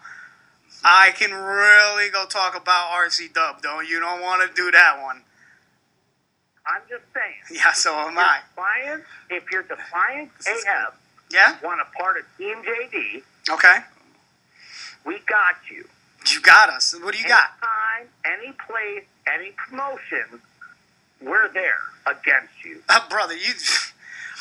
[0.84, 3.80] I can really go talk about RC Dub, though.
[3.82, 5.22] You don't want to do that one.
[6.66, 7.60] I'm just saying.
[7.64, 8.40] Yeah, so am I.
[8.56, 10.94] Defiant, if you're Defiance AF,
[11.30, 11.58] Yeah.
[11.62, 13.80] want a part of Team JD, Okay.
[15.06, 15.88] we got you.
[16.32, 16.96] You got us.
[17.02, 17.52] What do you got?
[17.62, 20.42] Anytime, any place, any promotion,
[21.24, 22.82] we're there against you.
[22.90, 23.54] Uh, brother, you.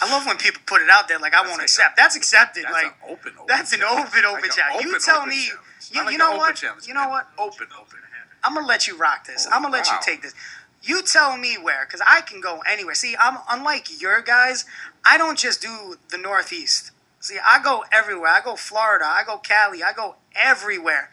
[0.01, 1.97] I love when people put it out there like I won't accept.
[1.97, 2.65] That's accepted.
[2.65, 4.09] That's like an open, open that's an challenge.
[4.09, 4.85] open, open Like a challenge.
[4.85, 5.49] You tell me.
[5.91, 6.57] You, like you know what?
[6.57, 7.29] challenge, You know what?
[7.39, 7.99] Open, open.
[8.45, 9.47] I'm gonna let you rock this.
[9.47, 9.95] Oh, I'm gonna let wow.
[9.95, 10.35] you take this.
[10.83, 12.95] You tell me where, because I can go anywhere.
[12.95, 14.65] See, I'm unlike your guys.
[15.05, 16.91] I don't just do the Northeast.
[17.21, 18.31] See, I go everywhere.
[18.31, 19.05] I go Florida.
[19.07, 19.83] I go Cali.
[19.83, 21.11] I go everywhere.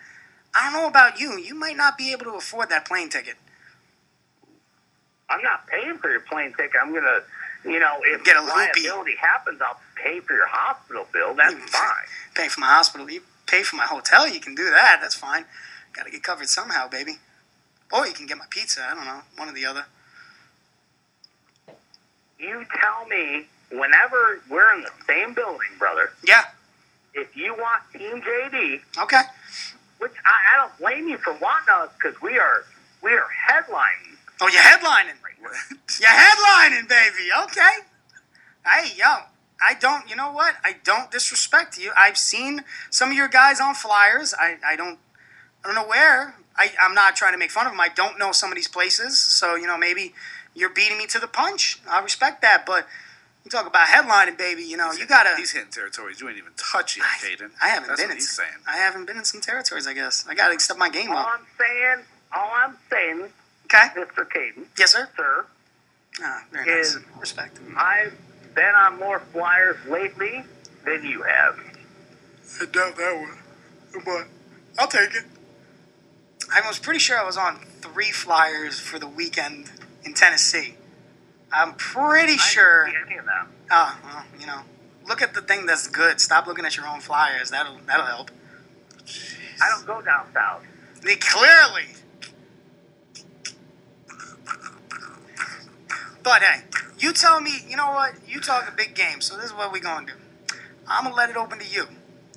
[0.55, 1.37] I don't know about you.
[1.37, 3.35] You might not be able to afford that plane ticket.
[5.29, 6.75] I'm not paying for your plane ticket.
[6.81, 7.21] I'm gonna,
[7.65, 8.51] you know, if Get a loopy.
[8.87, 11.33] liability happens, I'll pay for your hospital bill.
[11.35, 11.69] That's mm.
[11.69, 12.05] fine.
[12.35, 13.09] Pay for my hospital.
[13.09, 14.27] You pay for my hotel.
[14.27, 14.99] You can do that.
[15.01, 15.45] That's fine.
[15.93, 17.17] Got to get covered somehow, baby.
[17.91, 18.81] Or you can get my pizza.
[18.89, 19.21] I don't know.
[19.37, 19.85] One or the other.
[22.39, 26.11] You tell me whenever we're in the same building, brother.
[26.25, 26.43] Yeah.
[27.13, 29.21] If you want Team JD, Okay.
[29.97, 32.63] which I, I don't blame you for wanting us because we are
[33.01, 34.15] we are headlining.
[34.41, 35.18] Oh, you're headlining.
[35.99, 37.29] You're headlining, baby.
[37.45, 37.71] Okay.
[38.65, 39.23] Hey, yo.
[39.61, 40.55] I don't, you know what?
[40.63, 41.91] I don't disrespect you.
[41.97, 44.33] I've seen some of your guys on flyers.
[44.39, 44.99] I, I don't,
[45.63, 46.35] I don't know where.
[46.55, 47.79] I, I'm not trying to make fun of them.
[47.81, 49.19] I don't know some of these places.
[49.19, 50.13] So, you know, maybe
[50.55, 51.81] you're beating me to the punch.
[51.89, 52.65] I respect that.
[52.65, 52.87] But
[53.43, 54.63] you talk about headlining, baby.
[54.63, 55.35] You know, you gotta.
[55.35, 57.51] He's hitting territories you ain't even touching, yet, Caden.
[57.61, 58.17] I haven't That's been what in.
[58.17, 58.49] he's saying.
[58.67, 59.87] I haven't been in some territories.
[59.87, 61.25] I guess I gotta step my game All up.
[61.25, 63.29] All I'm saying, all I'm saying,
[63.71, 63.87] Okay.
[63.95, 64.25] Mr.
[64.27, 65.09] Caden, Yes, sir.
[65.15, 65.45] sir,
[66.23, 66.97] Ah, very nice.
[67.19, 67.59] Respect.
[67.77, 68.17] I've
[68.55, 70.43] been on more flyers lately
[70.85, 71.59] than you have.
[72.61, 74.27] I doubt that one, but
[74.79, 75.25] I'll take it.
[76.53, 79.71] I was pretty sure I was on three flyers for the weekend
[80.03, 80.75] in Tennessee.
[81.53, 82.87] I'm pretty sure.
[82.87, 83.47] I didn't see any of them.
[83.71, 84.61] Oh, well, you know,
[85.07, 86.19] look at the thing that's good.
[86.19, 87.51] Stop looking at your own flyers.
[87.51, 88.31] That'll that'll help.
[89.61, 90.63] I don't go down south.
[91.03, 91.85] They clearly.
[96.23, 96.61] But hey,
[96.97, 97.51] you tell me.
[97.67, 98.15] You know what?
[98.27, 99.21] You talk a big game.
[99.21, 100.13] So this is what we gonna do.
[100.87, 101.85] I'm gonna let it open to you.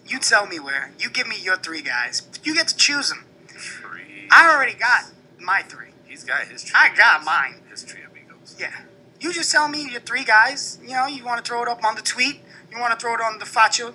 [0.06, 0.92] You tell me where.
[0.98, 2.22] You give me your three guys.
[2.44, 3.24] You get to choose them.
[3.48, 4.28] Tree.
[4.30, 5.04] I already got
[5.40, 5.88] my three.
[6.04, 6.74] He's got his tree.
[6.76, 7.56] I got mine.
[7.70, 8.56] His tree amigos.
[8.58, 8.72] Yeah.
[9.20, 10.78] You just tell me your three guys.
[10.82, 12.40] You know, you want to throw it up on the tweet.
[12.70, 13.94] You want to throw it on the facho,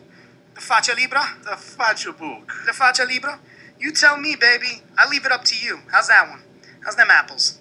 [0.53, 2.53] the facha libra, The facho book.
[2.65, 3.39] the facha libra.
[3.79, 4.81] You tell me, baby.
[4.97, 5.79] I leave it up to you.
[5.91, 6.41] How's that one?
[6.83, 7.57] How's them apples?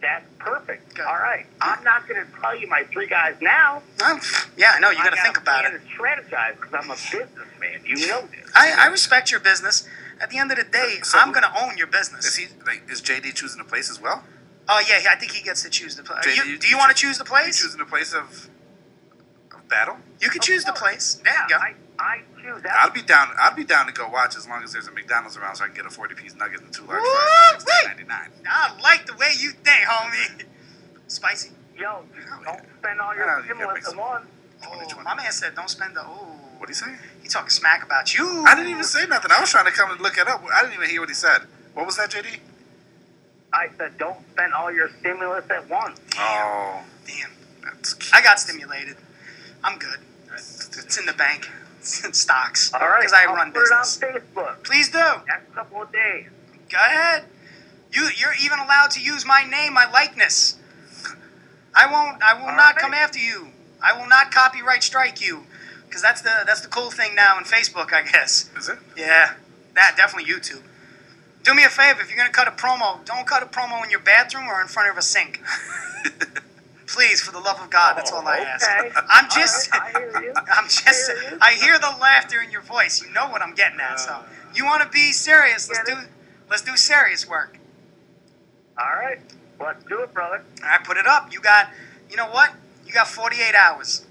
[0.00, 0.94] That's perfect.
[0.94, 1.06] Good.
[1.06, 1.46] All right.
[1.60, 3.82] I'm not going to tell you my three guys now.
[3.98, 4.18] Huh?
[4.56, 4.90] Yeah, I know.
[4.90, 5.80] You got to think about plan it.
[5.80, 7.80] to strategize because I'm a businessman.
[7.86, 8.50] You know this.
[8.54, 9.88] I, I respect your business.
[10.20, 12.24] At the end of the day, uh, So- I'm gonna own your business.
[12.24, 12.62] Is business.
[12.62, 14.22] he like is JD choosing the place as well?
[14.68, 16.24] Oh yeah, I think he gets to choose the place.
[16.24, 17.60] JD, You, do you want to choose the place?
[17.60, 18.48] choosing the place of
[19.52, 19.96] of battle?
[20.20, 21.20] You can choose the place.
[21.24, 21.62] There you Yeah, go.
[21.62, 22.76] I, I choose that.
[22.82, 23.28] I'd be down.
[23.40, 25.68] I'd be down to go watch as long as there's a McDonald's around, so I
[25.68, 28.30] can get a forty piece nugget and two large fries for ninety nine.
[28.48, 30.44] I like the way you think, homie.
[31.06, 31.50] Spicy.
[31.78, 32.02] Yo,
[32.44, 34.26] don't spend all your you gotta stimulus make at once.
[34.66, 36.00] Oh, my man said don't spend the.
[36.02, 36.94] Oh, What did he say?
[37.22, 38.44] he talking smack about you.
[38.46, 39.30] I didn't even say nothing.
[39.30, 40.42] I was trying to come and look it up.
[40.52, 41.42] I didn't even hear what he said.
[41.74, 42.38] What was that, JD?
[43.52, 46.00] I said, don't spend all your stimulus at once.
[46.18, 47.30] Oh, Damn.
[47.62, 48.12] that's cute.
[48.14, 48.96] I got stimulated.
[49.62, 49.98] I'm good.
[50.34, 51.48] It's in the bank.
[52.12, 52.72] Stocks.
[52.72, 53.00] All right.
[53.00, 53.98] Because I I'll run put business.
[54.02, 54.98] it on Facebook Please do.
[55.26, 56.26] next couple of days.
[56.70, 57.24] Go ahead.
[57.92, 60.56] You you're even allowed to use my name, my likeness.
[61.74, 62.76] I won't I will All not right.
[62.76, 63.48] come after you.
[63.82, 65.44] I will not copyright strike you.
[65.86, 68.50] because that's the that's the cool thing now in Facebook, I guess.
[68.56, 68.78] Is it?
[68.96, 69.34] Yeah,
[69.74, 70.62] that definitely YouTube.
[71.44, 73.90] Do me a favor, if you're gonna cut a promo, don't cut a promo in
[73.90, 75.40] your bathroom or in front of a sink.
[76.86, 78.68] Please, for the love of God, that's all I ask.
[79.10, 80.32] I'm just, All right, I hear you.
[80.54, 81.38] I'm just, Hear you.
[81.40, 83.02] I hear the laughter in your voice.
[83.02, 84.00] You know what I'm getting at.
[84.00, 84.22] So,
[84.54, 85.68] you want to be serious?
[85.68, 85.96] Let's do,
[86.50, 87.58] let's do serious work.
[88.78, 89.18] All right,
[89.60, 90.42] let's do it, brother.
[90.62, 91.32] All right, put it up.
[91.32, 91.70] You got,
[92.10, 92.52] you know what?
[92.86, 94.04] You got 48 hours.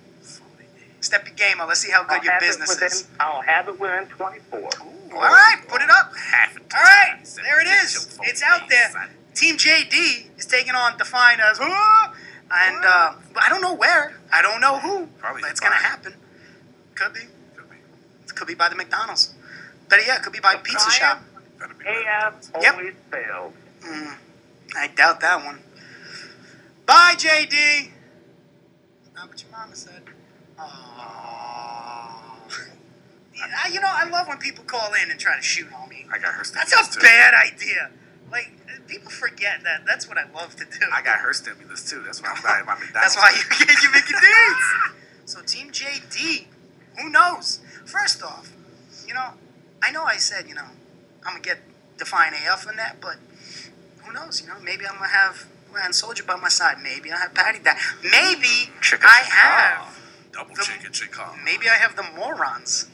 [1.01, 1.67] Step your game up.
[1.67, 3.07] Let's see how good I'll your business within, is.
[3.19, 4.69] I'll have it within 24.
[5.13, 6.13] All right, put it up.
[6.15, 8.17] Half All right, there it is.
[8.23, 9.09] It's out there.
[9.35, 12.13] Team JD is taking on Define as, "Ah!"
[12.51, 14.13] And uh, I don't know where.
[14.31, 15.07] I don't know who.
[15.17, 16.15] Probably but it's gonna happen.
[16.95, 17.21] Could be.
[17.55, 17.65] Could
[18.25, 19.33] It could be by the McDonald's.
[19.89, 21.23] But yeah, it could be by a pizza shop.
[21.59, 22.73] Better be AF Yep.
[22.73, 23.53] always fails.
[23.81, 24.15] Mm,
[24.75, 25.59] I doubt that one.
[26.85, 27.91] Bye, JD.
[29.15, 30.01] Not what your mama said.
[30.59, 30.63] Aww.
[33.35, 36.05] Yeah, you know, I love when people call in and try to shoot on me.
[36.11, 37.01] I got her That's a too.
[37.01, 37.89] bad idea.
[38.31, 38.51] Like,
[38.87, 39.85] people forget that.
[39.85, 40.85] That's what I love to do.
[40.93, 42.01] I got her stimulus too.
[42.05, 43.15] That's why I'm buying my McDonald's.
[43.15, 44.91] That's why you get your Mickey D's.
[45.25, 46.45] So Team JD,
[46.99, 47.59] who knows?
[47.85, 48.51] First off,
[49.07, 49.31] you know,
[49.81, 50.65] I know I said, you know,
[51.25, 51.59] I'm gonna get
[51.97, 53.15] Define AF in that, but
[54.03, 54.41] who knows?
[54.41, 56.77] You know, maybe I'm gonna have Ryan Soldier by my side.
[56.81, 57.79] Maybe I have Patty that.
[58.03, 59.31] Maybe Chicken I chicken.
[59.37, 59.99] have.
[60.31, 61.23] Double The- chicken chicken.
[61.43, 62.89] Maybe I have the morons.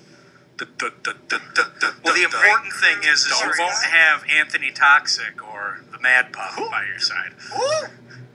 [0.60, 6.56] Well, the important thing is, is you won't have Anthony Toxic or the Mad Pup
[6.70, 7.32] by your side.
[7.54, 7.88] Who?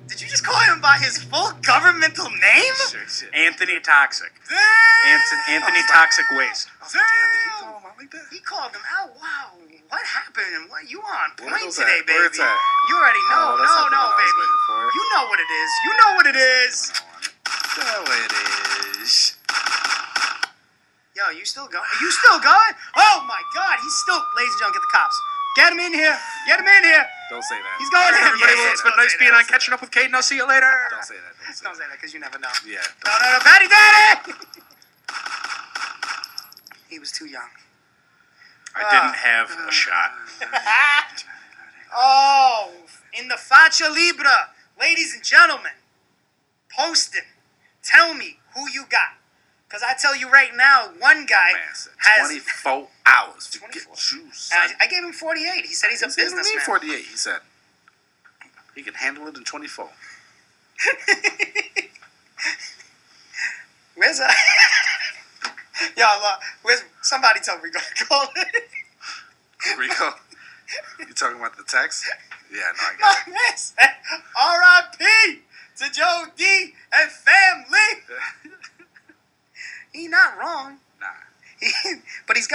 [0.08, 2.76] Did you just call him by his full governmental name?
[3.32, 4.32] Anthony Toxic.
[4.48, 4.58] Damn!
[5.04, 6.68] Anthony, Anthony oh, Toxic Waste.
[6.80, 8.24] I was damn, did he call him out like that?
[8.30, 9.10] He called him out.
[9.16, 10.70] Wow, what happened?
[10.70, 12.08] What you on point today, at?
[12.08, 12.32] Where baby?
[12.32, 12.58] it's at?
[12.88, 13.44] You already oh, know.
[13.52, 14.56] Oh, that's no, not no, one I was baby.
[14.64, 14.80] for.
[14.92, 15.70] You know what it is.
[15.84, 16.74] You know what it is.
[17.74, 18.32] There it
[19.02, 19.36] is.
[21.14, 21.86] Yo, you still going?
[21.86, 22.74] Are you still going?
[22.98, 24.18] Oh my God, he's still.
[24.34, 25.16] Ladies and gentlemen, get the cops.
[25.54, 26.18] Get him in here.
[26.50, 27.06] Get him in here.
[27.30, 27.76] Don't say that.
[27.78, 28.18] He's going in.
[28.18, 30.10] Everybody, Yeah, well, it's been nice being on Catching Up with Caden.
[30.12, 30.66] I'll see you later.
[30.90, 31.38] Don't say that.
[31.38, 32.50] Don't say Don't say that because you never know.
[32.66, 32.82] Yeah.
[33.06, 34.34] No, no, no, Patty Daddy.
[36.90, 37.46] He was too young.
[38.74, 39.22] I didn't ah.
[39.22, 40.10] have a shot.
[41.94, 42.72] oh,
[43.16, 44.50] in the Facha Libra,
[44.80, 45.78] ladies and gentlemen,
[46.76, 47.30] post it.
[47.84, 49.14] Tell me who you got.
[49.74, 51.50] Because I tell you right now, one guy
[51.98, 52.28] has.
[52.28, 53.72] 24 hours to 24.
[53.72, 54.50] get juice.
[54.54, 55.66] I, I gave him 48.
[55.66, 56.64] He said he's a He doesn't businessman.
[56.64, 57.40] 48, he said.
[58.76, 59.88] He can handle it in 24.
[63.96, 64.36] Where's that?
[65.96, 68.68] Yo, look, where's somebody tell me to call it?
[69.78, 70.10] Rico,
[71.00, 72.04] you talking about the text?
[72.52, 73.90] Yeah, no, I got man said,
[74.40, 75.40] R.I.P.
[75.78, 78.04] to Joe D and family.
[79.94, 80.78] he not wrong.
[81.00, 81.06] Nah.
[81.60, 81.70] He,
[82.26, 82.48] but he's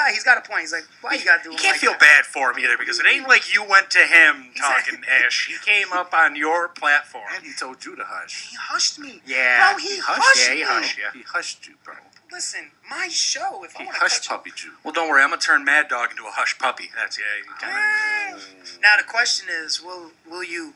[0.61, 0.91] he's got a point.
[0.91, 1.99] He's like, why you gotta do You can't like feel that?
[1.99, 5.47] bad for him either because it ain't like you went to him talking ash.
[5.47, 7.23] He came up on your platform.
[7.35, 8.49] And he told you to hush.
[8.51, 9.21] He hushed me.
[9.25, 11.03] Yeah, bro, he, he hushed, hushed- yeah, he hushed you.
[11.13, 11.95] He hushed you, bro.
[12.31, 13.63] Listen, my show.
[13.63, 14.73] If I He want to hushed puppy you.
[14.83, 15.23] Well, don't worry.
[15.23, 16.89] I'm gonna turn Mad Dog into a hush puppy.
[16.95, 17.23] That's yeah.
[17.43, 18.47] You kind of.
[18.61, 18.77] Ah.
[18.83, 20.73] Now the question is, will will you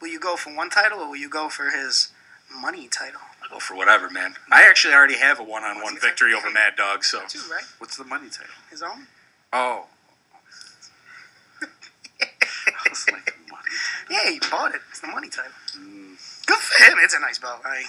[0.00, 2.12] will you go for one title or will you go for his
[2.56, 3.20] money title?
[3.52, 4.34] I'll for whatever, man.
[4.50, 7.64] I actually already have a one-on-one victory over Mad Dog, so Two, right?
[7.78, 8.54] What's the money title?
[8.70, 9.06] His own.
[9.52, 9.86] Oh.
[12.22, 13.62] I was like, money
[14.10, 14.80] Yeah, he bought it.
[14.90, 15.52] It's the money title.
[15.78, 16.46] Mm.
[16.46, 16.98] Good for him.
[17.02, 17.60] It's a nice belt.
[17.64, 17.84] I,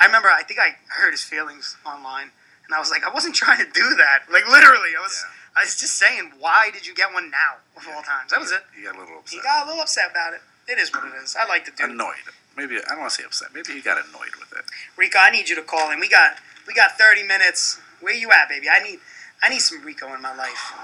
[0.00, 0.28] I remember.
[0.28, 2.30] I think I hurt his feelings online,
[2.66, 4.30] and I was like, I wasn't trying to do that.
[4.30, 5.24] Like literally, I was.
[5.56, 8.30] I was just saying, why did you get one now of all times?
[8.30, 8.60] That was it.
[8.76, 9.40] He got a little upset.
[9.40, 10.42] He got a little upset about it.
[10.68, 11.36] It is what it is.
[11.38, 11.84] I like to do.
[11.84, 12.26] Annoyed.
[12.56, 13.48] Maybe, I don't want to say upset.
[13.54, 14.64] Maybe he got annoyed with it.
[14.96, 16.00] Rico, I need you to call in.
[16.00, 16.36] We got
[16.66, 17.80] we got 30 minutes.
[18.00, 18.66] Where you at, baby?
[18.68, 18.98] I need
[19.42, 20.74] I need some Rico in my life.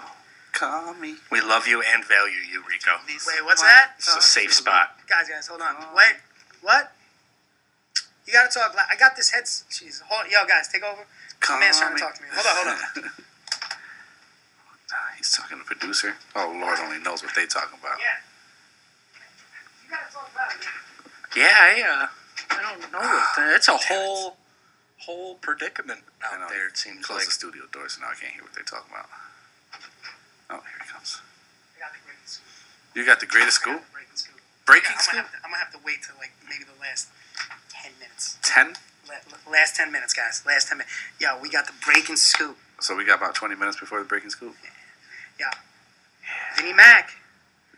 [0.52, 1.16] Call me.
[1.30, 3.00] we love you and value you, Rico.
[3.08, 3.92] Wait, what's that?
[3.96, 4.96] It's a safe spot.
[5.08, 5.74] Guys, guys, hold on.
[5.96, 6.16] Wait,
[6.60, 6.92] what?
[8.26, 8.76] You gotta talk.
[8.76, 9.44] I got this head.
[9.44, 10.30] Jeez, hold.
[10.30, 11.06] Yo, guys, take over.
[11.40, 12.00] Call man's trying to me.
[12.00, 12.28] talk to me.
[12.32, 13.10] Hold on, hold on.
[14.92, 16.16] Ah, he's talking to the producer.
[16.36, 17.96] Oh, Lord only knows what they talking about.
[17.96, 18.20] Yeah.
[19.16, 19.80] You gotta talk loud.
[21.36, 22.06] Yeah, I, uh,
[22.50, 22.98] I don't know.
[23.00, 24.36] What it's a whole,
[24.98, 26.48] whole predicament I out know.
[26.48, 26.68] there.
[26.68, 27.26] It seems Close like.
[27.26, 29.08] the studio door so now I can't hear what they're talking about.
[30.50, 31.20] Oh, here he comes.
[31.76, 32.28] I got the breaking.
[32.94, 33.88] You got the greatest I got scoop?
[33.88, 34.40] the breaking scoop.
[34.66, 35.12] Breaking I'm scoop?
[35.16, 37.08] Gonna have to, I'm gonna have to wait till like maybe the last
[37.72, 38.36] ten minutes.
[38.44, 38.76] 10?
[39.08, 40.42] La- la- Last ten minutes, guys.
[40.44, 40.92] Last ten minutes.
[41.18, 42.56] Yo, we got the breaking scoop.
[42.80, 44.56] So we got about 20 minutes before the breaking scoop.
[45.40, 45.50] Yeah.
[46.56, 47.10] Vinny Mac,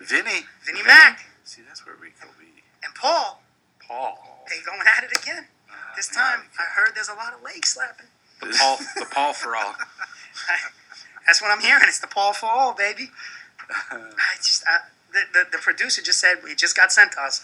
[0.00, 0.46] Vinny.
[0.64, 2.62] Vinnie Mac, See, that's where Rico be.
[2.82, 3.42] and Paul.
[3.86, 4.44] Paul.
[4.48, 5.46] They going at it again.
[5.70, 8.06] Ah, this time, I heard there's a lot of leg slapping.
[8.40, 9.74] The Paul, the Paul for all.
[11.26, 11.84] That's what I'm hearing.
[11.86, 13.10] It's the Paul for all, baby.
[13.90, 17.42] I just, I, the, the the producer just said it just got sent to us.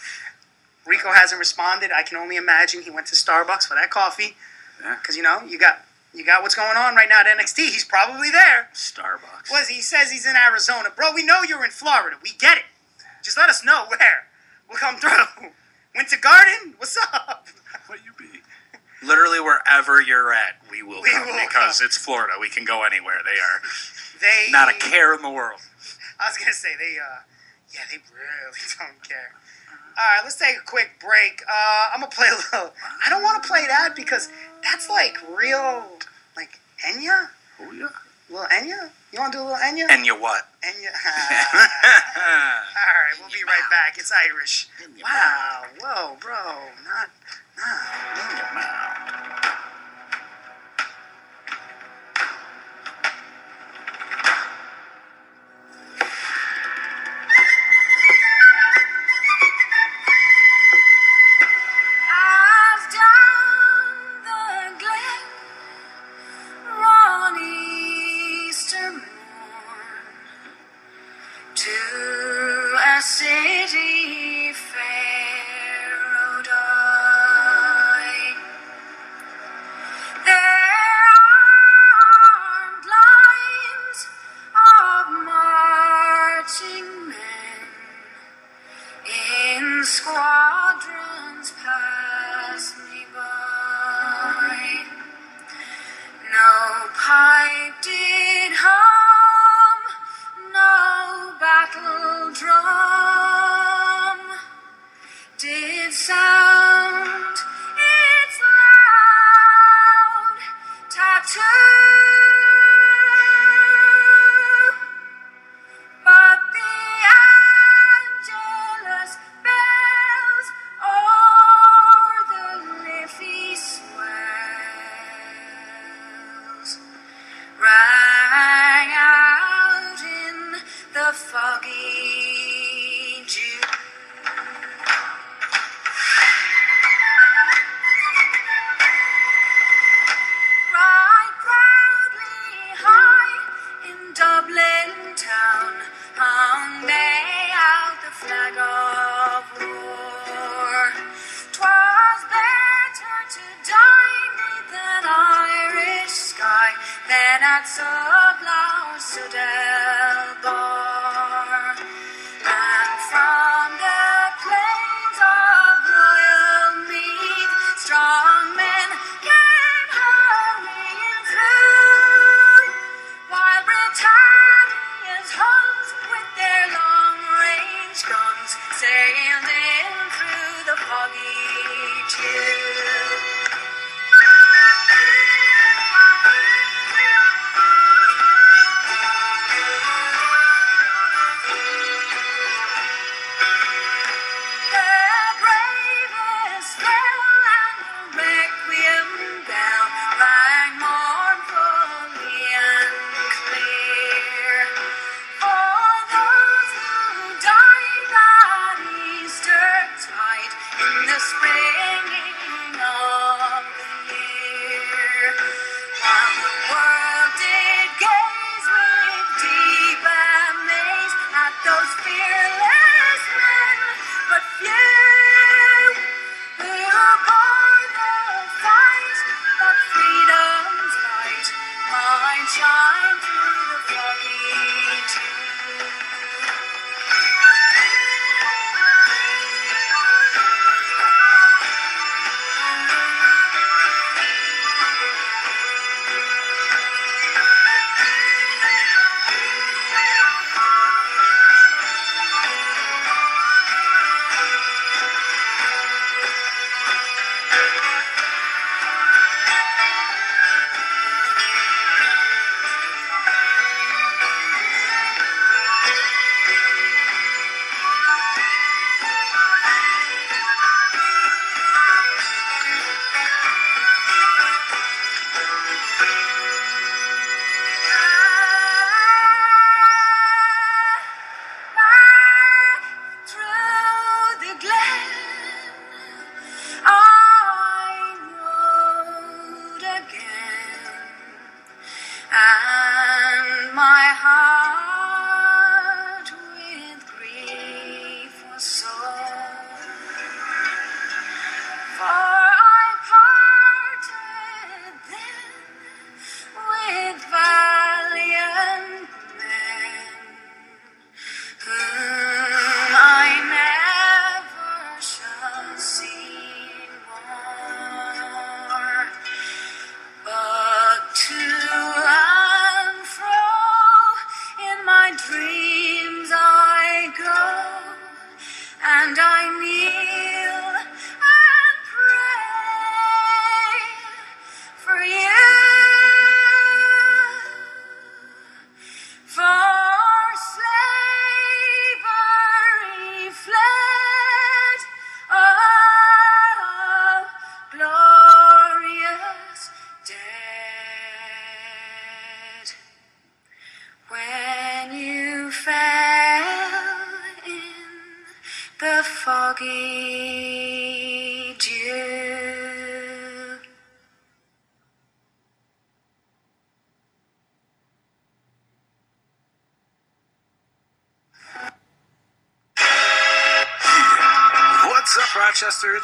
[0.85, 1.19] Rico uh-huh.
[1.19, 1.91] hasn't responded.
[1.91, 4.35] I can only imagine he went to Starbucks for that coffee.
[4.83, 4.97] Yeah.
[5.01, 7.69] Because you know you got you got what's going on right now at NXT.
[7.69, 8.69] He's probably there.
[8.73, 9.49] Starbucks.
[9.51, 11.13] Was he says he's in Arizona, bro?
[11.13, 12.17] We know you're in Florida.
[12.21, 12.63] We get it.
[13.23, 14.27] Just let us know where.
[14.69, 15.49] We'll come through.
[15.95, 17.47] Winter Garden, what's up?
[17.87, 18.39] What you be?
[19.05, 21.85] Literally wherever you're at, we will We come will because come.
[21.85, 22.33] it's Florida.
[22.39, 23.17] We can go anywhere.
[23.25, 23.59] They are
[24.21, 25.59] They not a care in the world.
[26.19, 27.19] I was gonna say they, uh,
[27.73, 29.33] yeah, they really don't care.
[29.97, 31.43] All right, let's take a quick break.
[31.49, 32.71] Uh, I'm gonna play a little.
[33.05, 34.29] I don't want to play that because
[34.63, 35.83] that's like real,
[36.37, 37.27] like Enya.
[37.59, 37.87] Oh yeah.
[38.29, 38.91] Little Enya.
[39.11, 39.87] You want to do a little Enya?
[39.89, 40.47] And you what?
[40.63, 40.91] Enya.
[42.23, 42.63] Ah.
[42.77, 43.97] All right, we'll be right back.
[43.97, 44.69] It's Irish.
[45.01, 45.63] Wow.
[45.81, 46.35] Whoa, bro.
[46.85, 47.09] Not.
[47.57, 49.37] Nah.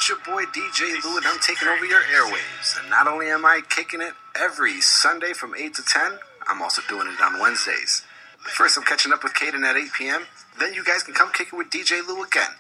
[0.10, 2.80] It's your boy DJ Lou, and I'm taking over your airwaves.
[2.80, 6.82] And not only am I kicking it every Sunday from 8 to 10, I'm also
[6.88, 8.04] doing it on Wednesdays.
[8.40, 10.28] First, I'm catching up with Caden at 8 p.m.
[10.62, 12.52] Then you guys can come kick it with DJ Lou again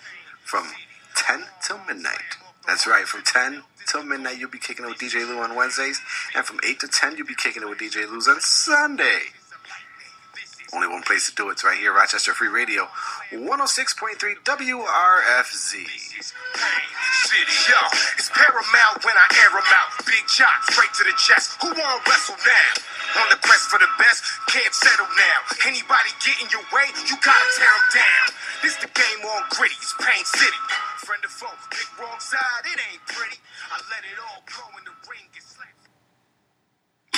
[0.43, 0.65] from
[1.15, 2.35] 10 till midnight.
[2.67, 6.01] That's right, from 10 till midnight, you'll be kicking it with DJ Lou on Wednesdays.
[6.35, 9.21] And from 8 to 10, you'll be kicking it with DJ Lou's on Sunday.
[10.73, 11.53] Only one place to do it.
[11.53, 12.89] It's right here, Rochester Free Radio,
[13.31, 15.71] 106.3 WRFZ.
[15.75, 17.81] City, yo,
[18.15, 20.05] it's paramount when I air 'em out.
[20.05, 21.59] Big shot, straight to the chest.
[21.61, 23.21] Who won't wrestle now?
[23.21, 25.39] On the quest for the best, can't settle now.
[25.65, 28.27] Anybody get in your way, you gotta tear 'em down.
[28.61, 30.59] This the game on gritty, it's Pain City.
[31.03, 33.41] Friend or foe, pick wrong side, it ain't pretty.
[33.71, 35.46] I let it all go in the ring, slapped.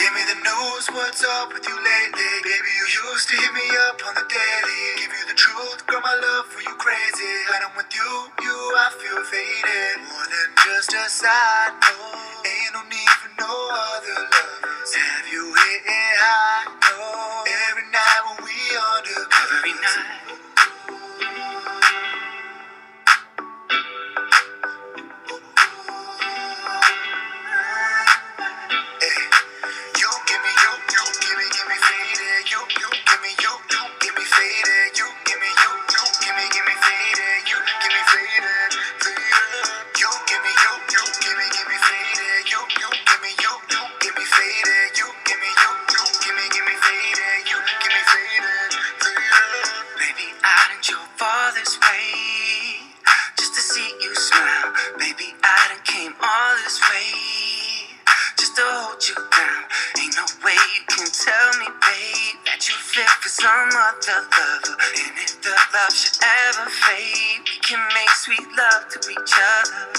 [0.10, 2.34] Give me the news, what's up with you lately?
[2.42, 4.82] Baby, you used to hit me up on the daily.
[4.98, 7.30] Give you the truth, girl, my love for you crazy.
[7.46, 8.10] When I'm with you,
[8.42, 10.02] you, I feel faded.
[10.10, 12.42] More than just a side note.
[12.42, 14.90] Ain't no need for no other lovers.
[14.98, 16.74] Have you hitting high?
[16.74, 17.46] No.
[17.70, 19.62] Every night when we undercover.
[19.62, 20.49] Every night.
[65.90, 69.90] Love should ever fade, we can make sweet love to each other.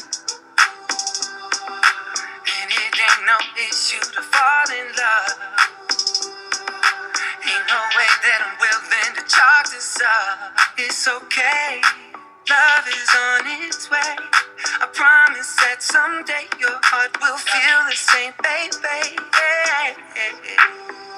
[2.47, 5.35] And it ain't no issue to fall in love.
[7.43, 10.55] Ain't no way that I'm willing to chalk this up.
[10.79, 11.83] It's okay.
[12.49, 14.15] Love is on its way.
[14.81, 19.19] I promise that someday your heart will feel the same, baby.
[19.83, 21.10] Ain't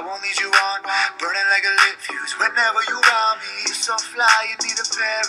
[0.00, 0.80] I won't lead you on.
[1.20, 3.68] Burning like a lit fuse whenever you around me.
[3.68, 5.19] You're so fly, you need a parachute.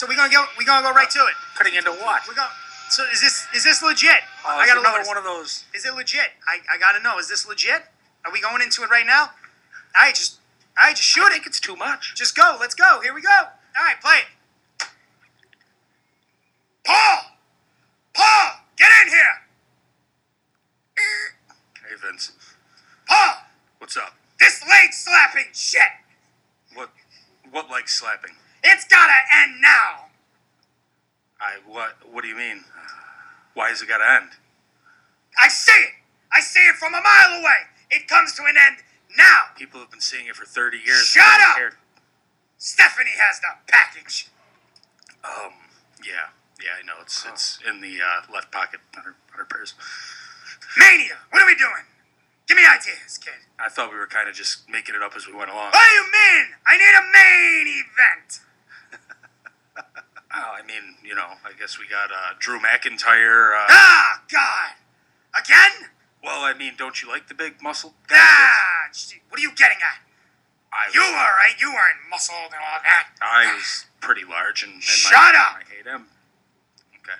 [0.00, 0.42] So we're gonna go.
[0.56, 1.34] We're gonna go right to it.
[1.56, 2.22] Cutting into what?
[2.26, 2.48] We're going.
[2.88, 4.24] So is this is this legit?
[4.46, 5.66] Oh, I gotta another one of those.
[5.74, 6.32] Is it legit?
[6.48, 7.18] I, I gotta know.
[7.18, 7.82] Is this legit?
[8.24, 9.24] Are we going into it right now?
[9.24, 10.38] All right, just
[10.78, 11.32] all right, just shoot I it.
[11.32, 12.14] think it's too much.
[12.14, 12.56] Just go.
[12.58, 13.02] Let's go.
[13.02, 13.28] Here we go.
[13.28, 14.88] All right, play it.
[16.86, 17.18] Paul,
[18.14, 19.34] Paul, get in here.
[21.76, 22.32] Hey Vince,
[23.06, 23.34] Paul,
[23.78, 24.14] what's up?
[24.38, 25.82] this leg slapping shit.
[26.72, 26.88] What?
[27.50, 28.32] What like slapping?
[28.62, 30.10] It's gotta end now.
[31.40, 31.96] I what?
[32.10, 32.64] What do you mean?
[33.54, 34.30] Why has it got to end?
[35.40, 35.94] I see it.
[36.32, 37.66] I see it from a mile away.
[37.90, 38.84] It comes to an end
[39.18, 39.50] now.
[39.56, 41.06] People have been seeing it for 30 years.
[41.06, 41.56] Shut up!
[41.56, 41.72] care.
[42.58, 44.28] Stephanie has the package.
[45.24, 45.52] Um.
[46.04, 46.30] Yeah.
[46.62, 46.76] Yeah.
[46.78, 47.00] I know.
[47.00, 49.74] It's it's in the uh, left pocket under under purse.
[50.76, 51.18] Mania.
[51.30, 51.88] What are we doing?
[52.46, 53.46] Give me ideas, kid.
[53.58, 55.70] I thought we were kind of just making it up as we went along.
[55.70, 56.46] What do you mean?
[56.66, 58.40] I need a main event.
[60.34, 63.52] Oh, I mean, you know, I guess we got uh, Drew McIntyre.
[63.54, 64.74] Uh, Ah, God.
[65.34, 65.90] Again?
[66.22, 67.94] well, I mean, don't you like the big muscle?
[68.06, 68.16] guy?
[68.18, 68.88] Ah,
[69.28, 70.00] what are you getting at?
[70.72, 71.60] I You was, right.
[71.60, 73.08] You weren't muscled and all that.
[73.20, 75.56] I was pretty large, and, and Shut my, up!
[75.58, 76.06] I hate him.
[77.02, 77.18] Okay,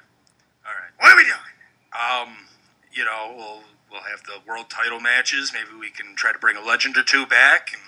[0.66, 0.92] all right.
[1.00, 1.54] What are we doing?
[1.90, 2.46] Um,
[2.92, 5.52] you know, we'll we'll have the world title matches.
[5.52, 7.70] Maybe we can try to bring a legend or two back.
[7.72, 7.82] And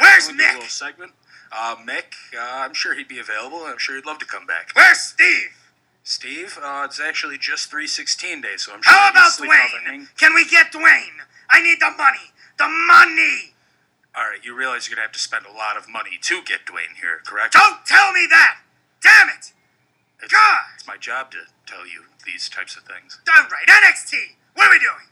[0.00, 0.50] Where's Mick?
[0.50, 1.12] A little segment.
[1.52, 3.64] Uh, Mick, uh, I'm sure he'd be available.
[3.66, 4.70] I'm sure he'd love to come back.
[4.74, 5.50] Where's Steve?
[6.04, 10.06] Steve, uh, it's actually just 316 days, so I'm sure How about Dwayne?
[10.16, 11.26] Can we get Dwayne?
[11.50, 12.32] I need the money.
[12.58, 13.54] The money.
[14.14, 16.66] All right, you realize you're gonna have to spend a lot of money to get
[16.66, 17.52] Dwayne here, correct?
[17.52, 18.58] Don't tell me that.
[19.02, 19.52] Damn it.
[20.22, 20.60] It's, God.
[20.74, 23.18] it's my job to tell you these types of things.
[23.28, 24.36] All right, NXT.
[24.54, 25.06] What are we doing?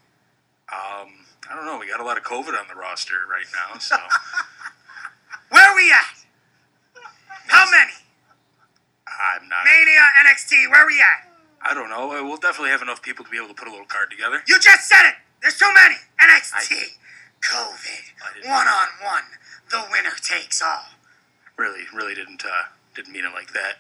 [0.71, 1.79] Um, I don't know.
[1.79, 3.97] We got a lot of COVID on the roster right now, so
[5.51, 6.18] Where are we at?
[7.49, 7.93] How many?
[9.09, 9.65] I'm not.
[9.65, 10.71] Mania, NXT.
[10.71, 11.29] Where are we at?
[11.63, 12.09] I don't know.
[12.25, 14.43] We'll definitely have enough people to be able to put a little card together.
[14.47, 15.15] You just said it.
[15.43, 15.97] There's too many.
[16.23, 16.55] NXT.
[16.55, 16.87] I
[17.43, 18.47] COVID.
[18.47, 19.25] One on one.
[19.71, 20.87] The winner takes all.
[21.57, 23.79] Really, really didn't uh, didn't mean it like that.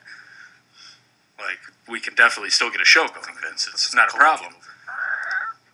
[1.38, 1.58] Like
[1.88, 3.68] we can definitely still get a show going, Vince.
[3.72, 4.54] It's not a problem.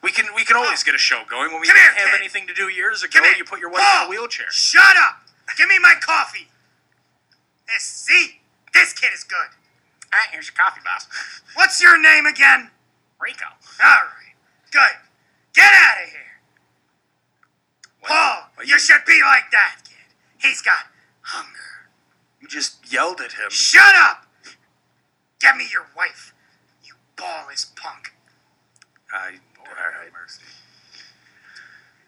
[0.02, 2.12] We can we can always get a show going when we Come didn't here, have
[2.14, 2.20] kid.
[2.20, 3.20] anything to do years ago.
[3.20, 3.32] Come.
[3.38, 4.46] You put your wife Paul, in a wheelchair.
[4.50, 5.22] Shut up.
[5.56, 6.48] Give me my coffee.
[7.69, 8.41] This, see?
[8.73, 9.36] This kid is good.
[10.12, 11.07] All right, here's your coffee, boss.
[11.55, 12.70] What's your name again?
[13.20, 13.47] Rico.
[13.82, 14.35] All right.
[14.70, 14.97] Good.
[15.55, 16.20] Get out of here.
[18.01, 20.15] What- Paul, what you should be like that, kid.
[20.47, 20.86] He's got
[21.23, 21.89] hunger.
[22.41, 23.49] You just yelled at him.
[23.51, 24.27] Shut up.
[25.41, 26.35] Get me your wife.
[26.85, 28.12] You ballless punk.
[29.12, 30.11] I, all right.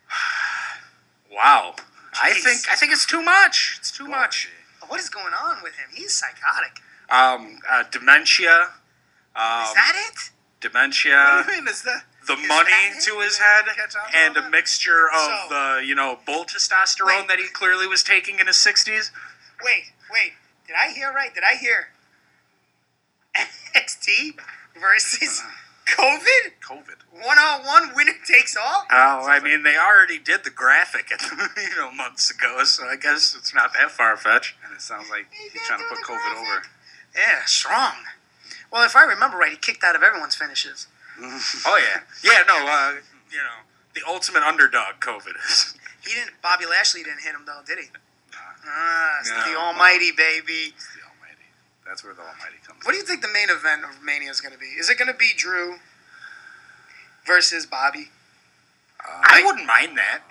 [1.32, 1.74] Wow.
[2.22, 3.76] I think I think it's too much.
[3.78, 4.48] It's too much.
[4.88, 5.88] What is going on with him?
[5.94, 6.80] He's psychotic.
[7.10, 8.68] Um, uh, dementia.
[9.36, 10.30] Um, is that it?
[10.60, 11.14] dementia.
[11.16, 11.68] what do you mean?
[11.68, 12.70] Is that the Is money
[13.02, 16.44] to his head Catch on to and a mixture of So- the you know bull
[16.44, 17.28] testosterone Wait.
[17.28, 19.10] that he clearly was taking in his 60s
[19.64, 20.32] Wait, wait.
[20.66, 21.32] Did I hear right?
[21.34, 21.88] Did I hear
[23.36, 24.38] NXT
[24.80, 25.42] versus
[25.86, 26.50] COVID?
[26.60, 28.84] covid One on one, winner takes all?
[28.90, 31.22] oh i mean they already did the graphic at
[31.56, 35.26] you know months ago so i guess it's not that far-fetched And it sounds like
[35.52, 36.62] he's trying to put COVID over.
[37.14, 37.94] Yeah, strong.
[38.70, 40.86] Well, if I remember right, he kicked out of everyone's finishes.
[41.22, 42.92] oh yeah yeah no uh
[43.30, 43.64] you know
[43.94, 46.34] the ultimate underdog covid is He didn't.
[46.42, 47.88] Bobby Lashley didn't hit him though, did he?
[48.68, 49.60] Ah, it's the No.
[49.70, 50.74] Almighty, baby.
[51.90, 52.14] It's the Almighty.
[52.14, 52.84] That's where the Almighty comes.
[52.84, 54.66] What do you think the main event of Mania is going to be?
[54.78, 55.76] Is it going to be Drew
[57.26, 58.10] versus Bobby
[59.06, 60.22] uh, i wouldn't mind that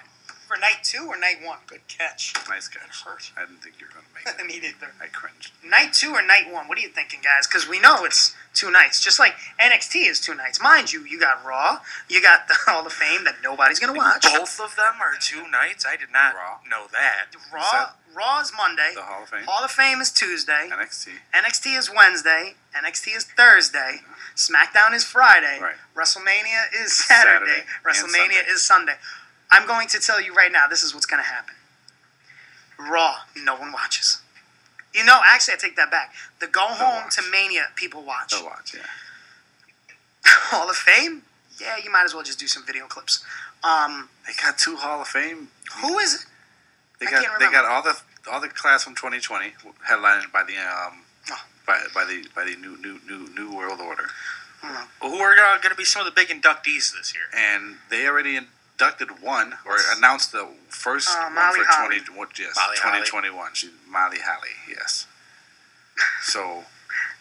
[0.47, 1.59] for night two or night one?
[1.67, 2.33] Good catch.
[2.49, 3.03] Nice catch.
[3.37, 4.45] I didn't think you were going to make it.
[4.45, 4.91] Me neither.
[5.01, 5.51] I cringed.
[5.63, 6.67] Night two or night one?
[6.67, 7.47] What are you thinking, guys?
[7.47, 10.61] Because we know it's two nights, just like NXT is two nights.
[10.61, 11.79] Mind you, you got Raw,
[12.09, 14.23] you got the Hall of Fame that nobody's going to watch.
[14.23, 16.59] both of them are two nights i did not Raw.
[16.69, 18.91] know that Raw, Raw is Monday.
[18.95, 19.43] The Hall of Fame.
[19.45, 20.69] Hall of Fame is Tuesday.
[20.71, 21.09] NXT.
[21.33, 22.53] NXT is Wednesday.
[22.73, 23.99] NXT is Thursday.
[24.35, 25.59] SmackDown is Friday.
[25.61, 25.75] Right.
[25.95, 27.45] WrestleMania is Saturday.
[27.45, 28.51] Saturday WrestleMania Sunday.
[28.51, 28.93] is Sunday.
[29.51, 31.55] I'm going to tell you right now, this is what's going to happen.
[32.79, 34.21] Raw, no one watches.
[34.93, 36.13] You know, actually, I take that back.
[36.39, 37.15] The go home watch.
[37.17, 38.31] to Mania, people watch.
[38.31, 38.81] They'll watch, yeah.
[40.25, 41.23] Hall of Fame?
[41.59, 43.23] Yeah, you might as well just do some video clips.
[43.63, 45.49] Um, They got two Hall of Fame.
[45.81, 46.25] who is it?
[47.05, 47.95] They I got can't they got all the
[48.31, 49.53] all the class from 2020,
[49.87, 51.03] headlined by the um,
[51.67, 54.07] by, by the by the new new new new world order,
[55.01, 57.25] Who are uh, going to be some of the big inductees this year?
[57.35, 61.99] and they already inducted one or announced the first Uh, one for Holly.
[62.01, 62.99] 20 what- yes Molly Holly.
[63.05, 63.53] 2021.
[63.53, 65.07] She's Molly Holly, yes.
[66.23, 66.65] So,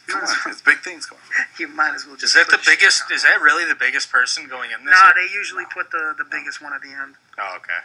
[0.09, 1.20] come on, it's big things going.
[1.59, 2.35] You might as well just.
[2.35, 3.11] Is that the biggest?
[3.12, 4.93] Is that really the biggest person going in this?
[4.93, 5.15] No, year?
[5.28, 7.15] they usually put the, the biggest one at the end.
[7.39, 7.81] Oh, okay.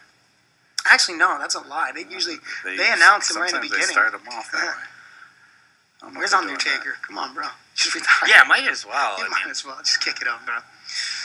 [0.86, 1.92] Actually, no, that's a lie.
[1.94, 3.92] They usually They, they, announce them right in the sometimes they beginning.
[3.94, 4.68] start them off that Yeah.
[4.72, 4.74] way.
[6.02, 6.96] I don't know Where's Undertaker?
[7.02, 7.46] Come on, bro.
[7.76, 8.30] Just retire.
[8.30, 9.18] Yeah, might as well.
[9.20, 10.56] You I might mean, as well just kick it up, bro.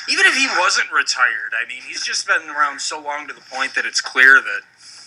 [0.08, 3.40] even if he wasn't retired, I mean, he's just been around so long to the
[3.40, 4.60] point that it's clear that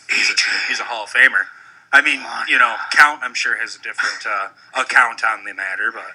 [0.10, 0.34] he's a,
[0.68, 1.46] he's a Hall of Famer.
[1.94, 2.20] I mean,
[2.50, 4.50] you know, Count, I'm sure, has a different uh,
[4.82, 6.12] account on the matter, but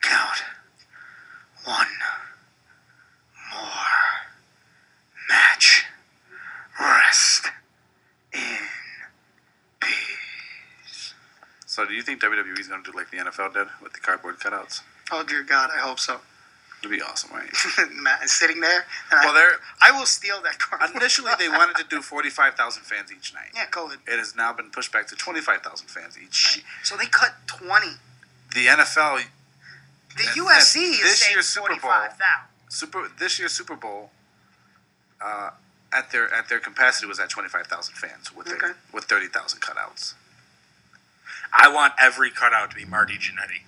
[0.00, 0.38] Count.
[1.64, 1.86] One
[3.52, 4.24] more
[5.28, 5.84] match.
[6.80, 7.46] Rest
[8.32, 8.40] in
[9.80, 11.14] peace.
[11.66, 14.00] So, do you think WWE is going to do like the NFL did with the
[14.00, 14.82] cardboard cutouts?
[15.10, 16.18] Oh dear God, I hope so.
[16.80, 17.50] It'd be awesome, right?
[18.02, 20.94] Matt is sitting there, Well, I, I will steal that card.
[20.94, 23.48] initially they wanted to do 45,000 fans each night.
[23.52, 23.96] yeah, COVID.
[24.06, 26.64] It has now been pushed back to 25,000 fans each night.
[26.84, 27.94] So they cut twenty.
[28.54, 29.22] The NFL
[30.16, 32.46] The And- UFC and is this year's Super Bowl- forty-five thousand.
[32.68, 34.10] Super this year's Super Bowl
[35.20, 35.50] uh,
[35.92, 38.58] at their at their capacity was at 25,000 fans with Okay.
[38.58, 40.14] their, with 30,000 cutouts.
[41.52, 43.62] I want every cutout to be Marty Jannetty.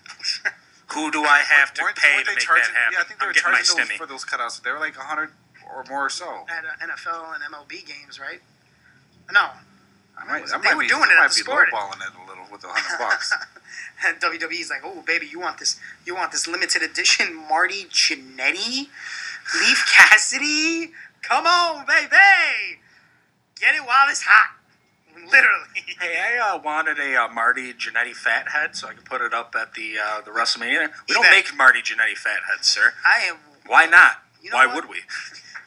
[0.95, 2.93] Who do I have to Weren't- pay weren't to make charging- that happen?
[2.95, 3.97] Yeah, I think they I'm were getting my charging those stimmy.
[3.99, 4.61] for those cutouts.
[4.63, 5.31] They were like 100
[5.73, 6.45] or more or so.
[6.49, 8.41] At uh, NFL and MLB games, right?
[9.33, 9.51] No.
[10.19, 11.69] I might, They I might were be, doing I it at might the be sport.
[11.73, 13.33] lowballing it a little with the 100 bucks.
[14.05, 15.79] And WWE's like, oh baby, you want this?
[16.05, 18.89] You want this limited edition Marty Jannetty,
[19.55, 20.93] Leif Cassidy?
[21.23, 22.81] Come on, baby,
[23.61, 24.57] get it while it's hot.
[25.15, 25.85] Literally.
[26.01, 29.35] Hey, I uh, wanted a uh, Marty Jannetty fat head so I could put it
[29.35, 30.91] up at the uh, the WrestleMania.
[31.09, 32.95] We don't make Marty Jannetty fat heads, sir.
[33.05, 33.37] I am.
[33.67, 34.23] Why not?
[34.43, 34.77] You know Why what?
[34.77, 34.97] would we?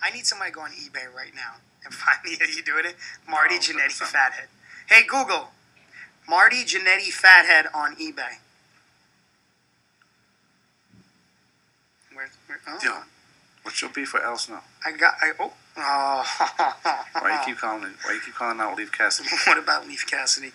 [0.02, 1.56] I need somebody to go on eBay right now
[1.86, 2.38] and find me.
[2.42, 2.96] Are you doing it?
[3.30, 4.14] Marty No, Jannetty something.
[4.14, 4.48] fathead.
[4.90, 5.50] Hey Google,
[6.28, 8.40] Marty Jannetty fathead on eBay.
[12.14, 12.30] Where?
[12.48, 12.92] where oh, Yo,
[13.64, 14.60] what's your beef with Al Snow?
[14.86, 15.16] I got.
[15.22, 15.54] I oh.
[15.78, 17.06] oh.
[17.22, 17.92] Why you keep calling it?
[18.04, 19.30] Why you keep calling out Leif Cassidy?
[19.48, 20.52] what about Leif Cassidy?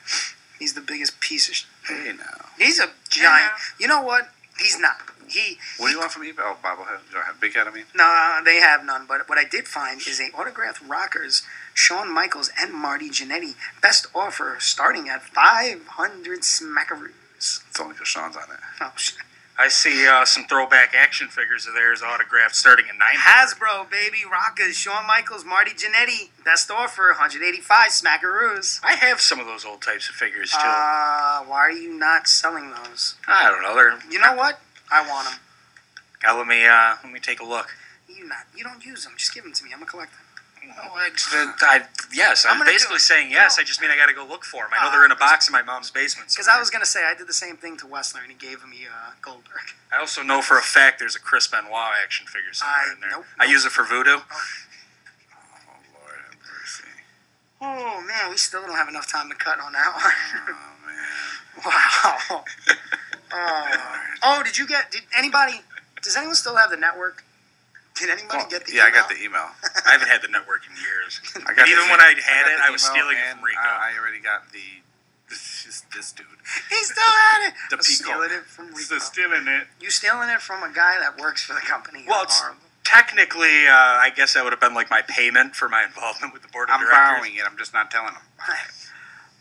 [0.59, 1.55] He's the biggest piece of.
[1.55, 3.53] Sh- Hey now, He's a giant.
[3.81, 4.29] You know what?
[4.59, 4.97] He's not.
[5.27, 5.57] He.
[5.79, 6.35] what do you want from eBay?
[6.41, 7.01] Oh, bobblehead.
[7.13, 7.67] You have big head.
[7.67, 9.05] I mean, No, they have none.
[9.09, 11.43] But what I did find is a autographed rockers,
[11.75, 13.55] Shawn Michaels and Marty Jannetty.
[13.81, 17.13] Best offer starting at five hundred smackaroos.
[17.37, 18.61] it's only because Sean's on it.
[18.83, 19.19] Oh shit.
[19.61, 23.17] I see uh, some throwback action figures of theirs autographed starting at nine.
[23.19, 26.31] Hasbro, baby, rockers, Shawn Michaels, Marty Jannetty.
[26.45, 28.79] Best offer, 185 smackaroos.
[28.85, 30.59] I have some of those old types of figures too.
[30.63, 33.17] Uh, why are you not selling those?
[33.27, 33.75] I don't know.
[33.75, 34.61] They're You know what?
[34.93, 35.41] I want them.
[36.25, 37.75] Uh, let me uh, let me take a look.
[38.09, 38.47] You not.
[38.57, 39.15] You don't use them.
[39.17, 39.71] Just give them to me.
[39.75, 40.19] I'm a collector.
[40.71, 41.11] Oh, I,
[41.63, 41.83] I,
[42.13, 43.57] yes, I'm I'm, basically saying yes.
[43.57, 43.63] No.
[43.63, 44.71] I just mean I got to go look for them.
[44.79, 46.31] I know Uh, they're in a box in my mom's basement.
[46.31, 46.49] Because.
[46.49, 48.87] I was gonna say I did the same thing to Wessler, and he gave me
[48.87, 49.75] uh, Goldberg.
[49.93, 51.73] I also know for a fact there's a Chris Benoit
[52.03, 53.11] action figure somewhere I- in there.
[53.11, 54.11] nope, I use it for voodoo.
[54.11, 54.21] Oh
[55.95, 56.85] Lord have mercy.
[57.61, 60.49] Oh man, we still don't have enough time to cut on that one.
[60.49, 62.29] Oh man.
[62.39, 62.45] wow.
[63.31, 64.01] Oh.
[64.23, 64.91] oh, did you get?
[64.91, 65.61] Did anybody?
[66.03, 67.25] Does anyone still have the network?
[67.99, 68.75] Did anybody Well, get the?
[68.75, 69.49] yeah, I got the email.
[69.87, 71.21] I haven't had the network in years.
[71.47, 73.59] I got even when I had got it, I was stealing it from Rico.
[73.61, 74.83] I, I already got the
[75.29, 76.27] this, this, dude.
[76.71, 77.55] He still had it.
[77.71, 78.99] The I'm stealing it from Rico.
[78.99, 79.67] stealing it.
[79.81, 82.05] You stealing it from a guy that works for the company?
[82.09, 82.61] Well, it's Horrible.
[82.85, 86.43] technically, uh, I guess that would have been like my payment for my involvement with
[86.43, 87.05] the board of I'm directors.
[87.05, 87.43] borrowing it.
[87.45, 88.23] I'm just not telling him.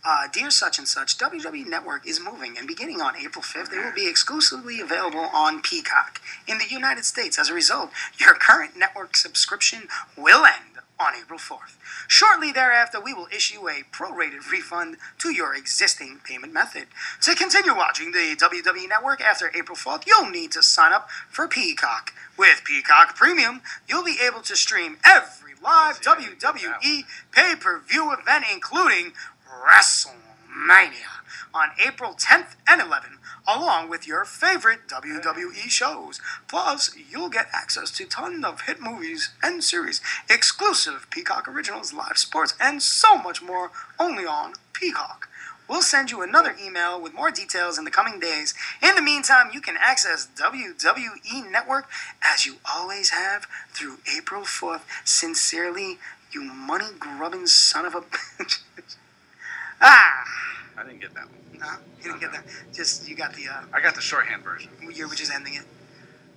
[0.10, 3.78] Uh, Dear Such and Such, WWE Network is moving, and beginning on April 5th, they
[3.78, 7.38] will be exclusively available on Peacock in the United States.
[7.38, 11.76] As a result, your current network subscription will end on April 4th.
[12.08, 16.88] Shortly thereafter, we will issue a prorated refund to your existing payment method.
[17.24, 21.50] To continue watching the WWE Network after April 4th, you'll need to sign up for
[21.50, 22.14] Peacock.
[22.38, 28.46] With Peacock Premium, you'll be able to stream every live WWE pay per view event,
[28.54, 29.14] including
[29.66, 31.24] WrestleMania,
[31.54, 33.18] on April 10th and 11th,
[33.48, 36.20] along with your favorite WWE shows.
[36.48, 42.18] Plus, you'll get access to tons of hit movies and series, exclusive Peacock Originals, live
[42.18, 45.30] sports, and so much more only on Peacock.
[45.68, 48.54] We'll send you another email with more details in the coming days.
[48.82, 51.90] In the meantime, you can access WWE Network
[52.24, 54.82] as you always have through April 4th.
[55.04, 55.98] Sincerely,
[56.32, 58.60] you money grubbing son of a bitch.
[60.86, 61.60] Didn't get that one.
[61.60, 61.68] No,
[61.98, 62.44] you didn't get that.
[62.74, 63.48] Just you got the.
[63.48, 64.70] Uh, I got the shorthand version.
[64.94, 65.64] you were just ending it.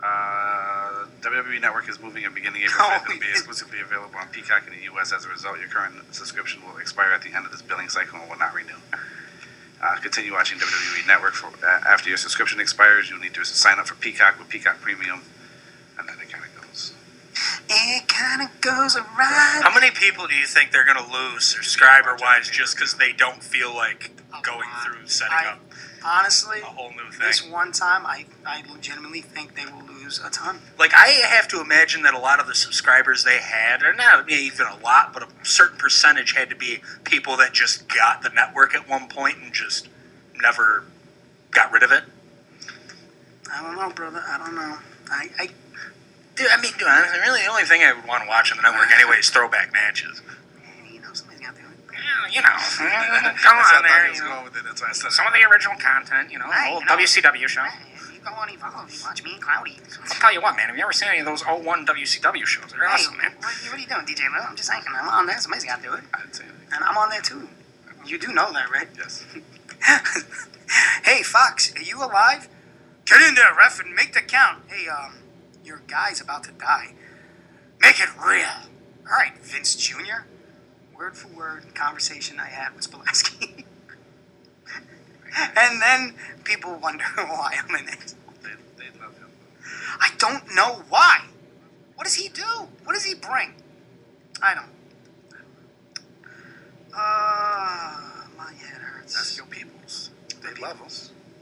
[0.02, 3.10] Uh, WWE Network is moving and beginning April Oh, 5th.
[3.10, 5.12] It'll be exclusively available on Peacock in the U.S.
[5.12, 8.18] As a result, your current subscription will expire at the end of this billing cycle
[8.18, 8.80] and will not renew.
[9.82, 13.10] Uh, continue watching WWE Network for uh, after your subscription expires.
[13.10, 15.20] You'll need to sign up for Peacock with Peacock Premium,
[15.98, 16.92] and then it kind of goes.
[17.68, 19.62] It kind of goes around.
[19.62, 23.12] How many people do you think they're going to lose subscriber wise just because they
[23.12, 24.10] don't feel like
[24.42, 25.60] going through setting I- up
[26.02, 27.20] Honestly, a whole new thing?
[27.26, 30.58] this one time, I, I legitimately think they will lose a ton.
[30.78, 34.30] Like I have to imagine that a lot of the subscribers they had, or not
[34.30, 38.30] even a lot, but a certain percentage had to be people that just got the
[38.30, 39.88] network at one point and just
[40.40, 40.84] never
[41.50, 42.04] got rid of it.
[43.52, 44.22] I don't know, brother.
[44.26, 44.78] I don't know.
[45.10, 45.48] I, I
[46.40, 48.56] Dude, I mean, dude, honestly, really, the only thing I would want to watch on
[48.56, 50.24] the network anyway is throwback matches.
[50.88, 52.32] you know, somebody's got to do it.
[52.32, 52.56] You know,
[53.44, 54.08] go on there.
[54.08, 54.64] You know, going with it.
[54.64, 56.96] That's why I said some of the original content, you know, Hey, old you know,
[56.96, 57.68] WCW show.
[58.08, 59.76] You go on Evolve, you watch me and Cloudy.
[60.00, 60.68] I'll tell you what, man.
[60.72, 62.72] Have you ever seen any of those 01 WCW shows?
[62.72, 63.32] They're Hey, awesome, man.
[63.36, 64.40] What, what are you doing, DJ Lil?
[64.48, 65.38] I'm just saying, I'm on there.
[65.40, 66.04] Somebody's got to do it.
[66.14, 66.44] I didn't say.
[66.72, 67.48] And I'm on there too.
[68.06, 68.88] You do know that, right?
[68.96, 69.24] Yes.
[71.04, 72.48] hey, Fox, are you alive?
[73.04, 74.62] Get in there, ref, and make the count.
[74.68, 75.12] Hey, um,
[75.64, 76.94] your guy's about to die.
[77.80, 78.68] Make it real.
[79.06, 80.24] All right, Vince Jr.
[80.96, 83.64] Word for word conversation I had with Sapolsky.
[85.56, 86.14] and then
[86.44, 88.14] people wonder why I'm in it.
[88.42, 89.30] They, they love him.
[89.98, 91.24] I don't know why.
[91.94, 92.68] What does he do?
[92.84, 93.54] What does he bring?
[94.42, 94.66] I don't.
[96.94, 99.14] Uh, my head hurts.
[99.14, 100.10] That's your peoples.
[100.42, 100.88] They love him.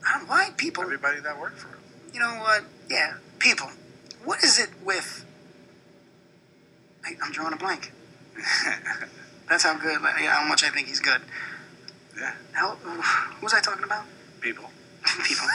[0.06, 0.82] I don't, why people?
[0.82, 1.78] Everybody that worked for him.
[2.12, 2.64] You know what?
[2.90, 3.70] Yeah, people.
[4.28, 5.24] What is it with?
[7.02, 7.94] I, I'm drawing a blank.
[9.48, 11.22] That's how good, like, how much I think he's good.
[12.14, 12.34] Yeah.
[12.52, 14.04] How, who was I talking about?
[14.42, 14.64] People.
[15.24, 15.46] People.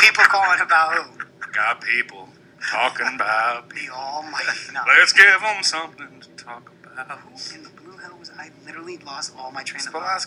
[0.00, 1.24] People calling about who?
[1.52, 2.28] Got people
[2.70, 3.68] talking about.
[3.70, 4.46] The Almighty.
[4.74, 4.82] No.
[4.86, 7.18] Let's give them something to talk about.
[7.18, 8.50] Who in the blue hell was I?
[8.64, 10.26] Literally lost all my train of thought.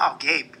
[0.00, 0.54] Oh, Gabe.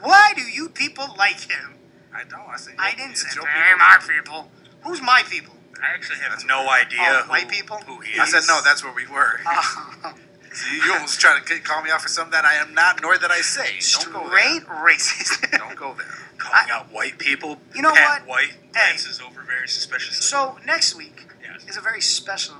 [0.00, 1.74] Why do you people like him?
[2.14, 2.48] I don't.
[2.48, 2.70] I say.
[2.78, 4.48] I didn't say hey, my people.
[4.84, 5.56] Who's my people?
[5.82, 7.78] I actually have no idea Oh, who, white people?
[7.78, 8.20] who he is.
[8.20, 8.60] I said no.
[8.64, 9.40] That's where we were.
[9.46, 10.14] Oh,
[10.84, 13.30] you almost trying to call me out for something that I am not, nor that
[13.30, 13.78] I say.
[14.02, 14.38] Don't go there.
[14.40, 15.50] straight racist.
[15.58, 16.06] Don't go there.
[16.38, 17.58] calling out white people.
[17.74, 18.28] You know Pat what?
[18.28, 18.90] White Hey.
[18.92, 20.22] glances over very suspiciously.
[20.22, 21.68] so next week Yes.
[21.68, 22.54] is a very special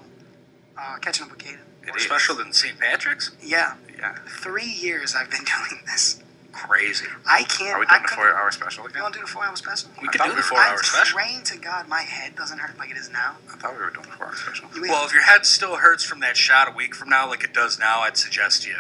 [0.77, 1.59] uh, catching up with Caden.
[1.87, 2.79] More special than St.
[2.79, 3.31] Patrick's?
[3.43, 4.17] Yeah, Yeah.
[4.29, 6.23] three years I've been doing this.
[6.53, 7.07] Crazy.
[7.29, 7.77] I can't.
[7.77, 9.03] Are we I doing the couldn't- four-hour special You again?
[9.03, 9.91] want to do a four-hour special?
[10.03, 11.17] We I could do we the four hour I'm special.
[11.19, 13.37] praying to God my head doesn't hurt like it is now.
[13.53, 14.69] I thought we were doing the four-hour special.
[14.75, 17.45] You Well, if your head still hurts from that shot a week from now, like
[17.45, 18.75] it does now, I'd suggest you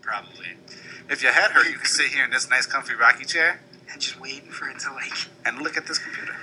[0.00, 0.56] probably.
[1.10, 4.00] If your head hurt, you can sit here in this nice, comfy rocking chair and
[4.00, 5.12] just waiting for it to like.
[5.44, 6.34] and look at this computer.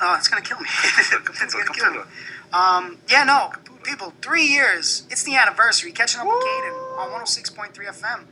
[0.00, 0.68] Oh, it's gonna kill me.
[0.94, 1.98] Computer, it's gonna kill me.
[1.98, 2.06] computer.
[2.52, 3.52] Um, yeah, no,
[3.82, 5.04] people, three years.
[5.10, 5.90] It's the anniversary.
[5.92, 8.24] Catching up with Caden on 106.3 FM.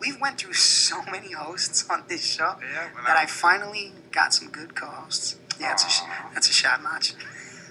[0.00, 4.32] We've went through so many hosts on this show Yeah, that I- I finally got
[4.32, 5.36] some good co-hosts.
[5.58, 6.02] Yeah, it's a sh-
[6.34, 7.14] that's a shot notch.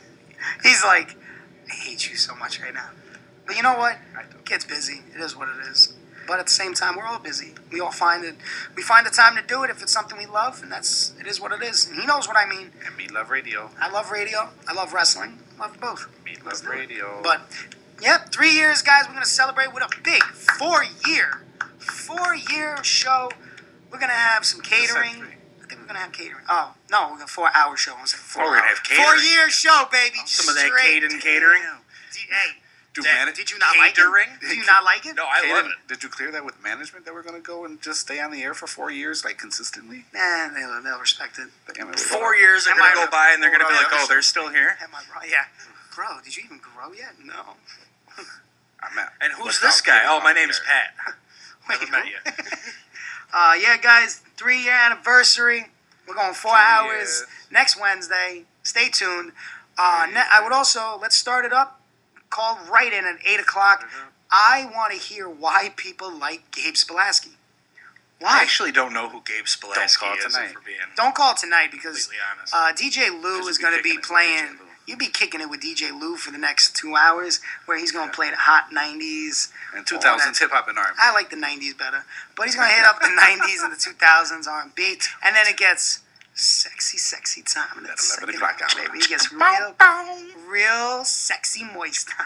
[0.63, 1.15] He's like,
[1.69, 2.89] I hate you so much right now.
[3.45, 3.97] But you know what?
[4.17, 4.37] I do.
[4.45, 5.01] Gets busy.
[5.15, 5.93] It is what it is.
[6.27, 7.53] But at the same time, we're all busy.
[7.71, 8.35] We all find it.
[8.75, 11.25] We find the time to do it if it's something we love, and that's it
[11.27, 11.85] is what it is.
[11.87, 12.71] And he knows what I mean.
[12.85, 13.69] And me love radio.
[13.79, 14.49] I love radio.
[14.67, 15.39] I love wrestling.
[15.57, 16.09] Love both.
[16.25, 16.75] Me love do it.
[16.75, 17.21] radio.
[17.23, 17.41] But
[18.01, 19.05] yep, three years, guys.
[19.07, 20.21] We're gonna celebrate with a big
[21.91, 23.30] four-year, four-year show.
[23.91, 25.23] We're gonna have some catering.
[25.64, 26.43] I think we're gonna have catering.
[26.49, 27.93] Oh no, we're gonna four-hour show.
[27.97, 28.43] I was like four.
[28.43, 29.05] Oh, we're gonna have catering.
[29.07, 30.18] Four-year show, baby.
[30.19, 31.64] Oh, some of that Straight Caden catering.
[31.64, 31.80] down.
[32.30, 32.59] Hey,
[32.93, 34.27] Do man- did you not like catering?
[34.41, 34.49] it?
[34.49, 35.15] Do you not like it?
[35.15, 35.72] No, I love it.
[35.88, 38.31] Did you clear that with management that we're going to go and just stay on
[38.31, 40.03] the air for four years, like consistently?
[40.14, 41.47] Nah, they'll, they'll respect it.
[41.73, 43.68] Damn it, Four years are Am going I- to go by and they're going to
[43.68, 44.77] be like, oh, they're still here?
[44.81, 45.30] Am I right?
[45.30, 45.45] Yeah.
[45.95, 47.14] Bro, did you even grow yet?
[47.23, 47.55] No.
[48.81, 49.14] I'm at.
[49.22, 50.01] And who's this guy?
[50.05, 51.15] Oh, my name is Pat.
[51.69, 52.18] Never met you.
[53.34, 55.65] Uh, yeah, guys, three year anniversary.
[56.07, 57.26] We're going four Three hours years.
[57.52, 58.45] next Wednesday.
[58.64, 59.34] Stay tuned.
[59.77, 61.81] Uh, ne- I would also let's start it up.
[62.30, 63.84] Call right in at eight o'clock.
[64.31, 67.31] I want to hear why people like Gabe Sapolsky.
[68.26, 70.45] I actually don't know who Gabe Sapolsky call is, tonight.
[70.45, 72.53] if we're being Don't call tonight because honest.
[72.56, 74.57] uh, DJ Lou is going to be be kicking it playing.
[74.88, 78.09] You'll be kicking it with DJ Lou for the next two hours, where he's going
[78.09, 79.51] to play the hot '90s.
[79.76, 80.95] And 2000s hip hop and R&B.
[80.97, 82.05] I like the '90s better,
[82.35, 85.57] but he's going to hit up the '90s and the 2000s R&B, and then it
[85.57, 85.99] gets
[86.34, 87.84] sexy, sexy time.
[87.84, 88.88] That 11 second o'clock hour.
[88.88, 88.99] baby.
[88.99, 89.76] It gets real,
[90.47, 92.26] real sexy moist time.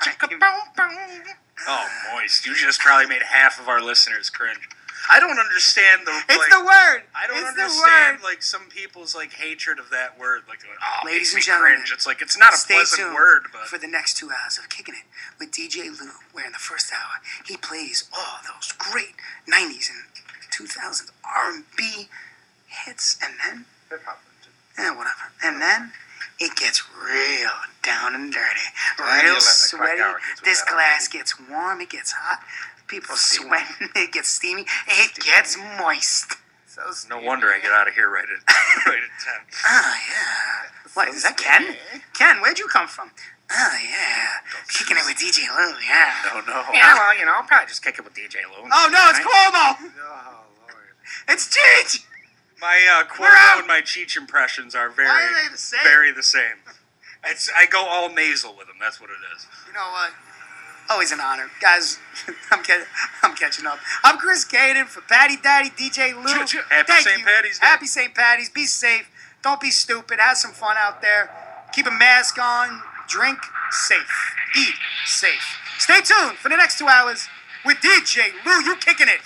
[1.67, 2.45] Oh, moist.
[2.45, 4.69] You just probably made half of our listeners cringe.
[5.09, 6.13] I don't understand the.
[6.29, 7.03] It's like, the word.
[7.15, 10.43] I don't it's understand like some people's like hatred of that word.
[10.47, 11.91] Like, oh, Ladies makes and me gentlemen, cringe.
[11.93, 14.95] It's like it's not a pleasant word, but for the next two hours of kicking
[14.95, 15.07] it
[15.39, 19.15] with DJ Lou, where in the first hour he plays all those great
[19.49, 20.05] '90s and
[20.53, 22.07] 2000s R&B
[22.67, 24.21] hits, and then hip hop.
[24.77, 25.91] yeah, whatever, and then
[26.39, 27.51] it gets real
[27.83, 28.67] down and dirty,
[28.99, 30.01] real sweaty.
[30.43, 32.39] This glass gets warm, it gets hot.
[32.91, 36.35] People sweating, it gets steamy, it gets moist.
[36.67, 38.43] So no wonder I get out of here right at
[38.85, 39.39] right at ten.
[39.65, 40.91] Oh yeah.
[40.93, 41.77] What is that, Ken?
[42.13, 43.11] Ken, where'd you come from?
[43.49, 45.73] Oh yeah, kicking it with DJ Lou.
[45.87, 46.11] Yeah.
[46.33, 46.63] No, no.
[46.73, 48.67] Yeah, well, you know, I'll probably just kick it with DJ Lou.
[48.69, 49.91] Oh no, it's Cuomo.
[50.03, 50.95] Oh lord.
[51.29, 52.03] It's Cheech.
[52.59, 53.07] My uh.
[53.07, 55.79] Cuomo and my Cheech impressions are very, Why are they the same?
[55.83, 56.59] very the same.
[57.25, 58.77] It's I go all nasal with them.
[58.81, 59.47] That's what it is.
[59.67, 60.11] You know what?
[60.91, 61.99] Always an honor, guys.
[62.51, 62.85] I'm catching,
[63.23, 63.79] I'm catching up.
[64.03, 66.27] I'm Chris Caden for Patty Daddy DJ Lou.
[66.69, 67.23] Happy St.
[67.23, 67.65] Patty's Day.
[67.65, 68.13] Happy St.
[68.13, 68.49] Patty's.
[68.49, 69.09] Be safe.
[69.41, 70.19] Don't be stupid.
[70.19, 71.31] Have some fun out there.
[71.71, 72.81] Keep a mask on.
[73.07, 73.39] Drink
[73.69, 74.35] safe.
[74.57, 75.59] Eat safe.
[75.77, 77.25] Stay tuned for the next two hours
[77.65, 78.61] with DJ Lou.
[78.61, 79.21] You kicking it?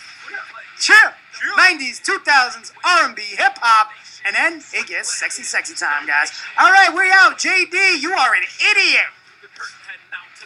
[0.79, 1.11] Chill.
[1.57, 3.89] 90s, 2000s, R&B, hip hop,
[4.25, 6.31] and then it gets sexy, sexy time, guys.
[6.59, 7.39] All right, we out.
[7.39, 9.09] JD, you are an idiot.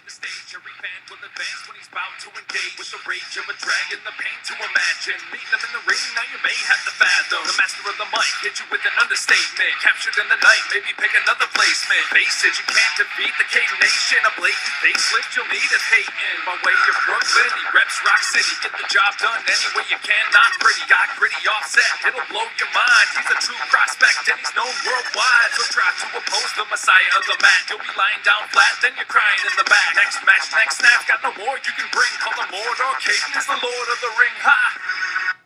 [0.10, 4.02] Every fan will advance when he's about to engage with the rage of a dragon,
[4.02, 5.22] the pain to imagine.
[5.30, 7.46] Meeting him in the ring, now you may have to fathom.
[7.46, 9.70] The master of the mic hit you with an understatement.
[9.86, 12.02] Captured in the night, maybe pick another placement.
[12.10, 14.18] Faces you can't defeat the K Nation.
[14.26, 16.38] A blatant facelift you'll need is hating.
[16.42, 18.54] My way of Brooklyn, he reps Rock City.
[18.66, 20.90] Get the job done any way you can, not pretty.
[20.90, 23.08] Got gritty offset, it'll blow your mind.
[23.14, 25.54] He's a true prospect and he's known worldwide.
[25.54, 27.62] So try to oppose the messiah of the mat.
[27.70, 29.99] You'll be lying down flat, then you're crying in the back.
[30.00, 32.14] Next match, next snap, got no more you can bring.
[32.24, 34.36] Call him Mordor, King is the Lord of the Ring.
[34.48, 35.39] Ha!